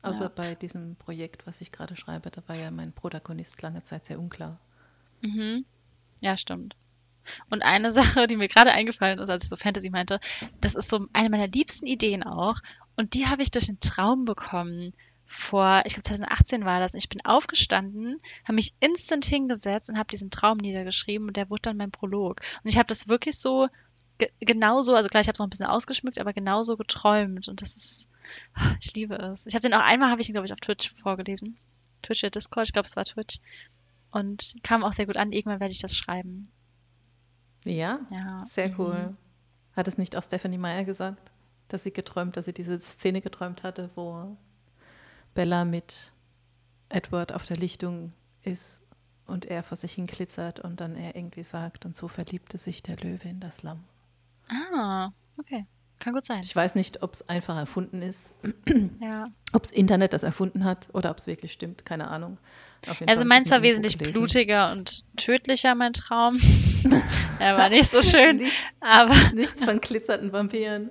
Außer 0.03 0.25
Ja. 0.25 0.33
bei 0.35 0.55
diesem 0.55 0.97
Projekt, 0.97 1.47
was 1.47 1.61
ich 1.61 1.73
gerade 1.73 1.97
schreibe, 1.97 2.31
da 2.31 2.42
war 2.47 2.57
ja 2.57 2.71
mein 2.71 2.92
Protagonist 2.92 3.61
lange 3.62 3.83
Zeit 3.83 4.07
sehr 4.07 4.21
unklar. 4.21 4.61
Mhm. 5.23 5.64
Ja, 6.21 6.37
stimmt. 6.37 6.77
Und 7.51 7.62
eine 7.62 7.91
Sache, 7.91 8.27
die 8.27 8.37
mir 8.37 8.49
gerade 8.49 8.73
eingefallen 8.73 9.19
ist, 9.19 9.31
als 9.31 9.45
ich 9.45 9.49
so 9.49 9.57
Fantasy 9.57 9.91
meinte, 9.91 10.21
das 10.61 10.75
ist 10.75 10.89
so 10.89 11.07
eine 11.12 11.31
meiner 11.31 11.49
liebsten 11.49 11.87
Ideen 11.87 12.23
auch. 12.23 12.57
Und 12.97 13.15
die 13.15 13.27
habe 13.27 13.43
ich 13.43 13.51
durch 13.51 13.69
einen 13.69 13.81
Traum 13.81 14.25
bekommen. 14.25 14.93
Vor, 15.29 15.83
ich 15.85 15.95
glaube 15.95 16.05
2018 16.05 16.65
war 16.65 16.79
das. 16.79 16.95
Ich 16.95 17.09
bin 17.09 17.25
aufgestanden, 17.25 18.21
habe 18.45 18.55
mich 18.55 18.75
instant 18.79 19.25
hingesetzt 19.25 19.91
und 19.91 19.99
habe 19.99 20.09
diesen 20.09 20.31
Traum 20.31 20.57
niedergeschrieben 20.59 21.27
und 21.27 21.37
der 21.37 21.51
wurde 21.51 21.62
dann 21.62 21.77
mein 21.77 21.91
Prolog. 21.91 22.41
Und 22.62 22.71
ich 22.71 22.79
habe 22.79 22.87
das 22.87 23.09
wirklich 23.09 23.37
so 23.39 23.69
ge 24.19 24.31
genauso, 24.41 24.95
also 24.95 25.09
klar, 25.09 25.21
ich 25.21 25.29
habe 25.29 25.35
es 25.35 25.39
noch 25.39 25.47
ein 25.47 25.51
bisschen 25.51 25.67
ausgeschmückt, 25.67 26.19
aber 26.19 26.33
genauso 26.33 26.77
geträumt. 26.77 27.49
Und 27.49 27.61
das 27.61 27.77
ist, 27.77 28.09
ich 28.81 28.95
liebe 28.95 29.17
es. 29.17 29.47
Ich 29.47 29.55
habe 29.55 29.62
den 29.62 29.75
auch 29.75 29.83
einmal, 29.83 30.11
habe 30.11 30.21
ich 30.21 30.29
ihn, 30.29 30.33
glaube 30.33 30.47
ich, 30.47 30.53
auf 30.53 30.61
Twitch 30.61 30.95
vorgelesen. 31.03 31.57
Twitch 32.03 32.25
oder 32.25 32.31
Discord, 32.31 32.69
ich 32.69 32.73
glaube, 32.73 32.87
es 32.87 32.97
war 32.97 33.05
Twitch. 33.05 33.41
Und 34.11 34.57
kam 34.62 34.85
auch 34.85 34.93
sehr 34.93 35.07
gut 35.07 35.17
an. 35.17 35.33
Irgendwann 35.33 35.61
werde 35.61 35.73
ich 35.73 35.81
das 35.81 35.97
schreiben. 35.97 36.51
Ja, 37.67 38.01
Ja. 38.11 38.43
sehr 38.45 38.69
Mhm. 38.71 38.75
cool. 38.81 39.17
Hat 39.77 39.89
es 39.89 39.99
nicht 39.99 40.17
auch 40.17 40.23
Stephanie 40.23 40.59
Meyer 40.59 40.85
gesagt, 40.85 41.31
dass 41.69 41.83
sie 41.85 41.93
geträumt, 41.93 42.37
dass 42.37 42.45
sie 42.47 42.53
diese 42.55 42.81
Szene 42.81 43.21
geträumt 43.21 43.63
hatte, 43.63 43.91
wo 43.95 44.37
Bella 45.35 45.65
mit 45.65 46.13
Edward 46.89 47.33
auf 47.33 47.45
der 47.45 47.57
Lichtung 47.57 48.13
ist 48.43 48.83
und 49.27 49.45
er 49.47 49.63
vor 49.63 49.77
sich 49.77 49.93
hin 49.95 50.07
glitzert 50.07 50.61
und 50.61 50.81
dann 50.81 50.95
er 50.97 51.17
irgendwie 51.17 51.43
sagt, 51.43 51.85
und 51.85 51.97
so 51.97 52.07
verliebte 52.09 52.59
sich 52.59 52.83
der 52.83 52.97
Löwe 52.97 53.29
in 53.29 53.41
das 53.41 53.63
Lamm. 53.63 53.83
Ah, 54.49 55.11
okay. 55.37 55.67
Kann 55.99 56.13
gut 56.13 56.25
sein. 56.25 56.41
Ich 56.43 56.55
weiß 56.55 56.75
nicht, 56.75 57.03
ob 57.03 57.15
es 57.15 57.29
einfach 57.29 57.57
erfunden 57.57 58.03
ist, 58.03 58.35
Ja. 59.01 59.29
ob 59.53 59.65
es 59.65 59.71
Internet 59.73 60.13
das 60.13 60.23
erfunden 60.23 60.65
hat 60.65 60.89
oder 60.93 61.11
ob 61.11 61.19
es 61.19 61.27
wirklich 61.27 61.53
stimmt, 61.53 61.85
keine 61.85 62.09
Ahnung. 62.09 62.39
Also 63.07 63.25
meins 63.25 63.51
war 63.51 63.63
wesentlich 63.63 63.99
blutiger 63.99 64.71
und 64.73 65.05
tödlicher, 65.17 65.75
mein 65.75 65.93
Traum. 65.95 66.37
Er 67.38 67.57
war 67.57 67.68
nicht 67.68 67.88
so 67.88 68.03
schön. 68.03 68.37
Nicht- 68.38 68.57
Aber 68.81 69.14
Nichts 69.35 69.64
von 69.64 69.81
glitzernden 69.81 70.33
Vampiren. 70.33 70.90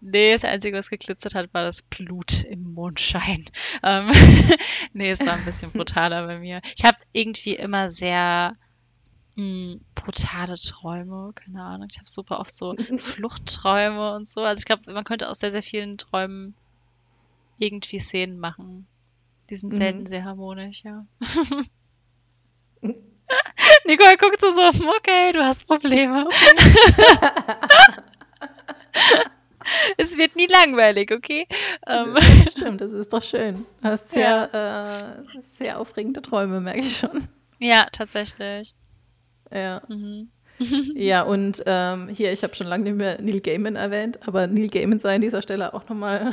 nee, 0.00 0.32
das 0.32 0.44
Einzige, 0.44 0.76
was 0.76 0.88
geglitzert 0.90 1.34
hat, 1.34 1.52
war 1.52 1.64
das 1.64 1.82
Blut 1.82 2.44
im 2.44 2.72
Mondschein. 2.74 3.44
Ähm, 3.82 4.10
nee, 4.92 5.10
es 5.10 5.24
war 5.26 5.34
ein 5.34 5.44
bisschen 5.44 5.72
brutaler 5.72 6.26
bei 6.26 6.38
mir. 6.38 6.60
Ich 6.76 6.84
habe 6.84 6.98
irgendwie 7.12 7.54
immer 7.56 7.88
sehr 7.90 8.56
mh, 9.36 9.76
brutale 9.94 10.54
Träume, 10.56 11.32
keine 11.34 11.62
Ahnung. 11.62 11.88
Ich 11.90 11.98
habe 11.98 12.08
super 12.08 12.40
oft 12.40 12.54
so 12.54 12.74
Fluchtträume 12.98 14.14
und 14.14 14.28
so. 14.28 14.42
Also 14.42 14.60
ich 14.60 14.66
glaube, 14.66 14.92
man 14.92 15.04
könnte 15.04 15.28
aus 15.28 15.38
sehr, 15.40 15.50
sehr 15.50 15.62
vielen 15.62 15.98
Träumen 15.98 16.54
irgendwie 17.58 17.98
Szenen 17.98 18.38
machen. 18.38 18.86
Die 19.50 19.56
sind 19.56 19.74
selten 19.74 20.00
Mhm. 20.02 20.06
sehr 20.06 20.24
harmonisch, 20.24 20.82
ja. 20.84 21.04
Nicole 23.86 24.16
guckt 24.16 24.40
so 24.40 24.50
so, 24.52 24.62
okay, 24.96 25.32
du 25.32 25.44
hast 25.44 25.66
Probleme. 25.66 26.24
es 29.96 30.16
wird 30.16 30.36
nie 30.36 30.46
langweilig, 30.46 31.12
okay? 31.12 31.46
Ähm, 31.86 32.14
Das 32.44 32.52
stimmt, 32.52 32.80
das 32.80 32.92
ist 32.92 33.12
doch 33.12 33.22
schön. 33.22 33.66
Du 33.82 33.88
hast 33.88 34.10
sehr, 34.10 35.22
äh, 35.36 35.40
sehr 35.42 35.78
aufregende 35.78 36.22
Träume, 36.22 36.60
merke 36.60 36.80
ich 36.80 36.96
schon. 36.98 37.28
ja, 37.58 37.86
tatsächlich. 37.92 38.74
Ja, 39.52 39.82
Mhm. 39.88 40.30
ja 40.94 41.22
und 41.26 41.62
ähm, 41.66 42.08
hier, 42.08 42.32
ich 42.32 42.42
habe 42.42 42.54
schon 42.54 42.66
lange 42.66 42.84
nicht 42.84 42.96
mehr 42.96 43.20
Neil 43.20 43.40
Gaiman 43.40 43.76
erwähnt, 43.76 44.18
aber 44.26 44.46
Neil 44.46 44.68
Gaiman 44.68 44.98
sei 44.98 45.14
an 45.16 45.20
dieser 45.20 45.42
Stelle 45.42 45.72
auch 45.74 45.88
nochmal 45.88 46.32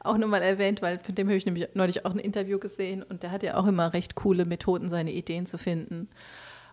auch 0.00 0.16
noch 0.16 0.28
mal 0.28 0.42
erwähnt, 0.42 0.82
weil 0.82 0.98
von 0.98 1.14
dem 1.14 1.28
habe 1.28 1.36
ich 1.36 1.46
nämlich 1.46 1.68
neulich 1.74 2.04
auch 2.04 2.12
ein 2.12 2.18
Interview 2.18 2.58
gesehen 2.58 3.02
und 3.02 3.22
der 3.22 3.30
hat 3.30 3.42
ja 3.42 3.56
auch 3.56 3.66
immer 3.66 3.92
recht 3.92 4.14
coole 4.14 4.44
Methoden, 4.44 4.88
seine 4.88 5.12
Ideen 5.12 5.46
zu 5.46 5.58
finden. 5.58 6.08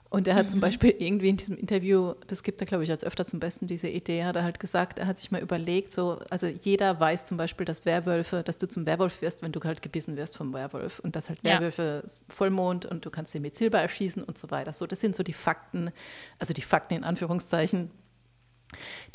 Und 0.09 0.25
er 0.25 0.35
hat 0.35 0.49
zum 0.49 0.61
Beispiel 0.61 0.95
irgendwie 0.97 1.27
in 1.27 1.35
diesem 1.35 1.57
Interview, 1.57 2.13
das 2.27 2.41
gibt 2.41 2.61
er, 2.61 2.65
glaube 2.65 2.85
ich, 2.85 2.91
als 2.91 3.03
öfter 3.03 3.25
zum 3.25 3.41
Besten, 3.41 3.67
diese 3.67 3.89
Idee, 3.89 4.23
hat 4.23 4.37
er 4.37 4.43
halt 4.43 4.57
gesagt, 4.57 4.99
er 4.99 5.07
hat 5.07 5.17
sich 5.17 5.31
mal 5.31 5.41
überlegt, 5.41 5.91
so, 5.91 6.19
also 6.29 6.47
jeder 6.47 6.97
weiß 6.97 7.25
zum 7.25 7.35
Beispiel, 7.35 7.65
dass 7.65 7.85
Werwölfe, 7.85 8.41
dass 8.41 8.57
du 8.57 8.69
zum 8.69 8.85
Werwolf 8.85 9.21
wirst, 9.21 9.41
wenn 9.41 9.51
du 9.51 9.59
halt 9.61 9.81
gebissen 9.81 10.15
wirst 10.15 10.37
vom 10.37 10.53
Werwolf 10.53 10.99
und 10.99 11.17
dass 11.17 11.27
halt 11.27 11.39
Ja. 11.43 11.55
Werwölfe 11.55 12.05
Vollmond 12.29 12.85
und 12.85 13.05
du 13.05 13.09
kannst 13.09 13.33
den 13.33 13.41
mit 13.41 13.57
Silber 13.57 13.79
erschießen 13.79 14.23
und 14.23 14.37
so 14.37 14.49
weiter. 14.49 14.71
So, 14.71 14.87
das 14.87 15.01
sind 15.01 15.13
so 15.13 15.23
die 15.23 15.33
Fakten, 15.33 15.91
also 16.39 16.53
die 16.53 16.61
Fakten 16.61 16.93
in 16.93 17.03
Anführungszeichen, 17.03 17.91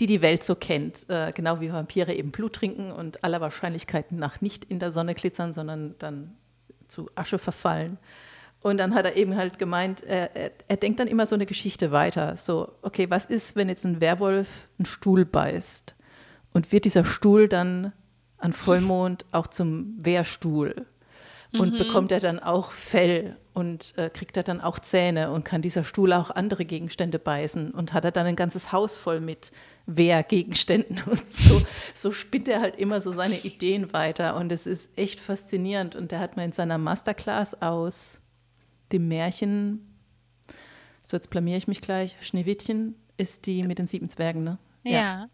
die 0.00 0.06
die 0.06 0.22
Welt 0.22 0.44
so 0.44 0.54
kennt. 0.54 1.08
Äh, 1.08 1.32
genau 1.34 1.60
wie 1.60 1.72
Vampire 1.72 2.12
eben 2.12 2.30
Blut 2.30 2.54
trinken 2.54 2.92
und 2.92 3.22
aller 3.24 3.40
Wahrscheinlichkeit 3.40 4.12
nach 4.12 4.40
nicht 4.40 4.64
in 4.64 4.78
der 4.78 4.90
Sonne 4.90 5.14
glitzern, 5.14 5.52
sondern 5.52 5.94
dann 5.98 6.36
zu 6.88 7.10
Asche 7.14 7.38
verfallen. 7.38 7.98
Und 8.60 8.78
dann 8.78 8.94
hat 8.94 9.04
er 9.04 9.16
eben 9.16 9.36
halt 9.36 9.58
gemeint, 9.58 10.04
er, 10.04 10.36
er, 10.36 10.52
er 10.68 10.76
denkt 10.76 11.00
dann 11.00 11.08
immer 11.08 11.26
so 11.26 11.34
eine 11.34 11.46
Geschichte 11.46 11.90
weiter. 11.90 12.36
So, 12.36 12.72
okay, 12.82 13.10
was 13.10 13.26
ist, 13.26 13.56
wenn 13.56 13.68
jetzt 13.68 13.84
ein 13.84 14.00
Werwolf 14.00 14.68
einen 14.78 14.86
Stuhl 14.86 15.24
beißt? 15.24 15.96
Und 16.52 16.70
wird 16.70 16.84
dieser 16.84 17.04
Stuhl 17.04 17.48
dann 17.48 17.92
an 18.38 18.52
Vollmond 18.52 19.24
auch 19.32 19.48
zum 19.48 19.96
Wehrstuhl? 19.98 20.86
Und 21.52 21.74
mhm. 21.74 21.78
bekommt 21.78 22.12
er 22.12 22.20
dann 22.20 22.38
auch 22.38 22.72
Fell 22.72 23.36
und 23.52 23.96
äh, 23.98 24.08
kriegt 24.08 24.36
er 24.36 24.42
dann 24.42 24.60
auch 24.60 24.78
Zähne 24.78 25.30
und 25.30 25.44
kann 25.44 25.62
dieser 25.62 25.84
Stuhl 25.84 26.12
auch 26.12 26.30
andere 26.30 26.64
Gegenstände 26.64 27.18
beißen 27.18 27.72
und 27.72 27.92
hat 27.92 28.04
er 28.04 28.10
dann 28.10 28.26
ein 28.26 28.36
ganzes 28.36 28.72
Haus 28.72 28.96
voll 28.96 29.20
mit 29.20 29.52
Wehrgegenständen 29.86 31.02
und 31.06 31.28
so. 31.28 31.60
So 31.94 32.12
spinnt 32.12 32.48
er 32.48 32.60
halt 32.60 32.76
immer 32.76 33.00
so 33.00 33.12
seine 33.12 33.38
Ideen 33.38 33.92
weiter 33.92 34.36
und 34.36 34.50
es 34.52 34.66
ist 34.66 34.96
echt 34.96 35.20
faszinierend 35.20 35.94
und 35.94 36.12
der 36.12 36.20
hat 36.20 36.36
mal 36.36 36.44
in 36.44 36.52
seiner 36.52 36.78
Masterclass 36.78 37.60
aus 37.60 38.20
dem 38.92 39.08
Märchen, 39.08 39.98
so 41.02 41.16
jetzt 41.16 41.30
blamier 41.30 41.56
ich 41.56 41.68
mich 41.68 41.80
gleich, 41.80 42.16
Schneewittchen 42.20 42.94
ist 43.16 43.46
die 43.46 43.62
mit 43.62 43.78
den 43.78 43.86
sieben 43.86 44.08
Zwergen, 44.08 44.44
ne? 44.44 44.58
ja. 44.84 44.92
ja. 44.92 45.28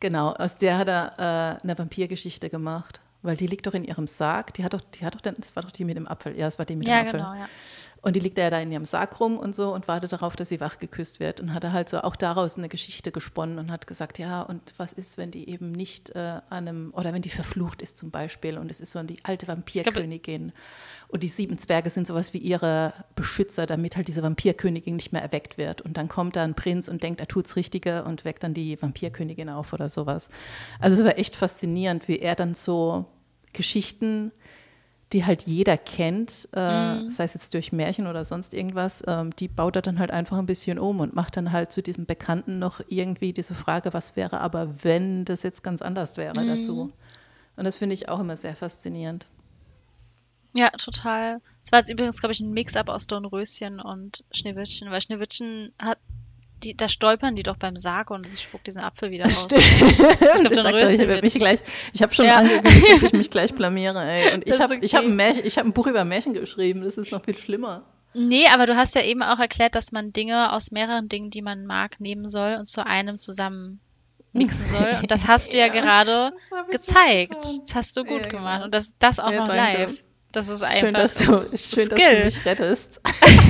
Genau, 0.00 0.30
aus 0.30 0.56
der 0.56 0.78
hat 0.78 0.88
er 0.88 1.58
äh, 1.60 1.62
eine 1.62 1.78
Vampirgeschichte 1.78 2.48
gemacht. 2.48 3.02
Weil 3.22 3.36
die 3.36 3.46
liegt 3.46 3.66
doch 3.66 3.74
in 3.74 3.84
ihrem 3.84 4.06
Sarg. 4.06 4.54
Die 4.54 4.64
hat 4.64 4.72
doch, 4.72 4.80
die 4.80 5.04
hat 5.04 5.14
doch, 5.14 5.20
das 5.20 5.54
war 5.54 5.62
doch 5.62 5.70
die 5.70 5.84
mit 5.84 5.96
dem 5.96 6.08
Apfel. 6.08 6.36
Ja, 6.38 6.46
es 6.46 6.58
war 6.58 6.64
die 6.64 6.76
mit 6.76 6.88
ja, 6.88 7.00
dem 7.00 7.06
Apfel. 7.06 7.20
Genau, 7.20 7.34
ja. 7.34 7.48
Und 8.02 8.16
die 8.16 8.20
liegt 8.20 8.38
ja 8.38 8.48
da 8.48 8.58
in 8.58 8.72
ihrem 8.72 8.86
Sarg 8.86 9.20
rum 9.20 9.38
und 9.38 9.54
so 9.54 9.74
und 9.74 9.86
wartet 9.86 10.12
darauf, 10.12 10.34
dass 10.34 10.48
sie 10.48 10.60
wach 10.60 10.78
geküsst 10.78 11.20
wird. 11.20 11.40
Und 11.40 11.52
hat 11.52 11.64
er 11.64 11.72
halt 11.72 11.90
so 11.90 12.00
auch 12.00 12.16
daraus 12.16 12.56
eine 12.56 12.70
Geschichte 12.70 13.12
gesponnen 13.12 13.58
und 13.58 13.70
hat 13.70 13.86
gesagt, 13.86 14.18
ja, 14.18 14.40
und 14.40 14.72
was 14.78 14.94
ist, 14.94 15.18
wenn 15.18 15.30
die 15.30 15.50
eben 15.50 15.72
nicht 15.72 16.10
äh, 16.10 16.40
an 16.48 16.68
einem, 16.68 16.94
oder 16.94 17.12
wenn 17.12 17.20
die 17.20 17.28
verflucht 17.28 17.82
ist 17.82 17.98
zum 17.98 18.10
Beispiel 18.10 18.56
und 18.56 18.70
es 18.70 18.80
ist 18.80 18.92
so 18.92 19.02
die 19.02 19.18
alte 19.22 19.48
Vampirkönigin. 19.48 20.52
Und 21.10 21.22
die 21.22 21.28
sieben 21.28 21.58
Zwerge 21.58 21.90
sind 21.90 22.06
sowas 22.06 22.32
wie 22.34 22.38
ihre 22.38 22.92
Beschützer, 23.16 23.66
damit 23.66 23.96
halt 23.96 24.06
diese 24.08 24.22
Vampirkönigin 24.22 24.96
nicht 24.96 25.12
mehr 25.12 25.22
erweckt 25.22 25.58
wird. 25.58 25.80
Und 25.80 25.96
dann 25.96 26.08
kommt 26.08 26.36
da 26.36 26.44
ein 26.44 26.54
Prinz 26.54 26.88
und 26.88 27.02
denkt, 27.02 27.20
er 27.20 27.26
tut's 27.26 27.56
Richtige 27.56 28.04
und 28.04 28.24
weckt 28.24 28.44
dann 28.44 28.54
die 28.54 28.80
Vampirkönigin 28.80 29.48
auf 29.48 29.72
oder 29.72 29.88
sowas. 29.88 30.30
Also 30.78 30.96
es 30.96 31.04
war 31.04 31.18
echt 31.18 31.34
faszinierend, 31.34 32.06
wie 32.06 32.20
er 32.20 32.36
dann 32.36 32.54
so 32.54 33.06
Geschichten 33.52 34.30
die 35.12 35.24
halt 35.24 35.42
jeder 35.42 35.76
kennt, 35.76 36.48
äh, 36.54 36.94
mhm. 36.94 37.10
sei 37.10 37.24
es 37.24 37.34
jetzt 37.34 37.52
durch 37.54 37.72
Märchen 37.72 38.06
oder 38.06 38.24
sonst 38.24 38.54
irgendwas, 38.54 39.02
ähm, 39.06 39.30
die 39.36 39.48
baut 39.48 39.74
er 39.76 39.82
dann 39.82 39.98
halt 39.98 40.12
einfach 40.12 40.38
ein 40.38 40.46
bisschen 40.46 40.78
um 40.78 41.00
und 41.00 41.14
macht 41.16 41.36
dann 41.36 41.50
halt 41.50 41.72
zu 41.72 41.82
diesem 41.82 42.06
Bekannten 42.06 42.58
noch 42.58 42.80
irgendwie 42.86 43.32
diese 43.32 43.54
Frage, 43.54 43.92
was 43.92 44.14
wäre 44.14 44.40
aber, 44.40 44.84
wenn 44.84 45.24
das 45.24 45.42
jetzt 45.42 45.64
ganz 45.64 45.82
anders 45.82 46.16
wäre 46.16 46.40
mhm. 46.40 46.46
dazu. 46.46 46.92
Und 47.56 47.64
das 47.64 47.76
finde 47.76 47.94
ich 47.94 48.08
auch 48.08 48.20
immer 48.20 48.36
sehr 48.36 48.54
faszinierend. 48.54 49.26
Ja, 50.52 50.70
total. 50.70 51.40
Es 51.62 51.70
war 51.72 51.78
jetzt 51.78 51.90
übrigens, 51.90 52.20
glaube 52.20 52.32
ich, 52.32 52.40
ein 52.40 52.50
Mix-up 52.50 52.88
aus 52.88 53.06
Dornröschen 53.06 53.80
und 53.80 54.24
Schneewittchen, 54.32 54.90
weil 54.90 55.00
Schneewittchen 55.00 55.72
hat 55.78 55.98
die, 56.62 56.76
da 56.76 56.88
stolpern 56.88 57.36
die 57.36 57.42
doch 57.42 57.56
beim 57.56 57.76
Sarg 57.76 58.10
und 58.10 58.28
sie 58.28 58.36
spuckt 58.36 58.66
diesen 58.66 58.82
Apfel 58.82 59.10
wieder 59.10 59.24
raus. 59.24 59.44
Stimmt. 59.44 59.62
Ich, 59.62 59.96
glaub, 59.96 60.40
ich, 60.50 60.58
sag 60.58 60.72
doch, 60.72 60.90
ich, 60.90 61.22
mich 61.22 61.34
gleich, 61.34 61.60
ich 61.92 62.02
habe 62.02 62.14
schon 62.14 62.26
ja. 62.26 62.36
angekündigt, 62.36 62.92
dass 62.92 63.02
ich 63.04 63.12
mich 63.12 63.30
gleich 63.30 63.54
blamiere. 63.54 64.02
Ey. 64.02 64.34
Und 64.34 64.46
ich 64.46 64.60
habe 64.60 64.74
okay. 64.74 64.86
hab 64.88 65.04
ein, 65.04 65.18
hab 65.18 65.64
ein 65.64 65.72
Buch 65.72 65.86
über 65.86 66.04
Märchen 66.04 66.34
geschrieben. 66.34 66.82
Das 66.82 66.98
ist 66.98 67.12
noch 67.12 67.24
viel 67.24 67.38
schlimmer. 67.38 67.84
Nee, 68.12 68.46
aber 68.52 68.66
du 68.66 68.76
hast 68.76 68.94
ja 68.94 69.02
eben 69.02 69.22
auch 69.22 69.38
erklärt, 69.38 69.74
dass 69.74 69.92
man 69.92 70.12
Dinge 70.12 70.52
aus 70.52 70.72
mehreren 70.72 71.08
Dingen, 71.08 71.30
die 71.30 71.42
man 71.42 71.64
mag, 71.64 72.00
nehmen 72.00 72.26
soll 72.26 72.56
und 72.58 72.66
zu 72.66 72.84
einem 72.84 73.18
zusammen 73.18 73.80
mixen 74.32 74.68
soll. 74.68 74.98
Und 75.00 75.10
das 75.10 75.26
hast 75.28 75.52
du 75.52 75.58
ja, 75.58 75.66
ja 75.72 75.72
gerade 75.72 76.32
gezeigt. 76.70 77.36
Das 77.36 77.74
hast 77.74 77.96
du 77.96 78.04
gut 78.04 78.22
ja, 78.22 78.28
gemacht. 78.28 78.54
Genau. 78.56 78.64
Und 78.64 78.74
das, 78.74 78.96
das 78.98 79.20
auch 79.20 79.30
ja, 79.30 79.38
noch 79.38 79.48
danke. 79.48 79.82
live. 79.82 80.02
Das 80.32 80.48
ist 80.48 80.62
einfach 80.62 80.78
schön, 80.78 80.94
dass 80.94 81.14
du, 81.16 81.24
schön, 81.24 81.88
dass 81.88 81.98
du 81.98 82.22
dich 82.22 82.44
rettest. 82.44 83.00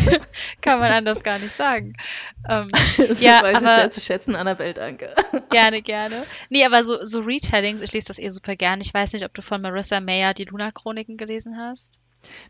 Kann 0.62 0.78
man 0.78 0.90
anders 0.90 1.22
gar 1.22 1.38
nicht 1.38 1.52
sagen. 1.52 1.94
Ähm, 2.48 2.70
das 2.96 3.20
ja, 3.20 3.42
weiß 3.42 3.56
aber, 3.56 3.66
ich 3.66 3.74
sehr 3.74 3.90
zu 3.90 4.00
schätzen, 4.00 4.34
Annabelle, 4.34 4.72
danke. 4.72 5.14
Gerne, 5.50 5.82
gerne. 5.82 6.22
Nee, 6.48 6.64
aber 6.64 6.82
so, 6.82 7.04
so 7.04 7.20
Retellings, 7.20 7.82
ich 7.82 7.92
lese 7.92 8.08
das 8.08 8.18
eh 8.18 8.28
super 8.30 8.56
gern. 8.56 8.80
Ich 8.80 8.94
weiß 8.94 9.12
nicht, 9.12 9.24
ob 9.24 9.34
du 9.34 9.42
von 9.42 9.60
Marissa 9.60 10.00
Mayer 10.00 10.32
die 10.32 10.44
Luna-Chroniken 10.44 11.16
gelesen 11.16 11.58
hast. 11.58 12.00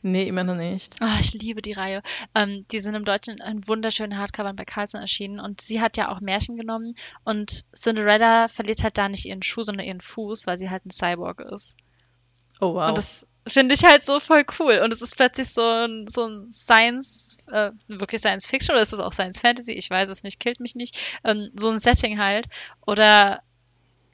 Nee, 0.02 0.24
immer 0.24 0.44
noch 0.44 0.56
nicht. 0.56 0.96
Oh, 1.00 1.18
ich 1.20 1.32
liebe 1.32 1.62
die 1.62 1.72
Reihe. 1.72 2.02
Ähm, 2.34 2.66
die 2.70 2.80
sind 2.80 2.94
im 2.94 3.04
Deutschen 3.04 3.38
in 3.38 3.66
wunderschönen 3.66 4.18
Hardcovern 4.18 4.56
bei 4.56 4.64
Carlsen 4.64 5.00
erschienen 5.00 5.40
und 5.40 5.60
sie 5.60 5.80
hat 5.80 5.96
ja 5.96 6.10
auch 6.10 6.20
Märchen 6.20 6.56
genommen 6.56 6.96
und 7.24 7.64
Cinderella 7.74 8.48
verliert 8.48 8.82
halt 8.82 8.98
da 8.98 9.08
nicht 9.08 9.26
ihren 9.26 9.42
Schuh, 9.42 9.62
sondern 9.62 9.86
ihren 9.86 10.00
Fuß, 10.00 10.46
weil 10.46 10.58
sie 10.58 10.70
halt 10.70 10.86
ein 10.86 10.90
Cyborg 10.90 11.40
ist. 11.40 11.76
Oh 12.60 12.74
wow. 12.74 12.88
Und 12.90 12.98
das 12.98 13.26
finde 13.46 13.74
ich 13.74 13.84
halt 13.84 14.04
so 14.04 14.20
voll 14.20 14.44
cool. 14.58 14.80
Und 14.84 14.92
es 14.92 15.02
ist 15.02 15.16
plötzlich 15.16 15.48
so 15.48 15.62
ein, 15.62 16.06
so 16.08 16.26
ein 16.26 16.50
Science, 16.50 17.38
äh, 17.50 17.70
wirklich 17.88 18.20
Science 18.20 18.46
Fiction 18.46 18.74
oder 18.74 18.82
ist 18.82 18.92
es 18.92 19.00
auch 19.00 19.12
Science 19.12 19.40
Fantasy? 19.40 19.72
Ich 19.72 19.88
weiß 19.88 20.08
es 20.08 20.22
nicht, 20.22 20.40
killt 20.40 20.60
mich 20.60 20.74
nicht. 20.74 21.18
Ähm, 21.24 21.50
so 21.58 21.70
ein 21.70 21.78
Setting 21.78 22.18
halt. 22.18 22.46
Oder 22.86 23.42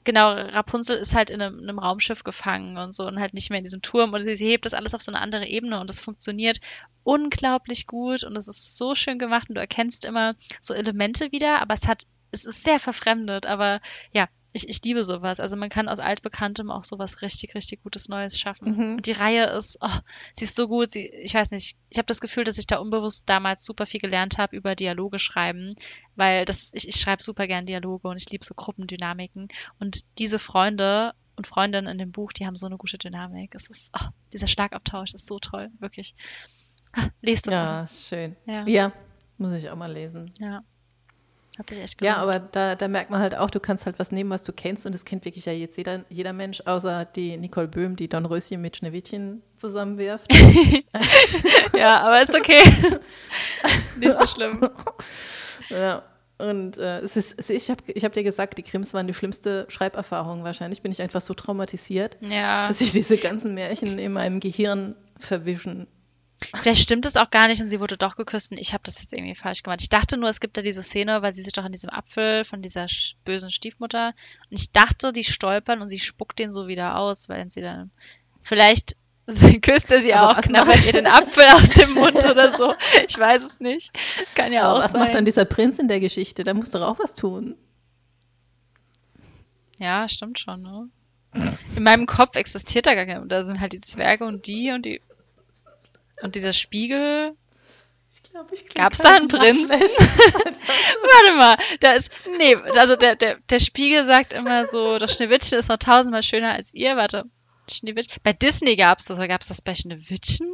genau, 0.03 0.31
Rapunzel 0.31 0.97
ist 0.97 1.15
halt 1.15 1.29
in 1.29 1.41
einem, 1.41 1.59
in 1.59 1.69
einem, 1.69 1.79
Raumschiff 1.79 2.23
gefangen 2.23 2.77
und 2.77 2.95
so 2.95 3.05
und 3.05 3.19
halt 3.19 3.33
nicht 3.33 3.49
mehr 3.49 3.59
in 3.59 3.65
diesem 3.65 3.81
Turm. 3.81 4.13
Und 4.13 4.21
sie, 4.21 4.35
sie 4.35 4.47
hebt 4.47 4.65
das 4.65 4.73
alles 4.73 4.95
auf 4.95 5.01
so 5.01 5.11
eine 5.11 5.21
andere 5.21 5.45
Ebene 5.45 5.79
und 5.79 5.89
das 5.89 5.99
funktioniert 5.99 6.59
unglaublich 7.03 7.87
gut 7.87 8.23
und 8.23 8.35
es 8.35 8.47
ist 8.47 8.77
so 8.77 8.95
schön 8.95 9.19
gemacht 9.19 9.49
und 9.49 9.55
du 9.55 9.61
erkennst 9.61 10.05
immer 10.05 10.35
so 10.61 10.73
Elemente 10.73 11.31
wieder, 11.31 11.61
aber 11.61 11.73
es 11.73 11.87
hat 11.87 12.05
es 12.31 12.45
ist 12.45 12.63
sehr 12.63 12.79
verfremdet, 12.79 13.45
aber 13.45 13.79
ja, 14.11 14.27
ich, 14.53 14.69
ich 14.69 14.83
liebe 14.83 15.03
sowas. 15.03 15.39
Also 15.39 15.55
man 15.57 15.69
kann 15.69 15.87
aus 15.87 15.99
Altbekanntem 15.99 16.71
auch 16.71 16.83
sowas 16.83 17.21
richtig, 17.21 17.53
richtig 17.55 17.83
Gutes 17.83 18.09
Neues 18.09 18.39
schaffen. 18.39 18.75
Mhm. 18.75 18.95
Und 18.95 19.05
die 19.05 19.11
Reihe 19.11 19.45
ist, 19.45 19.77
oh, 19.81 19.99
sie 20.33 20.45
ist 20.45 20.55
so 20.55 20.67
gut. 20.67 20.91
Sie, 20.91 21.07
ich 21.07 21.33
weiß 21.33 21.51
nicht, 21.51 21.77
ich 21.89 21.97
habe 21.97 22.05
das 22.05 22.21
Gefühl, 22.21 22.43
dass 22.43 22.57
ich 22.57 22.67
da 22.67 22.77
unbewusst 22.77 23.29
damals 23.29 23.65
super 23.65 23.85
viel 23.85 23.99
gelernt 23.99 24.37
habe 24.37 24.55
über 24.55 24.75
Dialoge 24.75 25.19
schreiben, 25.19 25.75
weil 26.15 26.45
das, 26.45 26.71
ich, 26.73 26.87
ich 26.87 26.95
schreibe 26.95 27.21
super 27.21 27.47
gern 27.47 27.65
Dialoge 27.65 28.07
und 28.07 28.17
ich 28.17 28.29
liebe 28.29 28.45
so 28.45 28.53
Gruppendynamiken. 28.55 29.49
Und 29.79 30.05
diese 30.17 30.39
Freunde 30.39 31.13
und 31.35 31.45
Freundinnen 31.45 31.87
in 31.87 31.97
dem 31.97 32.11
Buch, 32.11 32.33
die 32.33 32.45
haben 32.45 32.55
so 32.55 32.65
eine 32.65 32.77
gute 32.77 32.97
Dynamik. 32.97 33.53
Es 33.53 33.69
ist, 33.69 33.93
oh, 33.99 34.07
dieser 34.33 34.47
Schlagabtausch 34.47 35.13
ist 35.13 35.27
so 35.27 35.39
toll, 35.39 35.69
wirklich. 35.79 36.15
Lest 37.21 37.47
das 37.47 37.53
ja, 37.53 37.63
mal. 37.63 37.79
Ja, 37.81 37.87
schön. 37.87 38.35
Ja. 38.45 38.67
ja, 38.67 38.93
muss 39.37 39.53
ich 39.53 39.69
auch 39.69 39.75
mal 39.75 39.91
lesen. 39.91 40.31
Ja. 40.39 40.63
Hat 41.57 41.69
sich 41.69 41.79
echt 41.79 41.97
gelohnt. 41.97 42.17
Ja, 42.17 42.21
aber 42.21 42.39
da, 42.39 42.75
da 42.75 42.87
merkt 42.87 43.09
man 43.09 43.19
halt 43.19 43.35
auch, 43.35 43.49
du 43.49 43.59
kannst 43.59 43.85
halt 43.87 43.97
was 43.97 44.11
nehmen, 44.11 44.29
was 44.29 44.43
du 44.43 44.53
kennst 44.53 44.85
und 44.85 44.93
das 44.93 45.05
kennt 45.05 45.25
wirklich 45.25 45.45
ja 45.45 45.53
jetzt 45.53 45.77
jeder, 45.77 46.05
jeder 46.09 46.33
Mensch, 46.33 46.61
außer 46.65 47.05
die 47.05 47.35
Nicole 47.37 47.67
Böhm, 47.67 47.95
die 47.95 48.07
Don 48.07 48.25
Röschen 48.25 48.61
mit 48.61 48.77
Schneewittchen 48.77 49.41
zusammenwirft. 49.57 50.31
ja, 51.75 52.01
aber 52.01 52.21
ist 52.21 52.35
okay. 52.35 52.61
Nicht 53.97 54.13
so 54.13 54.27
schlimm. 54.27 54.69
Ja. 55.69 56.03
Und 56.37 56.77
äh, 56.77 56.99
es 56.99 57.17
ist, 57.17 57.49
ich 57.49 57.71
habe 57.71 57.81
ich 57.87 58.05
hab 58.05 58.13
dir 58.13 58.21
gesagt, 58.21 58.59
die 58.59 58.63
Krims 58.63 58.93
waren 58.93 59.07
die 59.07 59.13
schlimmste 59.15 59.65
Schreiberfahrung. 59.69 60.43
Wahrscheinlich 60.43 60.83
bin 60.83 60.91
ich 60.91 61.01
einfach 61.01 61.21
so 61.21 61.33
traumatisiert, 61.33 62.17
ja. 62.21 62.67
dass 62.67 62.77
sich 62.77 62.91
diese 62.91 63.17
ganzen 63.17 63.55
Märchen 63.55 63.97
in 63.97 64.13
meinem 64.13 64.39
Gehirn 64.39 64.95
verwischen. 65.17 65.87
Vielleicht 66.39 66.83
stimmt 66.83 67.05
es 67.07 67.17
auch 67.17 67.31
gar 67.31 67.47
nicht 67.47 67.61
und 67.61 67.67
sie 67.67 67.79
wurde 67.79 67.97
doch 67.97 68.15
geküsst 68.15 68.51
und 68.51 68.59
ich 68.59 68.73
habe 68.73 68.83
das 68.85 69.01
jetzt 69.01 69.11
irgendwie 69.11 69.33
falsch 69.33 69.63
gemacht. 69.63 69.81
Ich 69.81 69.89
dachte 69.89 70.17
nur, 70.17 70.29
es 70.29 70.39
gibt 70.39 70.55
da 70.55 70.61
diese 70.61 70.83
Szene, 70.83 71.21
weil 71.23 71.33
sie 71.33 71.41
sich 71.41 71.53
doch 71.53 71.63
an 71.63 71.71
diesem 71.71 71.89
Apfel 71.89 72.45
von 72.45 72.61
dieser 72.61 72.85
bösen 73.25 73.49
Stiefmutter 73.49 74.09
und 74.09 74.59
ich 74.59 74.71
dachte, 74.71 75.11
die 75.11 75.23
stolpern 75.23 75.81
und 75.81 75.89
sie 75.89 75.99
spuckt 75.99 76.37
den 76.37 76.53
so 76.53 76.67
wieder 76.67 76.97
aus, 76.97 77.27
weil 77.27 77.49
sie 77.49 77.61
dann 77.61 77.89
vielleicht 78.41 78.95
küsst 79.61 79.91
er 79.91 80.01
sie 80.01 80.13
Aber 80.13 80.37
auch, 80.37 80.41
knabbert 80.41 80.85
ihr 80.85 80.93
den 80.93 81.07
Apfel 81.07 81.43
aus 81.53 81.69
dem 81.69 81.93
Mund 81.95 82.23
oder 82.23 82.51
so. 82.51 82.73
Ich 83.07 83.17
weiß 83.17 83.43
es 83.43 83.59
nicht. 83.59 83.91
Kann 84.35 84.53
ja 84.53 84.63
Aber 84.63 84.79
auch 84.79 84.83
was 84.83 84.93
sein. 84.93 85.01
macht 85.01 85.15
dann 85.15 85.25
dieser 85.25 85.43
Prinz 85.45 85.79
in 85.79 85.87
der 85.89 85.99
Geschichte? 85.99 86.43
Da 86.43 86.53
muss 86.53 86.71
doch 86.71 86.81
auch 86.81 86.99
was 86.99 87.13
tun. 87.13 87.55
Ja, 89.79 90.07
stimmt 90.07 90.39
schon, 90.39 90.61
ne? 90.61 90.89
In 91.75 91.83
meinem 91.83 92.05
Kopf 92.05 92.35
existiert 92.35 92.85
da 92.85 92.95
gar 92.95 93.05
kein, 93.05 93.27
da 93.27 93.43
sind 93.43 93.59
halt 93.59 93.73
die 93.73 93.79
Zwerge 93.79 94.25
und 94.25 94.47
die 94.47 94.71
und 94.71 94.85
die 94.85 95.01
und 96.21 96.35
dieser 96.35 96.53
Spiegel. 96.53 97.35
Gab 98.75 98.93
es 98.93 98.99
da 98.99 99.15
einen 99.15 99.27
Prinzen? 99.27 99.79
Warte 99.81 101.37
mal, 101.37 101.57
da 101.79 101.93
ist. 101.93 102.11
Nee, 102.37 102.55
also 102.55 102.95
der, 102.95 103.15
der, 103.15 103.39
der 103.49 103.59
Spiegel 103.59 104.05
sagt 104.05 104.33
immer 104.33 104.65
so, 104.65 104.99
das 104.99 105.15
Schneewittchen 105.15 105.57
ist 105.57 105.69
noch 105.69 105.77
tausendmal 105.77 106.23
schöner 106.23 106.53
als 106.53 106.73
ihr. 106.73 106.97
Warte. 106.97 107.25
Schneewittchen. 107.69 108.21
Bei 108.23 108.33
Disney 108.33 108.75
gab 108.75 108.99
es 108.99 109.05
das, 109.05 109.17
aber 109.17 109.27
gab 109.27 109.41
es 109.41 109.47
das 109.47 109.61
bei 109.61 109.73
Schneewittchen? 109.73 110.47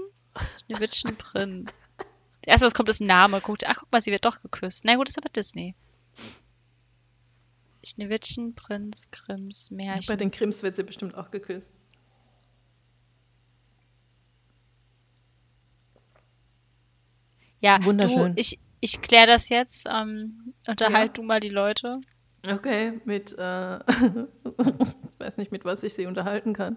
Schneewittchen 0.65 1.15
Prinz. 1.17 1.84
Erst 2.45 2.63
was 2.63 2.73
kommt, 2.73 2.89
ist 2.89 3.02
ein 3.02 3.08
Name. 3.08 3.41
Guckt, 3.41 3.65
ach, 3.67 3.78
guck 3.80 3.91
mal, 3.91 4.02
sie 4.02 4.12
wird 4.12 4.26
doch 4.26 4.41
geküsst. 4.41 4.86
Na 4.86 4.95
gut, 4.95 5.10
ist 5.10 5.17
aber 5.17 5.30
Disney. 5.30 5.76
Schneewittchen, 7.86 8.56
Prinz, 8.56 9.12
Krims, 9.12 9.71
Märchen. 9.71 10.08
Bei 10.08 10.15
den 10.15 10.32
Krims 10.32 10.63
wird 10.63 10.76
sie 10.76 10.84
bestimmt 10.84 11.15
auch 11.15 11.32
geküsst. 11.32 11.73
Ja, 17.64 17.80
Wunderschön. 17.84 18.36
Du, 18.36 18.39
ich, 18.39 18.59
ich 18.82 19.01
kläre 19.01 19.28
das 19.28 19.47
jetzt. 19.47 19.88
Ähm, 19.89 20.53
unterhalt 20.68 21.11
ja. 21.11 21.14
du 21.14 21.24
mal 21.24 21.39
die 21.39 21.49
Leute. 21.49 22.01
Okay, 22.45 22.99
mit, 23.05 23.34
äh, 23.38 23.78
ich 23.78 23.84
weiß 25.20 25.38
nicht, 25.38 25.53
mit 25.53 25.64
was 25.64 25.82
ich 25.84 25.93
sie 25.93 26.05
unterhalten 26.05 26.53
kann. 26.53 26.76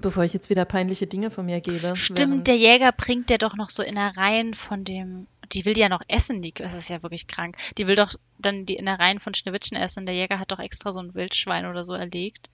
Bevor 0.00 0.24
ich 0.24 0.32
jetzt 0.32 0.48
wieder 0.48 0.64
peinliche 0.64 1.06
Dinge 1.06 1.30
von 1.30 1.44
mir 1.44 1.60
gebe. 1.60 1.94
Stimmt, 1.96 2.48
der 2.48 2.56
Jäger 2.56 2.92
bringt 2.92 3.28
der 3.28 3.36
doch 3.36 3.56
noch 3.56 3.68
so 3.68 3.82
Innereien 3.82 4.54
von 4.54 4.84
dem, 4.84 5.26
die 5.52 5.66
will 5.66 5.74
die 5.74 5.82
ja 5.82 5.90
noch 5.90 6.02
essen, 6.08 6.40
die, 6.40 6.52
das 6.52 6.72
ist 6.72 6.88
ja 6.88 7.02
wirklich 7.02 7.26
krank. 7.26 7.58
Die 7.76 7.86
will 7.86 7.94
doch 7.94 8.14
dann 8.38 8.64
die 8.64 8.76
Innereien 8.76 9.20
von 9.20 9.34
Schneewittchen 9.34 9.76
essen. 9.76 10.06
Der 10.06 10.14
Jäger 10.14 10.38
hat 10.38 10.50
doch 10.50 10.60
extra 10.60 10.92
so 10.92 11.00
ein 11.00 11.14
Wildschwein 11.14 11.66
oder 11.66 11.84
so 11.84 11.92
erlegt. 11.92 12.48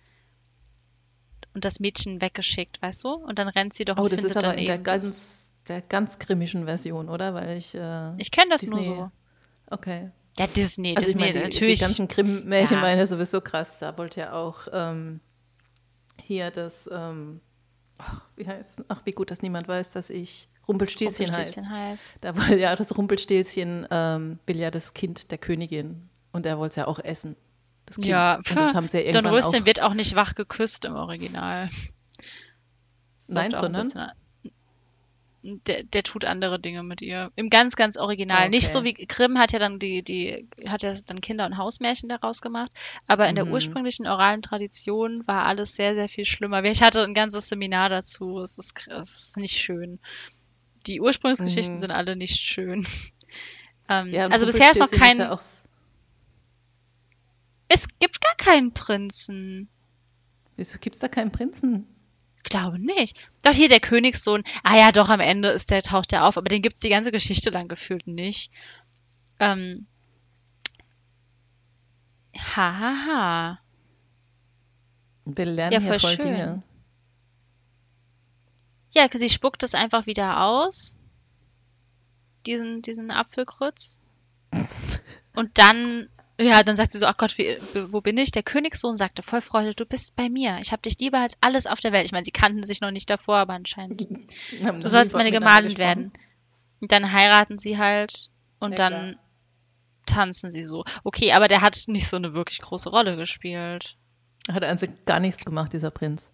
und 1.55 1.65
das 1.65 1.79
Mädchen 1.79 2.21
weggeschickt, 2.21 2.83
weißt 2.83 3.05
du? 3.05 3.11
Und 3.11 3.39
dann 3.39 3.49
rennt 3.49 3.73
sie 3.73 3.85
doch 3.85 3.97
Oh, 3.99 4.03
und 4.03 4.13
das 4.13 4.25
ist 4.25 4.37
aber 4.37 4.57
in 4.57 4.67
der 4.67 4.79
ganz, 4.79 5.50
der 5.71 5.81
ganz 5.81 6.19
grimmischen 6.19 6.67
Version, 6.67 7.09
oder? 7.09 7.33
Weil 7.35 7.57
ich. 7.57 7.75
Äh, 7.75 8.13
Ich 8.19 8.31
kenne 8.31 8.51
das 8.51 8.63
nur 8.65 8.79
Disney- 8.79 8.95
so. 8.97 9.11
Okay. 9.71 10.11
Ja, 10.39 10.47
Disney, 10.47 10.91
Also 10.97 11.01
ich 11.09 11.13
Disney, 11.15 11.21
meine, 11.21 11.33
die, 11.33 11.39
natürlich. 11.55 11.79
die 11.79 11.85
ganzen 11.85 12.09
Grimm-Märchen 12.09 12.79
Ja. 12.81 12.95
ja 12.95 13.07
sowieso 13.07 13.41
krass. 13.41 13.79
Da 13.79 13.97
wollte 13.99 14.21
ja 14.21 14.33
auch 14.33 14.69
ähm, 14.73 15.21
hier 16.23 16.51
das, 16.51 16.89
ähm, 16.93 17.41
ach, 17.99 18.23
wie 18.37 18.47
heißt, 18.47 18.83
ach 18.89 19.01
wie 19.05 19.13
gut, 19.13 19.31
dass 19.31 19.43
niemand 19.43 19.69
weiß, 19.69 19.91
dass 19.91 20.11
ich 20.11 20.49
Rumpelstilzchen, 20.69 21.27
Rumpelstilzchen 21.27 21.69
heiße. 21.71 21.91
heißt. 22.13 22.15
Da 22.21 22.37
will 22.37 22.59
ja 22.61 22.75
das 22.77 22.97
Rumpelstilzchen 22.97 23.87
ähm, 23.91 24.39
will 24.47 24.57
ja 24.59 24.71
das 24.71 24.95
Kind 24.95 25.31
der 25.31 25.39
Königin 25.39 26.09
und 26.33 26.47
er 26.47 26.59
wollte 26.59 26.71
es 26.71 26.77
ja 26.77 26.87
auch 26.87 26.99
essen. 27.01 27.37
Das 27.87 27.97
Kind. 27.97 28.07
Ja, 28.07 28.37
und 28.37 28.57
das 28.57 28.75
haben 28.75 28.89
sie 28.89 28.99
ja 28.99 29.05
Don 29.13 29.25
irgendwann 29.25 29.35
Röschen 29.35 29.63
auch. 29.63 29.67
wird 29.67 29.83
auch 29.83 29.95
nicht 29.95 30.15
wach 30.15 30.35
geküsst 30.37 30.85
im 30.85 30.95
Original. 30.95 31.69
Das 33.19 33.29
Nein, 33.31 33.51
sondern? 33.55 33.91
Der, 35.43 35.85
der 35.85 36.03
tut 36.03 36.27
andere 36.27 36.61
Dinge 36.61 36.83
mit 36.83 37.01
ihr. 37.01 37.33
Im 37.35 37.49
ganz, 37.49 37.75
ganz 37.75 37.97
Original. 37.97 38.51
Nicht 38.51 38.65
Okay. 38.67 38.73
so 38.73 38.85
wie 38.85 38.93
Grimm 38.93 39.39
hat 39.39 39.53
ja 39.53 39.59
dann 39.59 39.79
die, 39.79 40.03
die, 40.03 40.47
hat 40.67 40.83
ja 40.83 40.95
dann 41.07 41.21
Kinder- 41.23 41.47
und 41.47 41.57
Hausmärchen 41.57 42.09
daraus 42.11 42.43
gemacht. 42.43 42.71
Aber 43.07 43.27
in 43.29 43.37
der 43.37 43.47
Mhm. 43.47 43.53
ursprünglichen 43.53 44.07
oralen 44.07 44.43
Tradition 44.43 45.27
war 45.27 45.47
alles 45.47 45.75
sehr, 45.75 45.95
sehr 45.95 46.09
viel 46.11 46.27
schlimmer. 46.27 46.63
Ich 46.65 46.83
hatte 46.83 47.03
ein 47.03 47.15
ganzes 47.15 47.49
Seminar 47.49 47.89
dazu. 47.89 48.39
Es 48.41 48.59
ist, 48.59 48.87
es 48.89 49.29
ist 49.29 49.37
nicht 49.39 49.57
schön. 49.57 49.99
Die 50.87 51.01
Ursprungsgeschichten 51.01 51.77
Mhm. 51.77 51.79
sind 51.81 51.91
alle 51.91 52.17
nicht 52.17 52.37
schön. 52.41 52.87
Ähm, 53.89 54.13
Ja, 54.13 54.29
also 54.29 54.47
bisher 54.47 54.71
ist 54.71 54.79
noch 54.79 54.91
kein. 54.91 55.19
ja 55.19 55.33
auch 55.33 55.41
s- 55.41 55.67
es 57.69 57.89
gibt 57.99 58.21
gar 58.21 58.35
keinen 58.37 58.73
Prinzen. 58.73 59.69
wieso 60.57 60.79
gibt 60.79 60.95
es 60.97 61.01
da 61.01 61.09
keinen 61.09 61.33
Prinzen? 61.33 61.87
Glaube 62.43 62.79
nicht. 62.79 63.19
Doch 63.43 63.53
hier 63.53 63.69
der 63.69 63.81
Königssohn. 63.81 64.45
Ah 64.63 64.77
ja, 64.77 64.93
doch, 64.93 65.09
am 65.09 65.21
Ende 65.21 65.49
ist 65.49 65.71
der, 65.71 65.83
taucht 65.83 66.13
der 66.13 66.25
auf, 66.25 66.37
aber 66.37 66.49
den 66.49 66.63
gibt's 66.63 66.81
die 66.81 66.89
ganze 66.89 67.13
Geschichte 67.13 67.51
lang 67.51 67.69
gefühlt 67.69 68.07
nicht. 68.07 68.51
Ähm. 69.39 69.87
Ha, 72.37 72.79
ha, 72.79 73.07
ha. 73.07 73.61
Wir 75.25 75.45
lernen 75.45 75.73
Ja, 75.73 75.81
hier 75.81 75.91
voll 75.91 76.01
voll 76.01 76.11
schön. 76.13 76.25
Dinge. 76.25 76.63
Ja, 78.93 79.09
sie 79.13 79.29
spuckt 79.29 79.63
es 79.63 79.75
einfach 79.75 80.07
wieder 80.07 80.43
aus. 80.43 80.97
Diesen, 82.47 82.83
diesen 82.83 83.11
Apfelkrutz. 83.11 84.01
Und 85.35 85.59
dann, 85.59 86.09
ja, 86.43 86.63
dann 86.63 86.77
sagt 86.77 86.93
sie 86.93 86.99
so, 86.99 87.07
ach 87.07 87.17
Gott, 87.17 87.37
wie, 87.39 87.57
wo 87.91 88.01
bin 88.01 88.17
ich? 88.19 88.31
Der 88.33 88.43
Königssohn 88.43 88.97
sagte 88.97 89.23
voll 89.23 89.41
Freude, 89.41 89.75
du 89.75 89.85
bist 89.85 90.17
bei 90.17 90.29
mir. 90.29 90.59
Ich 90.63 90.73
habe 90.73 90.83
dich 90.83 90.99
lieber 90.99 91.19
als 91.19 91.37
alles 91.41 91.67
auf 91.67 91.81
der 91.81 91.93
Welt. 91.93 92.07
Ich 92.07 92.13
meine, 92.13 92.25
sie 92.25 92.31
kannten 92.31 92.63
sich 92.65 92.81
noch 92.81 92.91
nicht 92.91 93.11
davor, 93.11 93.37
aber 93.37 93.55
anscheinend 93.55 94.01
du 94.01 94.89
sollst 94.89 95.15
meine 95.15 95.31
Gemahlin 95.31 95.77
werden. 95.79 96.13
Und 96.81 96.93
dann 96.93 97.13
heiraten 97.13 97.59
sie 97.59 97.79
halt 97.79 98.31
und 98.59 98.73
Ja, 98.73 98.77
dann 98.91 99.19
tanzen 100.07 100.51
sie 100.51 100.65
so. 100.65 100.85
Okay, 101.05 101.33
aber 101.33 101.49
der 101.49 101.61
hat 101.61 101.77
nicht 101.87 102.09
so 102.09 102.17
eine 102.17 102.33
wirklich 102.35 102.61
große 102.61 102.89
Rolle 102.91 103.17
gespielt. 103.17 103.97
Hat 104.51 104.65
also 104.65 104.87
gar 105.07 105.21
nichts 105.21 105.45
gemacht, 105.45 105.73
dieser 105.73 105.91
Prinz. 105.91 106.33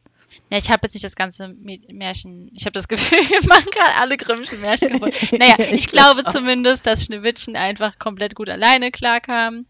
Ne, 0.50 0.58
ich 0.58 0.70
habe 0.70 0.80
jetzt 0.84 0.94
nicht 0.94 1.04
das 1.04 1.14
ganze 1.16 1.46
Mä- 1.46 1.92
Märchen. 1.92 2.50
Ich 2.54 2.64
habe 2.64 2.72
das 2.72 2.88
Gefühl, 2.88 3.18
wir 3.28 3.46
machen 3.48 3.70
gerade 3.70 3.94
alle 4.00 4.16
Grimmschen 4.16 4.60
Märchen. 4.60 4.98
Naja, 5.38 5.56
Ich 5.58 5.70
ich 5.72 5.88
glaube 5.88 6.22
zumindest, 6.24 6.86
dass 6.86 7.04
Schneewittchen 7.04 7.56
einfach 7.56 7.98
komplett 7.98 8.34
gut 8.34 8.48
alleine 8.48 8.90
klarkam. 8.90 9.66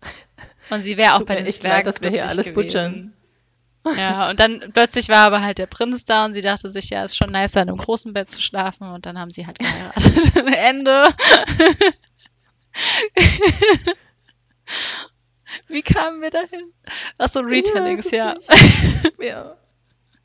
Und 0.70 0.80
sie 0.80 0.96
wäre 0.96 1.14
auch 1.14 1.22
bei 1.22 1.36
den 1.36 1.46
echt 1.46 1.60
Zwergen 1.60 1.78
leid, 1.78 1.86
dass 1.86 2.00
wir 2.00 2.10
hier 2.10 2.28
alles 2.28 2.52
butchern. 2.52 3.12
Ja, 3.96 4.28
und 4.28 4.38
dann 4.38 4.72
plötzlich 4.74 5.08
war 5.08 5.26
aber 5.26 5.40
halt 5.40 5.56
der 5.58 5.66
Prinz 5.66 6.04
da 6.04 6.26
und 6.26 6.34
sie 6.34 6.42
dachte 6.42 6.68
sich, 6.68 6.90
ja, 6.90 7.02
ist 7.02 7.16
schon 7.16 7.32
nice, 7.32 7.56
in 7.56 7.62
einem 7.62 7.78
großen 7.78 8.12
Bett 8.12 8.30
zu 8.30 8.42
schlafen. 8.42 8.86
Und 8.88 9.06
dann 9.06 9.18
haben 9.18 9.30
sie 9.30 9.46
halt 9.46 9.58
geheiratet. 9.58 10.36
Ende. 10.36 11.04
Wie 15.68 15.82
kamen 15.82 16.20
wir 16.20 16.30
dahin? 16.30 16.72
Achso, 17.16 17.40
Retellings, 17.40 18.10
ja. 18.10 18.34
ja. 19.18 19.56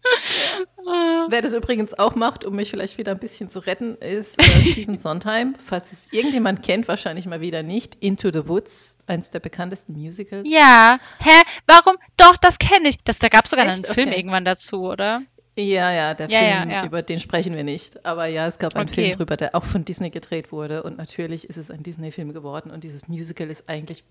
Wer 1.30 1.42
das 1.42 1.54
übrigens 1.54 1.94
auch 1.98 2.16
macht, 2.16 2.46
um 2.46 2.56
mich 2.56 2.70
vielleicht 2.70 2.98
wieder 2.98 3.12
ein 3.12 3.20
bisschen 3.20 3.50
zu 3.50 3.60
retten, 3.60 3.96
ist 3.96 4.40
äh, 4.40 4.44
Stephen 4.66 4.98
Sondheim. 4.98 5.56
Falls 5.64 5.92
es 5.92 6.08
irgendjemand 6.12 6.64
kennt, 6.64 6.88
wahrscheinlich 6.88 7.26
mal 7.26 7.42
wieder 7.42 7.64
nicht. 7.64 7.96
Into 8.04 8.30
the 8.32 8.48
Woods, 8.48 8.96
eins 9.08 9.30
der 9.32 9.40
bekanntesten 9.40 9.94
Musicals. 9.94 10.48
Ja. 10.50 11.00
Hä? 11.20 11.42
Warum? 11.68 11.96
Doch, 12.18 12.38
das 12.38 12.60
kenne 12.60 12.90
ich. 12.90 13.04
Das, 13.04 13.20
da 13.20 13.30
gab 13.30 13.46
es 13.46 13.52
sogar 13.52 13.66
Echt? 13.68 13.76
einen 13.86 13.94
Film 13.94 14.10
Okay. 14.10 14.18
irgendwann 14.20 14.46
dazu, 14.46 14.82
oder? 14.84 15.22
Ja, 15.58 15.92
ja, 15.92 16.14
der 16.14 16.30
Ja, 16.30 16.42
ja, 16.44 16.58
Film, 16.60 16.70
ja. 16.70 16.86
über 16.86 17.02
den 17.02 17.20
sprechen 17.20 17.56
wir 17.56 17.64
nicht. 17.64 18.06
Aber 18.06 18.26
ja, 18.28 18.46
es 18.46 18.60
gab 18.60 18.76
einen 18.76 18.90
Okay. 18.90 19.06
Film 19.06 19.18
drüber, 19.18 19.38
der 19.38 19.56
auch 19.56 19.64
von 19.64 19.86
Disney 19.86 20.10
gedreht 20.10 20.52
wurde. 20.52 20.84
Und 20.84 20.98
natürlich 20.98 21.50
ist 21.50 21.58
es 21.58 21.72
ein 21.72 21.82
Disney-Film 21.82 22.34
geworden. 22.34 22.72
Und 22.72 22.84
dieses 22.84 23.08
Musical 23.08 23.48
ist 23.48 23.70
eigentlich 23.70 24.04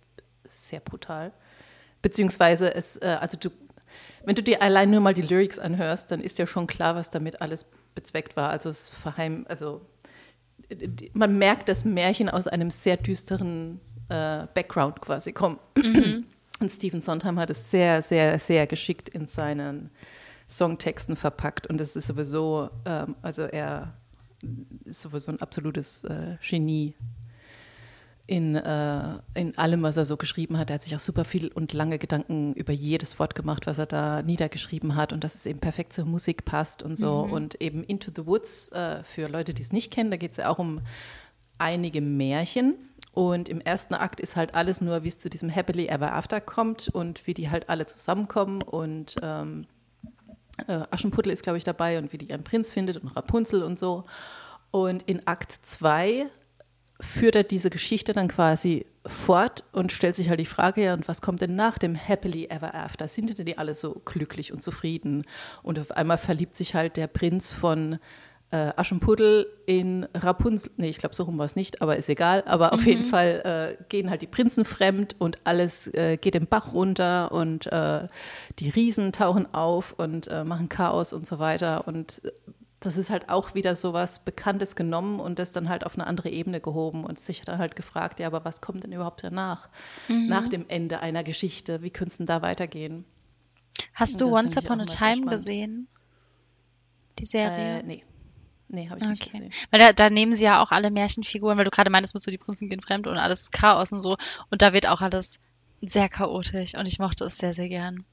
sehr 0.49 0.80
brutal. 0.80 1.32
Beziehungsweise, 2.03 2.74
es, 2.74 2.97
äh, 2.97 3.16
also 3.20 3.38
du, 3.38 3.51
wenn 4.25 4.35
du 4.35 4.43
dir 4.43 4.62
allein 4.62 4.91
nur 4.91 5.01
mal 5.01 5.14
die 5.14 5.22
Lyrics 5.22 5.59
anhörst, 5.59 6.11
dann 6.11 6.20
ist 6.20 6.39
ja 6.39 6.47
schon 6.47 6.66
klar, 6.66 6.95
was 6.95 7.11
damit 7.11 7.41
alles 7.41 7.66
bezweckt 7.95 8.37
war. 8.37 8.51
Also 8.51 8.70
es 8.70 8.89
verheim, 8.89 9.45
also 9.49 9.83
man 11.12 11.39
merkt, 11.39 11.68
dass 11.68 11.85
Märchen 11.85 12.29
aus 12.29 12.47
einem 12.47 12.70
sehr 12.70 12.97
düsteren 12.97 13.81
äh, 14.09 14.47
Background 14.55 15.01
quasi 15.01 15.33
kommen. 15.33 15.59
Und 16.61 16.70
Stephen 16.70 17.01
Sondheim 17.01 17.39
hat 17.39 17.51
es 17.51 17.70
sehr, 17.70 18.01
sehr, 18.03 18.39
sehr 18.39 18.66
geschickt 18.66 19.09
in 19.09 19.27
seinen 19.27 19.91
Songtexten 20.49 21.16
verpackt. 21.16 21.66
Und 21.66 21.81
es 21.81 21.97
ist 21.97 22.07
sowieso, 22.07 22.70
ähm, 22.85 23.16
also 23.22 23.43
er 23.43 23.95
ist 24.85 25.03
sowieso 25.03 25.33
ein 25.33 25.41
absolutes 25.41 26.05
äh, 26.05 26.37
Genie 26.41 26.95
in, 28.27 28.57
äh, 28.57 29.18
in 29.35 29.57
allem, 29.59 29.83
was 29.83 29.97
er 29.97 30.07
so 30.07 30.16
geschrieben 30.16 30.57
hat. 30.57 30.70
Er 30.70 30.75
hat 30.75 30.83
sich 30.83 30.97
auch 30.97 31.01
super 31.01 31.25
viel 31.25 31.49
und 31.49 31.72
lange 31.75 31.99
Gedanken 31.99 32.55
über 32.55 32.72
jedes 32.72 33.18
Wort 33.18 33.35
gemacht, 33.35 33.66
was 33.66 33.79
er 33.79 33.87
da 33.87 34.22
niedergeschrieben 34.22 34.97
hat 34.97 35.12
und 35.12 35.25
dass 35.25 35.35
es 35.35 35.45
eben 35.45 35.59
perfekt 35.59 35.93
zur 35.93 36.07
Musik 36.07 36.45
passt 36.47 36.83
und 36.83 36.97
so. 36.97 37.18
Und 37.20 37.61
eben 37.61 37.85
Into 37.85 38.11
the 38.14 38.27
Woods, 38.27 38.70
äh, 38.72 39.03
für 39.05 39.29
Leute, 39.29 39.53
die 39.53 39.62
es 39.62 39.72
nicht 39.72 39.93
kennen, 39.93 40.11
da 40.11 40.16
geht 40.16 40.31
es 40.31 40.39
ja 40.39 40.49
auch 40.49 40.59
um 40.59 40.81
einige 41.59 42.01
Märchen. 42.01 42.77
Und 43.12 43.49
im 43.49 43.61
ersten 43.61 43.95
Akt 43.95 44.20
ist 44.20 44.37
halt 44.37 44.55
alles 44.55 44.81
nur, 44.81 45.05
wie 45.05 45.09
es 45.09 45.18
zu 45.18 45.29
diesem 45.29 45.51
Happily 45.51 45.87
Ever 45.87 46.14
After 46.14 46.41
kommt 46.41 46.89
und 46.89 47.27
wie 47.27 47.35
die 47.35 47.51
halt 47.51 47.68
alle 47.68 47.87
zusammenkommen. 47.87 48.62
Und 48.62 49.16
ähm, 49.22 49.66
äh, 50.66 50.81
Aschenputtel 50.91 51.31
ist, 51.31 51.43
glaube 51.43 51.59
ich, 51.59 51.64
dabei 51.64 51.99
und 51.99 52.12
wie 52.12 52.18
die 52.18 52.31
ihren 52.31 52.43
Prinz 52.43 52.72
findet 52.72 52.97
und 52.97 53.09
Rapunzel 53.09 53.62
und 53.62 53.79
so. 53.79 54.05
Und 54.70 55.03
in 55.05 55.27
Akt 55.27 55.53
2 55.62 56.27
führt 57.05 57.36
er 57.36 57.44
diese 57.44 57.70
Geschichte 57.70 58.12
dann 58.12 58.28
quasi 58.28 58.86
fort 59.07 59.64
und 59.72 59.92
stellt 59.92 60.14
sich 60.14 60.30
halt 60.30 60.40
die 60.40 60.46
Frage, 60.46 60.84
ja, 60.84 60.94
und 60.94 61.07
was 61.07 61.20
kommt 61.20 61.42
denn 61.42 61.55
nach 61.55 61.78
dem 61.78 61.94
Happily 61.94 62.46
Ever 62.46 62.74
After? 62.74 63.07
Sind 63.07 63.38
denn 63.38 63.46
die 63.46 63.59
alle 63.59 63.74
so 63.74 64.00
glücklich 64.05 64.52
und 64.52 64.62
zufrieden? 64.62 65.24
Und 65.62 65.78
auf 65.78 65.90
einmal 65.92 66.18
verliebt 66.18 66.57
sich 66.57 66.74
halt 66.74 66.96
der 66.96 67.07
Prinz 67.07 67.52
von 67.52 67.98
äh, 68.50 68.72
Aschenputtel 68.76 69.46
in 69.66 70.07
Rapunzel. 70.14 70.70
Nee, 70.76 70.88
ich 70.88 70.98
glaube, 70.98 71.14
so 71.14 71.24
rum 71.24 71.38
war 71.38 71.44
es 71.44 71.57
nicht, 71.57 71.82
aber 71.82 71.96
ist 71.96 72.09
egal. 72.09 72.44
Aber 72.46 72.72
auf 72.72 72.86
jeden 72.86 73.05
Fall 73.05 73.76
äh, 73.78 73.84
gehen 73.88 74.11
halt 74.11 74.22
die 74.22 74.26
Prinzen 74.26 74.64
fremd 74.64 75.16
und 75.18 75.38
alles 75.44 75.92
äh, 75.94 76.16
geht 76.16 76.34
den 76.34 76.46
Bach 76.46 76.72
runter 76.72 77.32
und 77.32 77.66
äh, 77.66 78.07
die 78.59 78.70
Riesen 78.70 79.12
tauchen 79.12 79.52
auf 79.52 79.94
und 79.98 80.28
äh, 80.28 80.44
machen 80.44 80.68
Chaos 80.68 81.12
und 81.12 81.26
so 81.26 81.38
weiter. 81.38 81.86
Und 81.88 82.22
das 82.85 82.97
ist 82.97 83.11
halt 83.11 83.28
auch 83.28 83.55
wieder 83.55 83.76
so 83.76 83.93
was 83.93 84.18
Bekanntes 84.24 84.76
genommen 84.76 85.20
und 85.20 85.39
das 85.39 85.53
dann 85.53 85.68
halt 85.68 85.85
auf 85.85 85.95
eine 85.95 86.07
andere 86.07 86.28
Ebene 86.28 86.61
gehoben 86.61 87.05
und 87.05 87.18
sich 87.18 87.41
dann 87.43 87.59
halt 87.59 87.76
gefragt, 87.76 88.20
ja, 88.20 88.26
aber 88.26 88.45
was 88.45 88.61
kommt 88.61 88.85
denn 88.85 88.93
überhaupt 88.93 89.24
danach? 89.24 89.68
Nach 90.09 90.49
dem 90.49 90.66
Ende 90.68 91.01
einer 91.01 91.24
Geschichte, 91.24 91.82
wie 91.82 91.91
könnte 91.91 92.12
es 92.12 92.16
denn 92.18 92.26
da 92.26 92.43
weitergehen? 92.43 93.05
Hast 93.95 94.14
Und 94.14 94.30
du 94.30 94.37
Once 94.37 94.57
Upon 94.57 94.80
a 94.80 94.85
Time 94.85 95.26
gesehen? 95.26 95.89
Die 97.18 97.24
Serie? 97.24 97.80
Äh, 97.80 97.82
nee. 97.82 98.05
Nee, 98.68 98.89
habe 98.89 98.99
ich 98.99 99.09
nicht 99.09 99.22
Okay. 99.22 99.30
gesehen. 99.30 99.53
Weil 99.70 99.80
da, 99.80 99.93
da 99.93 100.11
nehmen 100.11 100.32
sie 100.32 100.45
ja 100.45 100.62
auch 100.62 100.72
alle 100.72 100.91
Märchenfiguren, 100.91 101.57
weil 101.59 101.64
du 101.64 101.70
gerade 101.70 101.91
meintest, 101.91 102.14
mit 102.14 102.22
so 102.22 102.30
die 102.30 102.39
Prinzen 102.39 102.68
gehen 102.68 102.80
fremd 102.80 103.07
und 103.07 103.16
alles 103.18 103.51
Chaos 103.51 103.93
und 103.93 104.01
so. 104.01 104.16
Und 104.51 104.62
da 104.62 104.72
wird 104.72 104.89
auch 104.89 105.01
alles 105.01 105.39
sehr 105.80 106.09
chaotisch 106.09 106.74
und 106.74 106.87
ich 106.87 106.99
mochte 106.99 107.24
es 107.24 107.37
sehr, 107.37 107.53
sehr 107.55 107.68
gern. 107.68 108.05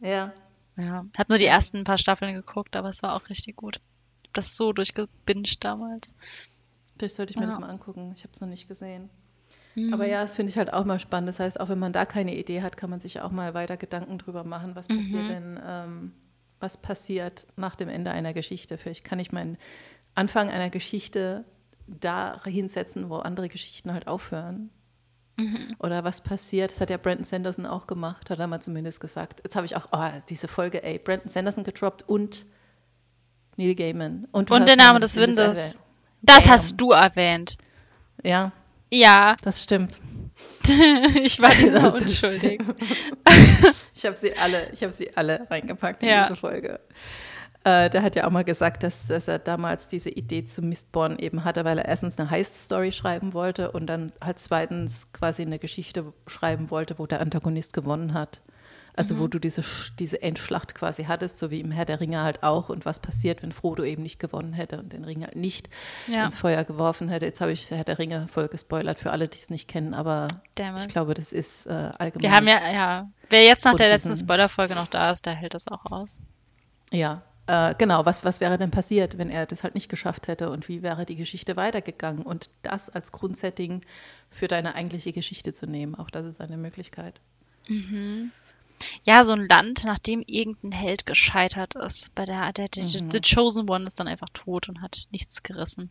Ja. 0.00 0.32
Ja. 0.76 1.04
Hab 1.16 1.28
nur 1.28 1.38
die 1.38 1.46
ersten 1.46 1.84
paar 1.84 1.98
Staffeln 1.98 2.34
geguckt, 2.34 2.76
aber 2.76 2.88
es 2.88 3.02
war 3.02 3.14
auch 3.16 3.28
richtig 3.28 3.56
gut. 3.56 3.80
Das 4.38 4.56
so 4.56 4.72
durchgebinged 4.72 5.64
damals. 5.64 6.14
Vielleicht 6.96 7.16
sollte 7.16 7.32
ich 7.32 7.36
mir 7.38 7.46
Ja. 7.46 7.50
das 7.50 7.58
mal 7.60 7.70
angucken. 7.70 8.12
Ich 8.16 8.22
habe 8.22 8.32
es 8.32 8.40
noch 8.40 8.48
nicht 8.48 8.68
gesehen. 8.68 9.10
Mhm. 9.74 9.92
Aber 9.92 10.06
ja, 10.06 10.22
das 10.22 10.36
finde 10.36 10.50
ich 10.50 10.58
halt 10.58 10.72
auch 10.72 10.84
mal 10.84 10.98
spannend. 11.00 11.28
Das 11.28 11.40
heißt, 11.40 11.58
auch 11.60 11.68
wenn 11.68 11.78
man 11.78 11.92
da 11.92 12.04
keine 12.06 12.36
Idee 12.36 12.62
hat, 12.62 12.76
kann 12.76 12.90
man 12.90 13.00
sich 13.00 13.20
auch 13.20 13.30
mal 13.30 13.54
weiter 13.54 13.76
Gedanken 13.76 14.18
drüber 14.18 14.44
machen, 14.44 14.74
was 14.76 14.88
passiert 14.88 15.24
Mhm. 15.24 15.28
denn, 15.28 15.60
ähm, 15.64 16.12
was 16.60 16.76
passiert 16.76 17.46
nach 17.56 17.76
dem 17.76 17.88
Ende 17.88 18.10
einer 18.10 18.32
Geschichte. 18.32 18.78
Vielleicht 18.78 19.04
kann 19.04 19.18
ich 19.20 19.32
meinen 19.32 19.56
Anfang 20.14 20.48
einer 20.50 20.70
Geschichte 20.70 21.44
da 21.86 22.40
hinsetzen, 22.44 23.08
wo 23.10 23.16
andere 23.16 23.48
Geschichten 23.48 23.92
halt 23.92 24.08
aufhören. 24.08 24.70
Mhm. 25.36 25.76
Oder 25.78 26.02
was 26.02 26.20
passiert? 26.20 26.72
Das 26.72 26.80
hat 26.80 26.90
ja 26.90 26.96
Brandon 26.96 27.24
Sanderson 27.24 27.64
auch 27.66 27.86
gemacht, 27.86 28.28
hat 28.28 28.40
er 28.40 28.48
mal 28.48 28.60
zumindest 28.60 29.00
gesagt. 29.00 29.40
Jetzt 29.44 29.54
habe 29.54 29.66
ich 29.66 29.76
auch 29.76 29.86
oh, 29.92 30.08
diese 30.28 30.48
Folge, 30.48 30.82
ey, 30.82 30.98
Brandon 30.98 31.28
Sanderson 31.28 31.62
gedroppt 31.62 32.08
und 32.08 32.44
Neil 33.58 33.74
Gaiman. 33.74 34.28
Und, 34.30 34.50
und 34.50 34.66
der 34.66 34.76
Name 34.76 35.00
des 35.00 35.16
Windes. 35.16 35.80
Das 36.22 36.44
Damn. 36.44 36.52
hast 36.52 36.80
du 36.80 36.92
erwähnt. 36.92 37.58
Ja. 38.22 38.52
Ja. 38.90 39.36
Das 39.42 39.62
stimmt. 39.62 40.00
ich 41.24 41.40
war 41.40 41.50
diesmal 41.50 41.82
das, 41.82 41.94
unschuldig. 41.96 42.60
ich 43.94 44.06
habe 44.06 44.16
sie 44.16 44.36
alle, 44.36 44.70
ich 44.72 44.82
habe 44.82 44.92
sie 44.92 45.16
alle 45.16 45.46
reingepackt 45.50 46.02
in 46.02 46.08
ja. 46.08 46.22
diese 46.22 46.36
Folge. 46.36 46.80
Äh, 47.64 47.90
der 47.90 48.02
hat 48.02 48.14
ja 48.14 48.26
auch 48.26 48.30
mal 48.30 48.44
gesagt, 48.44 48.84
dass, 48.84 49.08
dass 49.08 49.26
er 49.26 49.40
damals 49.40 49.88
diese 49.88 50.10
Idee 50.10 50.44
zu 50.44 50.62
Mistborn 50.62 51.18
eben 51.18 51.44
hatte, 51.44 51.64
weil 51.64 51.78
er 51.78 51.86
erstens 51.86 52.18
eine 52.18 52.30
Heist-Story 52.30 52.92
schreiben 52.92 53.34
wollte 53.34 53.72
und 53.72 53.86
dann 53.86 54.12
halt 54.22 54.38
zweitens 54.38 55.12
quasi 55.12 55.42
eine 55.42 55.58
Geschichte 55.58 56.12
schreiben 56.28 56.70
wollte, 56.70 56.98
wo 56.98 57.06
der 57.06 57.20
Antagonist 57.20 57.72
gewonnen 57.72 58.14
hat. 58.14 58.40
Also 58.98 59.14
mhm. 59.14 59.20
wo 59.20 59.28
du 59.28 59.38
diese, 59.38 59.62
diese 59.98 60.20
Endschlacht 60.22 60.74
quasi 60.74 61.04
hattest, 61.04 61.38
so 61.38 61.50
wie 61.50 61.60
im 61.60 61.70
Herr 61.70 61.84
der 61.84 62.00
Ringe 62.00 62.22
halt 62.22 62.42
auch. 62.42 62.68
Und 62.68 62.84
was 62.84 62.98
passiert, 62.98 63.42
wenn 63.42 63.52
Frodo 63.52 63.84
eben 63.84 64.02
nicht 64.02 64.18
gewonnen 64.18 64.52
hätte 64.52 64.78
und 64.78 64.92
den 64.92 65.04
Ring 65.04 65.22
halt 65.22 65.36
nicht 65.36 65.68
ja. 66.08 66.24
ins 66.24 66.36
Feuer 66.36 66.64
geworfen 66.64 67.08
hätte. 67.08 67.26
Jetzt 67.26 67.40
habe 67.40 67.52
ich 67.52 67.70
Herr 67.70 67.84
der 67.84 67.98
Ringe 67.98 68.26
voll 68.28 68.48
gespoilert 68.48 68.98
für 68.98 69.12
alle, 69.12 69.28
die 69.28 69.38
es 69.38 69.50
nicht 69.50 69.68
kennen, 69.68 69.94
aber 69.94 70.26
ich 70.76 70.88
glaube, 70.88 71.14
das 71.14 71.32
ist 71.32 71.66
äh, 71.66 71.90
allgemein. 71.98 72.22
Wir 72.22 72.32
haben 72.32 72.48
ja, 72.48 72.70
ja, 72.70 73.08
wer 73.30 73.44
jetzt 73.44 73.64
nach 73.64 73.76
der 73.76 73.88
letzten 73.88 74.16
Spoilerfolge 74.16 74.74
noch 74.74 74.88
da 74.88 75.10
ist, 75.12 75.26
der 75.26 75.34
hält 75.34 75.54
das 75.54 75.68
auch 75.68 75.84
aus. 75.86 76.20
Ja, 76.90 77.22
äh, 77.46 77.74
genau, 77.78 78.04
was, 78.04 78.24
was 78.24 78.40
wäre 78.40 78.58
denn 78.58 78.70
passiert, 78.70 79.16
wenn 79.16 79.30
er 79.30 79.46
das 79.46 79.62
halt 79.62 79.74
nicht 79.74 79.88
geschafft 79.88 80.28
hätte 80.28 80.50
und 80.50 80.68
wie 80.68 80.82
wäre 80.82 81.06
die 81.06 81.16
Geschichte 81.16 81.56
weitergegangen? 81.56 82.22
Und 82.24 82.50
das 82.62 82.90
als 82.90 83.10
Grundsetting 83.12 83.82
für 84.30 84.48
deine 84.48 84.74
eigentliche 84.74 85.12
Geschichte 85.12 85.52
zu 85.52 85.66
nehmen, 85.66 85.94
auch 85.94 86.10
das 86.10 86.26
ist 86.26 86.40
eine 86.40 86.56
Möglichkeit. 86.56 87.20
Mhm. 87.68 88.32
Ja, 89.02 89.24
so 89.24 89.32
ein 89.32 89.48
Land, 89.48 89.84
nachdem 89.84 90.22
irgendein 90.26 90.72
Held 90.72 91.06
gescheitert 91.06 91.74
ist, 91.74 92.14
bei 92.14 92.24
der, 92.24 92.52
der, 92.52 92.68
der 92.68 92.84
mhm. 92.84 93.10
The 93.10 93.20
Chosen 93.20 93.68
One 93.68 93.86
ist 93.86 93.98
dann 93.98 94.08
einfach 94.08 94.28
tot 94.32 94.68
und 94.68 94.82
hat 94.82 95.08
nichts 95.10 95.42
gerissen. 95.42 95.90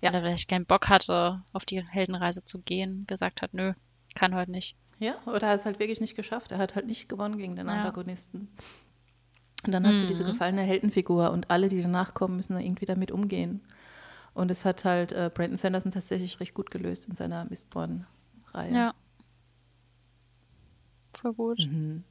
Ja. 0.00 0.10
Weil 0.10 0.16
er 0.16 0.22
vielleicht 0.22 0.48
keinen 0.48 0.66
Bock 0.66 0.88
hatte, 0.88 1.42
auf 1.52 1.64
die 1.64 1.82
Heldenreise 1.82 2.44
zu 2.44 2.60
gehen, 2.60 3.04
gesagt 3.06 3.42
hat, 3.42 3.54
nö, 3.54 3.72
kann 4.14 4.34
heute 4.34 4.50
nicht. 4.50 4.76
Ja, 4.98 5.16
oder 5.26 5.42
er 5.42 5.50
hat 5.50 5.60
es 5.60 5.66
halt 5.66 5.78
wirklich 5.78 6.00
nicht 6.00 6.16
geschafft. 6.16 6.52
Er 6.52 6.58
hat 6.58 6.74
halt 6.76 6.86
nicht 6.86 7.08
gewonnen 7.08 7.38
gegen 7.38 7.56
den 7.56 7.68
ja. 7.68 7.74
Antagonisten. 7.74 8.48
Und 9.66 9.72
dann 9.72 9.86
hast 9.86 9.96
mhm. 9.96 10.00
du 10.00 10.06
diese 10.08 10.24
mhm. 10.24 10.32
gefallene 10.32 10.62
Heldenfigur 10.62 11.30
und 11.30 11.50
alle, 11.50 11.68
die 11.68 11.80
danach 11.80 12.14
kommen, 12.14 12.36
müssen 12.36 12.58
irgendwie 12.58 12.86
damit 12.86 13.10
umgehen. 13.10 13.62
Und 14.34 14.50
es 14.50 14.64
hat 14.64 14.84
halt 14.84 15.12
äh, 15.12 15.30
Brandon 15.32 15.56
Sanderson 15.56 15.92
tatsächlich 15.92 16.40
recht 16.40 16.54
gut 16.54 16.70
gelöst 16.70 17.08
in 17.08 17.14
seiner 17.14 17.44
Mistborn-Reihe. 17.46 18.74
Ja. 18.74 18.94
Voll 21.14 21.32
gut. 21.32 21.58
Mhm. 21.60 22.04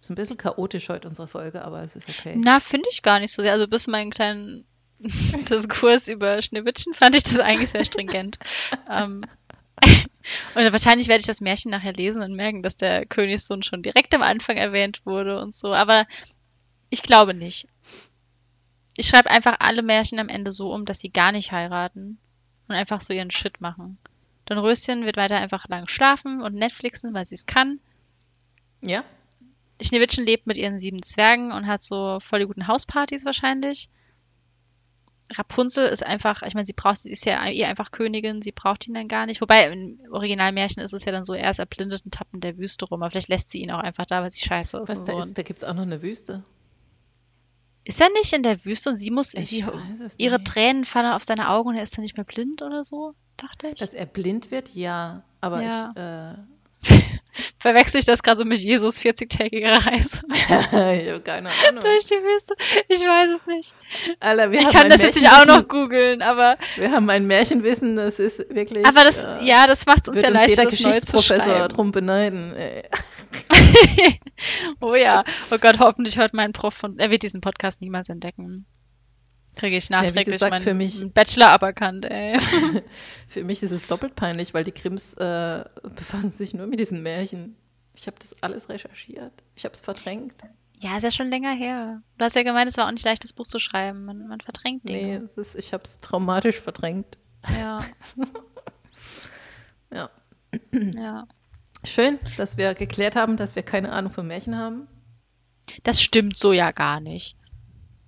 Ist 0.00 0.10
ein 0.10 0.16
bisschen 0.16 0.36
chaotisch 0.36 0.88
heute 0.90 1.08
unsere 1.08 1.28
Folge, 1.28 1.64
aber 1.64 1.80
es 1.82 1.96
ist 1.96 2.08
okay. 2.08 2.34
Na, 2.36 2.60
finde 2.60 2.88
ich 2.90 3.02
gar 3.02 3.20
nicht 3.20 3.32
so 3.32 3.42
sehr. 3.42 3.52
Also 3.52 3.66
bis 3.66 3.86
meinen 3.86 4.10
kleinen 4.10 4.64
Diskurs 4.98 6.08
über 6.08 6.42
Schneewittchen 6.42 6.94
fand 6.94 7.14
ich 7.14 7.22
das 7.22 7.38
eigentlich 7.40 7.70
sehr 7.70 7.84
stringent. 7.84 8.38
ähm, 8.90 9.24
und 10.54 10.72
wahrscheinlich 10.72 11.08
werde 11.08 11.20
ich 11.20 11.26
das 11.26 11.40
Märchen 11.40 11.70
nachher 11.70 11.92
lesen 11.92 12.22
und 12.22 12.34
merken, 12.34 12.62
dass 12.62 12.76
der 12.76 13.06
Königssohn 13.06 13.62
schon 13.62 13.82
direkt 13.82 14.14
am 14.14 14.22
Anfang 14.22 14.56
erwähnt 14.56 15.04
wurde 15.04 15.40
und 15.40 15.54
so. 15.54 15.72
Aber 15.74 16.06
ich 16.90 17.02
glaube 17.02 17.34
nicht. 17.34 17.66
Ich 18.96 19.08
schreibe 19.08 19.30
einfach 19.30 19.56
alle 19.58 19.82
Märchen 19.82 20.18
am 20.18 20.28
Ende 20.28 20.50
so 20.52 20.72
um, 20.72 20.84
dass 20.84 21.00
sie 21.00 21.10
gar 21.10 21.32
nicht 21.32 21.50
heiraten 21.50 22.18
und 22.68 22.74
einfach 22.74 23.00
so 23.00 23.12
ihren 23.12 23.30
Shit 23.30 23.60
machen. 23.60 23.98
Don 24.46 24.58
Röschen 24.58 25.04
wird 25.04 25.16
weiter 25.16 25.36
einfach 25.36 25.68
lang 25.68 25.88
schlafen 25.88 26.42
und 26.42 26.54
Netflixen, 26.54 27.14
weil 27.14 27.24
sie 27.24 27.34
es 27.34 27.46
kann. 27.46 27.80
Ja. 28.86 29.04
Schneewittchen 29.80 30.24
lebt 30.24 30.46
mit 30.46 30.56
ihren 30.56 30.78
sieben 30.78 31.02
Zwergen 31.02 31.52
und 31.52 31.66
hat 31.66 31.82
so 31.82 32.18
voll 32.20 32.40
die 32.40 32.46
guten 32.46 32.68
Hauspartys 32.68 33.24
wahrscheinlich. 33.24 33.88
Rapunzel 35.32 35.86
ist 35.86 36.04
einfach, 36.04 36.42
ich 36.42 36.54
meine, 36.54 36.66
sie 36.66 36.74
braucht, 36.74 36.98
sie 36.98 37.10
ist 37.10 37.24
ja 37.24 37.46
ihr 37.48 37.66
einfach 37.66 37.90
Königin, 37.90 38.42
sie 38.42 38.52
braucht 38.52 38.86
ihn 38.86 38.94
dann 38.94 39.08
gar 39.08 39.26
nicht. 39.26 39.40
Wobei 39.40 39.72
im 39.72 39.98
Originalmärchen 40.10 40.82
ist 40.82 40.92
es 40.92 41.04
ja 41.04 41.12
dann 41.12 41.24
so, 41.24 41.32
er 41.32 41.50
ist 41.50 41.58
erblindet 41.58 42.04
und 42.04 42.14
tappt 42.14 42.34
in 42.34 42.40
der 42.40 42.58
Wüste 42.58 42.84
rum, 42.84 43.02
aber 43.02 43.10
vielleicht 43.10 43.28
lässt 43.28 43.50
sie 43.50 43.60
ihn 43.60 43.70
auch 43.70 43.80
einfach 43.80 44.06
da, 44.06 44.22
weil 44.22 44.30
sie 44.30 44.42
scheiße 44.42 44.78
ist. 44.78 44.90
Was 44.90 45.02
da 45.02 45.12
so. 45.12 45.18
ist, 45.20 45.38
da 45.38 45.42
gibt 45.42 45.58
es 45.58 45.64
auch 45.64 45.74
noch 45.74 45.82
eine 45.82 46.02
Wüste. 46.02 46.44
Ist 47.84 48.00
er 48.00 48.10
nicht 48.10 48.32
in 48.32 48.42
der 48.42 48.64
Wüste 48.64 48.90
und 48.90 48.96
sie 48.96 49.10
muss, 49.10 49.32
sie, 49.32 49.64
ihre 50.18 50.38
nicht. 50.38 50.46
Tränen 50.46 50.84
fallen 50.84 51.12
auf 51.12 51.24
seine 51.24 51.50
Augen 51.50 51.70
und 51.70 51.76
er 51.76 51.82
ist 51.82 51.96
dann 51.96 52.02
nicht 52.02 52.16
mehr 52.16 52.24
blind 52.24 52.62
oder 52.62 52.84
so, 52.84 53.14
dachte 53.36 53.68
ich. 53.68 53.74
Dass 53.74 53.94
er 53.94 54.06
blind 54.06 54.50
wird, 54.50 54.74
ja, 54.74 55.22
aber 55.40 55.62
ja. 55.62 56.38
ich, 56.82 56.90
äh, 56.90 57.00
Verwechsel 57.58 58.00
ich 58.00 58.06
das 58.06 58.22
gerade 58.22 58.38
so 58.38 58.44
mit 58.44 58.60
Jesus 58.60 58.98
40-tägiger 58.98 59.86
Reise? 59.86 60.22
ich 60.30 61.10
habe 61.10 61.20
keine 61.20 61.50
Ahnung. 61.68 61.80
Durch 61.80 62.04
die 62.06 62.14
Wüste. 62.14 62.54
Ich 62.88 63.00
weiß 63.00 63.30
es 63.30 63.46
nicht. 63.46 63.74
Alter, 64.20 64.50
ich 64.52 64.68
kann 64.70 64.88
das 64.88 65.02
jetzt 65.02 65.16
nicht 65.16 65.30
auch 65.30 65.46
noch 65.46 65.66
googeln, 65.68 66.22
aber. 66.22 66.56
Wir 66.76 66.92
haben 66.92 67.08
ein 67.10 67.26
Märchenwissen, 67.26 67.96
das 67.96 68.18
ist 68.18 68.38
wirklich. 68.54 68.86
Aber 68.86 69.04
das, 69.04 69.24
äh, 69.24 69.44
ja, 69.44 69.66
das 69.66 69.86
macht 69.86 70.08
uns 70.08 70.20
ja 70.20 70.28
leicht, 70.28 70.50
jeder 70.50 70.64
das 70.64 70.72
Geschichtsprofessor 70.72 71.68
drum 71.68 71.92
beneiden. 71.92 72.54
oh 74.80 74.94
ja. 74.94 75.24
Oh 75.50 75.58
Gott, 75.58 75.78
hoffentlich 75.78 76.18
hört 76.18 76.34
mein 76.34 76.52
Prof 76.52 76.74
von. 76.74 76.98
Er 76.98 77.10
wird 77.10 77.22
diesen 77.22 77.40
Podcast 77.40 77.80
niemals 77.80 78.08
entdecken. 78.08 78.66
Kriege 79.54 79.76
ich 79.76 79.88
nachträglich 79.90 80.26
ja, 80.26 80.32
gesagt, 80.32 80.50
meinen 80.50 80.62
für 80.62 80.74
mich, 80.74 81.12
Bachelor 81.12 81.50
aberkannt, 81.50 82.04
ey. 82.04 82.38
für 83.28 83.44
mich 83.44 83.62
ist 83.62 83.70
es 83.70 83.86
doppelt 83.86 84.16
peinlich, 84.16 84.52
weil 84.54 84.64
die 84.64 84.72
Krims 84.72 85.14
äh, 85.14 85.64
befassen 85.82 86.32
sich 86.32 86.54
nur 86.54 86.66
mit 86.66 86.80
diesen 86.80 87.02
Märchen. 87.02 87.56
Ich 87.94 88.06
habe 88.06 88.16
das 88.18 88.42
alles 88.42 88.68
recherchiert. 88.68 89.32
Ich 89.54 89.64
habe 89.64 89.74
es 89.74 89.80
verdrängt. 89.80 90.34
Ja, 90.80 90.96
ist 90.96 91.04
ja 91.04 91.10
schon 91.10 91.28
länger 91.28 91.52
her. 91.52 92.02
Du 92.18 92.24
hast 92.24 92.34
ja 92.34 92.42
gemeint, 92.42 92.68
es 92.68 92.76
war 92.76 92.86
auch 92.86 92.92
nicht 92.92 93.04
leicht, 93.04 93.22
das 93.22 93.32
Buch 93.32 93.46
zu 93.46 93.58
schreiben. 93.58 94.04
Man, 94.04 94.26
man 94.26 94.40
verdrängt 94.40 94.88
Dinge. 94.88 95.20
Nee, 95.20 95.40
ist, 95.40 95.54
ich 95.54 95.72
habe 95.72 95.84
es 95.84 95.98
traumatisch 95.98 96.60
verdrängt. 96.60 97.16
Ja. 97.58 97.84
ja. 99.92 100.10
Ja. 100.94 101.26
Schön, 101.84 102.18
dass 102.36 102.56
wir 102.56 102.74
geklärt 102.74 103.14
haben, 103.14 103.36
dass 103.36 103.54
wir 103.54 103.62
keine 103.62 103.92
Ahnung 103.92 104.12
von 104.12 104.26
Märchen 104.26 104.56
haben. 104.56 104.88
Das 105.82 106.02
stimmt 106.02 106.38
so 106.38 106.52
ja 106.52 106.72
gar 106.72 107.00
nicht. 107.00 107.36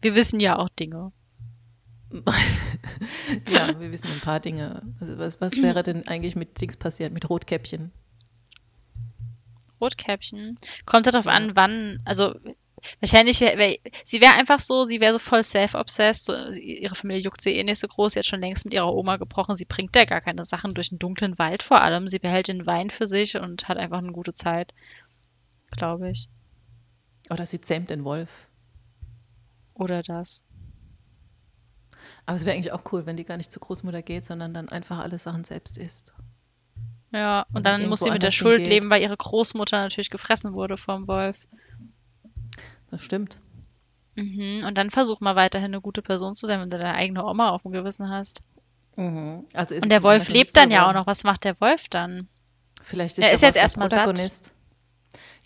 Wir 0.01 0.15
wissen 0.15 0.41
ja 0.41 0.59
auch 0.59 0.69
Dinge. 0.69 1.13
ja, 3.51 3.79
wir 3.81 3.93
wissen 3.93 4.11
ein 4.13 4.21
paar 4.21 4.41
Dinge. 4.41 4.83
Also 5.01 5.19
was, 5.19 5.41
was 5.41 5.57
wäre 5.61 5.83
denn 5.83 6.07
eigentlich 6.07 6.37
mit 6.37 6.61
Dings 6.61 6.77
passiert, 6.77 7.13
mit 7.13 7.29
Rotkäppchen? 7.29 7.93
Rotkäppchen? 9.81 10.57
Kommt 10.85 11.07
darauf 11.07 11.27
an, 11.27 11.57
wann, 11.57 12.01
also 12.05 12.35
wahrscheinlich, 13.01 13.41
wär, 13.41 13.77
sie 14.05 14.21
wäre 14.21 14.35
einfach 14.35 14.59
so, 14.59 14.85
sie 14.85 15.01
wäre 15.01 15.15
so 15.15 15.19
voll 15.19 15.43
self-obsessed, 15.43 16.25
so, 16.25 16.35
ihre 16.61 16.95
Familie 16.95 17.23
juckt 17.23 17.41
sie 17.41 17.57
eh 17.57 17.65
nicht 17.65 17.79
so 17.79 17.89
groß, 17.89 18.13
sie 18.13 18.21
hat 18.21 18.27
schon 18.27 18.41
längst 18.41 18.65
mit 18.65 18.75
ihrer 18.75 18.95
Oma 18.95 19.17
gebrochen, 19.17 19.55
sie 19.55 19.65
bringt 19.65 19.95
ja 19.97 20.05
gar 20.05 20.21
keine 20.21 20.45
Sachen 20.45 20.75
durch 20.75 20.91
den 20.91 20.99
dunklen 20.99 21.39
Wald 21.39 21.63
vor 21.63 21.81
allem, 21.81 22.07
sie 22.09 22.19
behält 22.19 22.49
den 22.49 22.67
Wein 22.67 22.91
für 22.91 23.07
sich 23.07 23.37
und 23.37 23.69
hat 23.69 23.79
einfach 23.79 23.99
eine 23.99 24.13
gute 24.13 24.35
Zeit, 24.35 24.73
glaube 25.71 26.11
ich. 26.11 26.29
Oder 27.31 27.45
sie 27.47 27.61
zähmt 27.61 27.91
den 27.91 28.05
Wolf. 28.05 28.49
Oder 29.75 30.03
das. 30.03 30.45
Aber 32.27 32.37
es 32.37 32.45
wäre 32.45 32.57
eigentlich 32.57 32.72
auch 32.72 32.83
cool, 32.93 33.07
wenn 33.07 33.16
die 33.16 33.24
gar 33.24 33.37
nicht 33.37 33.53
zur 33.53 33.61
Großmutter 33.61 34.03
geht, 34.03 34.24
sondern 34.24 34.53
dann 34.53 34.68
einfach 34.68 34.99
alle 34.99 35.16
Sachen 35.16 35.45
selbst 35.45 35.79
isst. 35.79 36.12
Ja, 37.12 37.47
und, 37.51 37.57
und 37.57 37.66
dann, 37.66 37.89
muss 37.89 38.01
sie 38.01 38.11
mit 38.11 38.22
der 38.22 38.33
Schuld 38.33 38.57
hingeht. 38.57 38.72
leben, 38.72 38.91
weil 38.91 39.01
ihre 39.01 39.16
Großmutter 39.16 39.79
natürlich 39.79 40.11
gefressen 40.11 40.53
wurde 40.53 40.77
vom 40.77 41.07
Wolf. 41.07 41.47
Das 42.91 43.03
stimmt. 43.03 43.39
Mhm. 44.16 44.64
Und 44.66 44.77
dann 44.77 44.91
versuch 44.91 45.20
mal 45.20 45.37
weiterhin 45.37 45.66
eine 45.66 45.81
gute 45.81 46.03
Person 46.03 46.35
zu 46.35 46.47
sein, 46.47 46.61
wenn 46.61 46.70
du 46.70 46.79
deine 46.79 46.95
eigene 46.95 47.24
Oma 47.24 47.51
auf 47.51 47.62
dem 47.62 47.72
Gewissen 47.72 48.09
hast. 48.11 48.43
Mhm. 48.97 49.45
Also 49.53 49.77
und 49.77 49.91
der 49.91 50.03
Wolf 50.03 50.29
lebt 50.29 50.57
dann 50.57 50.70
ja 50.70 50.89
auch 50.89 50.95
noch. 50.95 51.07
Was 51.07 51.22
macht 51.22 51.45
der 51.45 51.61
Wolf 51.61 51.89
dann? 51.89 52.29
Vielleicht 52.83 53.18
ist 53.18 53.24
er 53.24 53.33
ist 53.33 53.43
jetzt 53.43 53.57
erstmal 53.57 53.89
Protagonist. 53.89 54.47
Satt. 54.47 54.53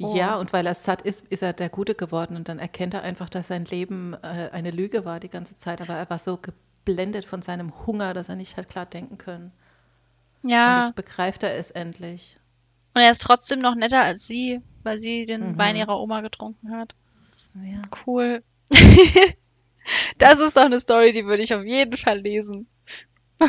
Oh. 0.02 0.14
Ja, 0.16 0.36
und 0.36 0.52
weil 0.52 0.66
er 0.66 0.74
satt 0.74 1.02
ist, 1.02 1.26
ist 1.26 1.42
er 1.42 1.52
der 1.52 1.68
Gute 1.68 1.94
geworden 1.94 2.36
und 2.36 2.48
dann 2.48 2.58
erkennt 2.58 2.94
er 2.94 3.02
einfach, 3.02 3.28
dass 3.28 3.48
sein 3.48 3.66
Leben 3.66 4.14
äh, 4.22 4.48
eine 4.52 4.70
Lüge 4.70 5.04
war 5.04 5.20
die 5.20 5.28
ganze 5.28 5.56
Zeit, 5.56 5.82
aber 5.82 5.94
er 5.94 6.08
war 6.08 6.18
so 6.18 6.38
geblendet 6.84 7.24
von 7.24 7.42
seinem 7.42 7.86
Hunger, 7.86 8.14
dass 8.14 8.28
er 8.28 8.36
nicht 8.36 8.56
hat 8.56 8.68
klar 8.68 8.86
denken 8.86 9.18
können. 9.18 9.52
Ja. 10.42 10.76
Und 10.80 10.86
jetzt 10.86 10.96
begreift 10.96 11.42
er 11.42 11.54
es 11.54 11.70
endlich. 11.70 12.36
Und 12.94 13.02
er 13.02 13.10
ist 13.10 13.22
trotzdem 13.22 13.60
noch 13.60 13.74
netter 13.74 14.00
als 14.00 14.26
sie, 14.26 14.60
weil 14.82 14.98
sie 14.98 15.26
den 15.26 15.52
mhm. 15.52 15.58
Wein 15.58 15.76
ihrer 15.76 16.00
Oma 16.00 16.20
getrunken 16.22 16.72
hat. 16.72 16.94
Ja. 17.54 17.82
Cool. 18.06 18.42
das 20.18 20.38
ist 20.38 20.56
doch 20.56 20.64
eine 20.64 20.80
Story, 20.80 21.12
die 21.12 21.26
würde 21.26 21.42
ich 21.42 21.54
auf 21.54 21.64
jeden 21.64 21.96
Fall 21.96 22.18
lesen. 22.18 22.66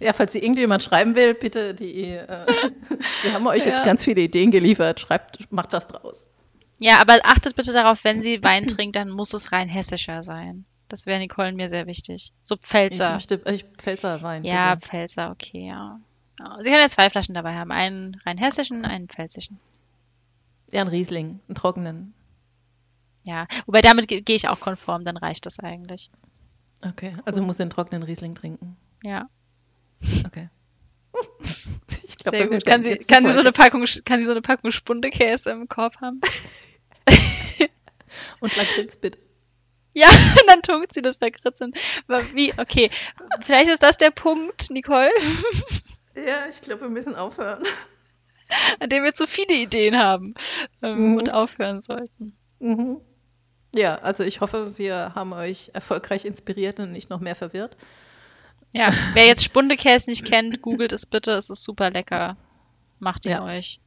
ja, 0.00 0.12
falls 0.12 0.32
sie 0.32 0.40
irgendjemand 0.40 0.82
schreiben 0.82 1.14
will, 1.14 1.34
bitte 1.34 1.74
die. 1.74 2.12
Äh, 2.12 2.46
wir 3.22 3.32
haben 3.32 3.46
euch 3.46 3.64
ja. 3.64 3.72
jetzt 3.72 3.84
ganz 3.84 4.04
viele 4.04 4.22
Ideen 4.22 4.50
geliefert. 4.50 5.00
Schreibt, 5.00 5.50
macht 5.52 5.72
was 5.72 5.86
draus. 5.86 6.28
Ja, 6.78 6.98
aber 6.98 7.18
achtet 7.24 7.56
bitte 7.56 7.72
darauf, 7.72 8.04
wenn 8.04 8.20
sie 8.20 8.42
Wein 8.42 8.66
trinkt, 8.66 8.96
dann 8.96 9.10
muss 9.10 9.32
es 9.34 9.52
rein 9.52 9.68
hessischer 9.68 10.22
sein. 10.22 10.64
Das 10.90 11.06
wäre 11.06 11.20
Nicole 11.20 11.52
mir 11.52 11.68
sehr 11.68 11.86
wichtig. 11.86 12.32
So 12.42 12.56
Pfälzer. 12.56 13.16
Ich 13.16 13.30
möchte 13.30 13.42
ich, 13.50 13.64
Pfälzer 13.78 14.20
Wein. 14.22 14.44
Ja, 14.44 14.74
bitte. 14.74 14.88
Pfälzer, 14.88 15.30
okay, 15.30 15.68
ja. 15.68 16.00
Ja, 16.38 16.56
Sie 16.60 16.70
kann 16.70 16.80
ja 16.80 16.88
zwei 16.88 17.08
Flaschen 17.08 17.34
dabei 17.34 17.54
haben. 17.54 17.70
Einen 17.70 18.20
rein 18.26 18.38
hessischen, 18.38 18.84
einen 18.84 19.08
pfälzischen. 19.08 19.60
Ja, 20.70 20.80
einen 20.80 20.90
Riesling, 20.90 21.40
einen 21.48 21.54
trockenen. 21.54 22.14
Ja, 23.24 23.46
wobei 23.66 23.80
damit 23.80 24.08
gehe 24.08 24.22
ich 24.26 24.48
auch 24.48 24.60
konform, 24.60 25.04
dann 25.04 25.16
reicht 25.16 25.46
das 25.46 25.60
eigentlich. 25.60 26.08
Okay, 26.84 27.12
also 27.24 27.42
muss 27.42 27.60
einen 27.60 27.70
trockenen 27.70 28.02
Riesling 28.02 28.34
trinken. 28.34 28.76
Ja. 29.02 29.28
Okay. 30.26 30.48
Ich 32.02 32.24
glaub, 32.24 32.34
Sehr 32.34 32.48
gut. 32.48 32.66
Kann 32.66 32.82
sie, 32.82 32.96
kann, 32.96 33.24
sie 33.24 33.32
so 33.32 33.40
eine 33.40 33.52
Packung, 33.52 33.82
kann 34.04 34.18
sie 34.18 34.26
so 34.26 34.32
eine 34.32 34.42
Packung 34.42 34.70
Spundekäse 34.72 35.50
im 35.50 35.68
Korb 35.68 36.02
haben? 36.02 36.20
Und 38.40 38.56
Lakritz 38.56 38.96
bitte. 38.96 39.18
Ja, 39.92 40.08
dann 40.46 40.62
tunkt 40.62 40.92
sie 40.92 41.02
das 41.02 41.20
Lakritz 41.20 41.60
in. 41.60 41.72
Wie? 42.34 42.52
Okay. 42.56 42.90
Vielleicht 43.40 43.70
ist 43.70 43.82
das 43.82 43.96
der 43.96 44.10
Punkt, 44.10 44.70
Nicole. 44.70 45.10
Ja, 46.16 46.48
ich 46.50 46.60
glaube, 46.60 46.82
wir 46.82 46.88
müssen 46.88 47.14
aufhören. 47.14 47.62
An 48.80 48.88
dem 48.88 49.04
wir 49.04 49.14
zu 49.14 49.28
viele 49.28 49.54
Ideen 49.54 49.96
haben 49.96 50.34
ähm, 50.82 51.12
mhm. 51.12 51.16
und 51.18 51.32
aufhören 51.32 51.80
sollten. 51.80 52.36
Mhm. 52.58 53.00
Ja, 53.74 53.96
also 53.96 54.24
ich 54.24 54.40
hoffe, 54.40 54.76
wir 54.76 55.14
haben 55.14 55.32
euch 55.32 55.70
erfolgreich 55.72 56.24
inspiriert 56.24 56.80
und 56.80 56.90
nicht 56.90 57.10
noch 57.10 57.20
mehr 57.20 57.36
verwirrt. 57.36 57.76
Ja, 58.72 58.92
wer 59.14 59.26
jetzt 59.26 59.44
Spundekäse 59.44 60.10
nicht 60.10 60.24
kennt, 60.24 60.62
googelt 60.62 60.92
es 60.92 61.06
bitte. 61.06 61.32
Es 61.32 61.48
ist 61.48 61.62
super 61.62 61.90
lecker. 61.90 62.36
Macht 62.98 63.24
ihn 63.24 63.32
ja. 63.32 63.44
euch. 63.44 63.80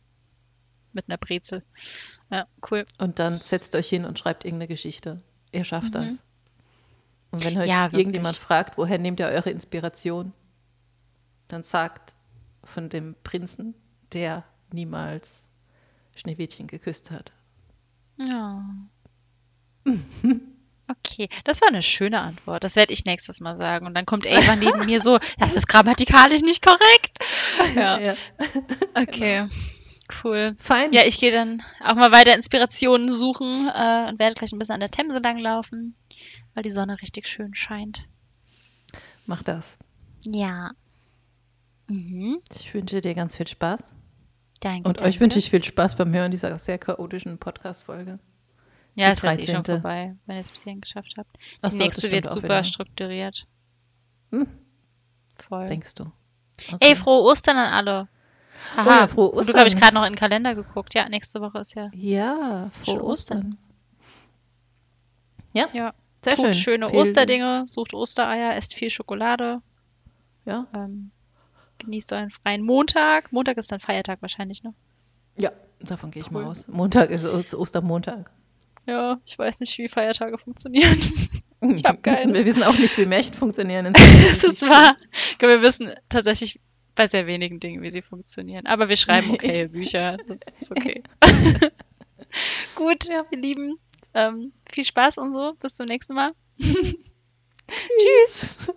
Mit 0.93 1.09
einer 1.09 1.17
Brezel. 1.17 1.63
Ja, 2.31 2.47
cool. 2.71 2.85
Und 2.99 3.19
dann 3.19 3.41
setzt 3.41 3.75
euch 3.75 3.89
hin 3.89 4.05
und 4.05 4.17
schreibt 4.17 4.45
irgendeine 4.45 4.67
Geschichte. 4.67 5.21
Ihr 5.53 5.63
schafft 5.63 5.93
mhm. 5.93 6.01
das. 6.05 6.25
Und 7.31 7.43
wenn 7.43 7.57
euch 7.57 7.69
ja, 7.69 7.89
irgendjemand 7.91 8.37
fragt, 8.37 8.77
woher 8.77 8.99
nehmt 8.99 9.19
ihr 9.19 9.27
eure 9.27 9.49
Inspiration, 9.49 10.33
dann 11.47 11.63
sagt 11.63 12.15
von 12.63 12.89
dem 12.89 13.15
Prinzen, 13.23 13.73
der 14.11 14.43
niemals 14.71 15.49
Schneewittchen 16.15 16.67
geküsst 16.67 17.11
hat. 17.11 17.31
Ja. 18.17 18.63
Okay, 20.87 21.29
das 21.43 21.61
war 21.61 21.69
eine 21.69 21.81
schöne 21.81 22.19
Antwort. 22.19 22.63
Das 22.63 22.75
werde 22.75 22.93
ich 22.93 23.05
nächstes 23.05 23.39
Mal 23.41 23.57
sagen. 23.57 23.87
Und 23.87 23.93
dann 23.95 24.05
kommt 24.05 24.27
Ava 24.27 24.55
neben 24.55 24.85
mir 24.85 24.99
so, 24.99 25.17
das 25.39 25.53
ist 25.53 25.67
grammatikalisch 25.67 26.41
nicht 26.41 26.61
korrekt. 26.61 27.17
Ja. 27.75 27.99
ja. 27.99 28.13
Okay, 28.93 29.47
cool. 30.23 30.55
Fein. 30.57 30.91
Ja, 30.93 31.03
ich 31.05 31.19
gehe 31.19 31.31
dann 31.31 31.63
auch 31.83 31.95
mal 31.95 32.11
weiter 32.11 32.33
Inspirationen 32.33 33.13
suchen 33.13 33.67
äh, 33.67 34.09
und 34.09 34.19
werde 34.19 34.35
gleich 34.35 34.51
ein 34.51 34.59
bisschen 34.59 34.75
an 34.75 34.79
der 34.79 34.91
Themse 34.91 35.19
langlaufen, 35.19 35.95
weil 36.53 36.63
die 36.63 36.71
Sonne 36.71 37.01
richtig 37.01 37.27
schön 37.27 37.55
scheint. 37.55 38.07
Mach 39.25 39.43
das. 39.43 39.77
Ja. 40.23 40.71
Mhm. 41.87 42.41
Ich 42.55 42.73
wünsche 42.73 43.01
dir 43.01 43.13
ganz 43.13 43.37
viel 43.37 43.47
Spaß. 43.47 43.91
Danke. 44.59 44.87
Und 44.87 44.99
danke. 44.99 45.09
euch 45.09 45.19
wünsche 45.19 45.39
ich 45.39 45.49
viel 45.49 45.63
Spaß 45.63 45.95
beim 45.95 46.13
Hören 46.13 46.31
dieser 46.31 46.57
sehr 46.57 46.77
chaotischen 46.77 47.37
Podcast-Folge. 47.37 48.19
Ja, 48.95 49.11
ist 49.11 49.23
jetzt 49.23 49.49
eh 49.49 49.51
schon 49.51 49.63
vorbei, 49.63 50.15
wenn 50.25 50.35
ihr 50.35 50.41
es 50.41 50.51
bis 50.51 50.63
hierhin 50.63 50.81
geschafft 50.81 51.15
habt. 51.17 51.37
Die 51.65 51.71
so, 51.71 51.77
nächste 51.77 52.11
wird 52.11 52.29
super 52.29 52.63
strukturiert. 52.63 53.47
Hm? 54.31 54.47
Voll. 55.35 55.65
Denkst 55.65 55.95
du? 55.95 56.11
Okay. 56.71 56.77
Ey, 56.79 56.95
frohe 56.95 57.23
Ostern 57.23 57.57
an 57.57 57.73
alle. 57.73 58.07
Aha, 58.75 59.03
oh 59.03 59.07
frohe 59.07 59.29
Ostern. 59.29 59.45
Zum 59.45 59.59
habe 59.59 59.69
ich 59.69 59.75
gerade 59.75 59.93
noch 59.93 60.03
in 60.03 60.13
den 60.13 60.19
Kalender 60.19 60.55
geguckt. 60.55 60.93
Ja, 60.93 61.07
nächste 61.09 61.41
Woche 61.41 61.59
ist 61.59 61.75
ja. 61.75 61.89
Ja, 61.93 62.69
frohe 62.71 63.03
Ostern. 63.03 63.37
Ostern. 63.37 63.57
Ja, 65.53 65.67
ja. 65.73 65.93
Sehr 66.23 66.35
Tut 66.35 66.45
schön. 66.45 66.53
schöne 66.53 66.89
viel 66.89 66.99
Osterdinge, 66.99 67.65
sucht 67.67 67.93
Ostereier, 67.93 68.55
esst 68.55 68.73
viel 68.73 68.89
Schokolade. 68.89 69.61
Ja. 70.45 70.67
Ähm, 70.73 71.11
genießt 71.79 72.13
euren 72.13 72.31
freien 72.31 72.63
Montag. 72.63 73.31
Montag 73.31 73.57
ist 73.57 73.71
dann 73.71 73.79
Feiertag 73.79 74.21
wahrscheinlich, 74.21 74.63
ne? 74.63 74.73
Ja, 75.37 75.51
davon 75.81 76.11
gehe 76.11 76.21
ich 76.21 76.31
cool. 76.31 76.43
mal 76.43 76.49
aus. 76.49 76.67
Montag 76.67 77.09
ist 77.09 77.25
Ostermontag. 77.53 78.31
Ja, 78.85 79.19
ich 79.25 79.37
weiß 79.37 79.59
nicht, 79.59 79.77
wie 79.77 79.87
Feiertage 79.87 80.37
funktionieren. 80.37 80.97
ich 81.61 81.83
habe 81.85 81.99
keinen. 81.99 82.33
Wir 82.33 82.45
wissen 82.45 82.63
auch 82.63 82.77
nicht, 82.77 82.97
wie 82.97 83.05
Mächte 83.05 83.37
funktionieren. 83.37 83.93
das 83.93 84.43
ist 84.43 84.61
wahr. 84.63 84.95
Wir 85.39 85.61
wissen 85.61 85.91
tatsächlich 86.09 86.59
bei 86.95 87.07
sehr 87.07 87.27
wenigen 87.27 87.59
Dingen, 87.59 87.81
wie 87.81 87.91
sie 87.91 88.01
funktionieren. 88.01 88.65
Aber 88.65 88.89
wir 88.89 88.95
schreiben 88.95 89.31
okay 89.31 89.67
Bücher. 89.67 90.17
Das 90.27 90.41
ist 90.41 90.71
okay. 90.75 91.03
Gut, 92.75 93.05
ja, 93.09 93.25
wir 93.29 93.37
lieben. 93.37 93.77
Ähm, 94.13 94.53
viel 94.71 94.83
Spaß 94.85 95.17
und 95.17 95.33
so. 95.33 95.53
Bis 95.59 95.75
zum 95.75 95.85
nächsten 95.87 96.13
Mal. 96.13 96.29
Tschüss. 97.67 98.71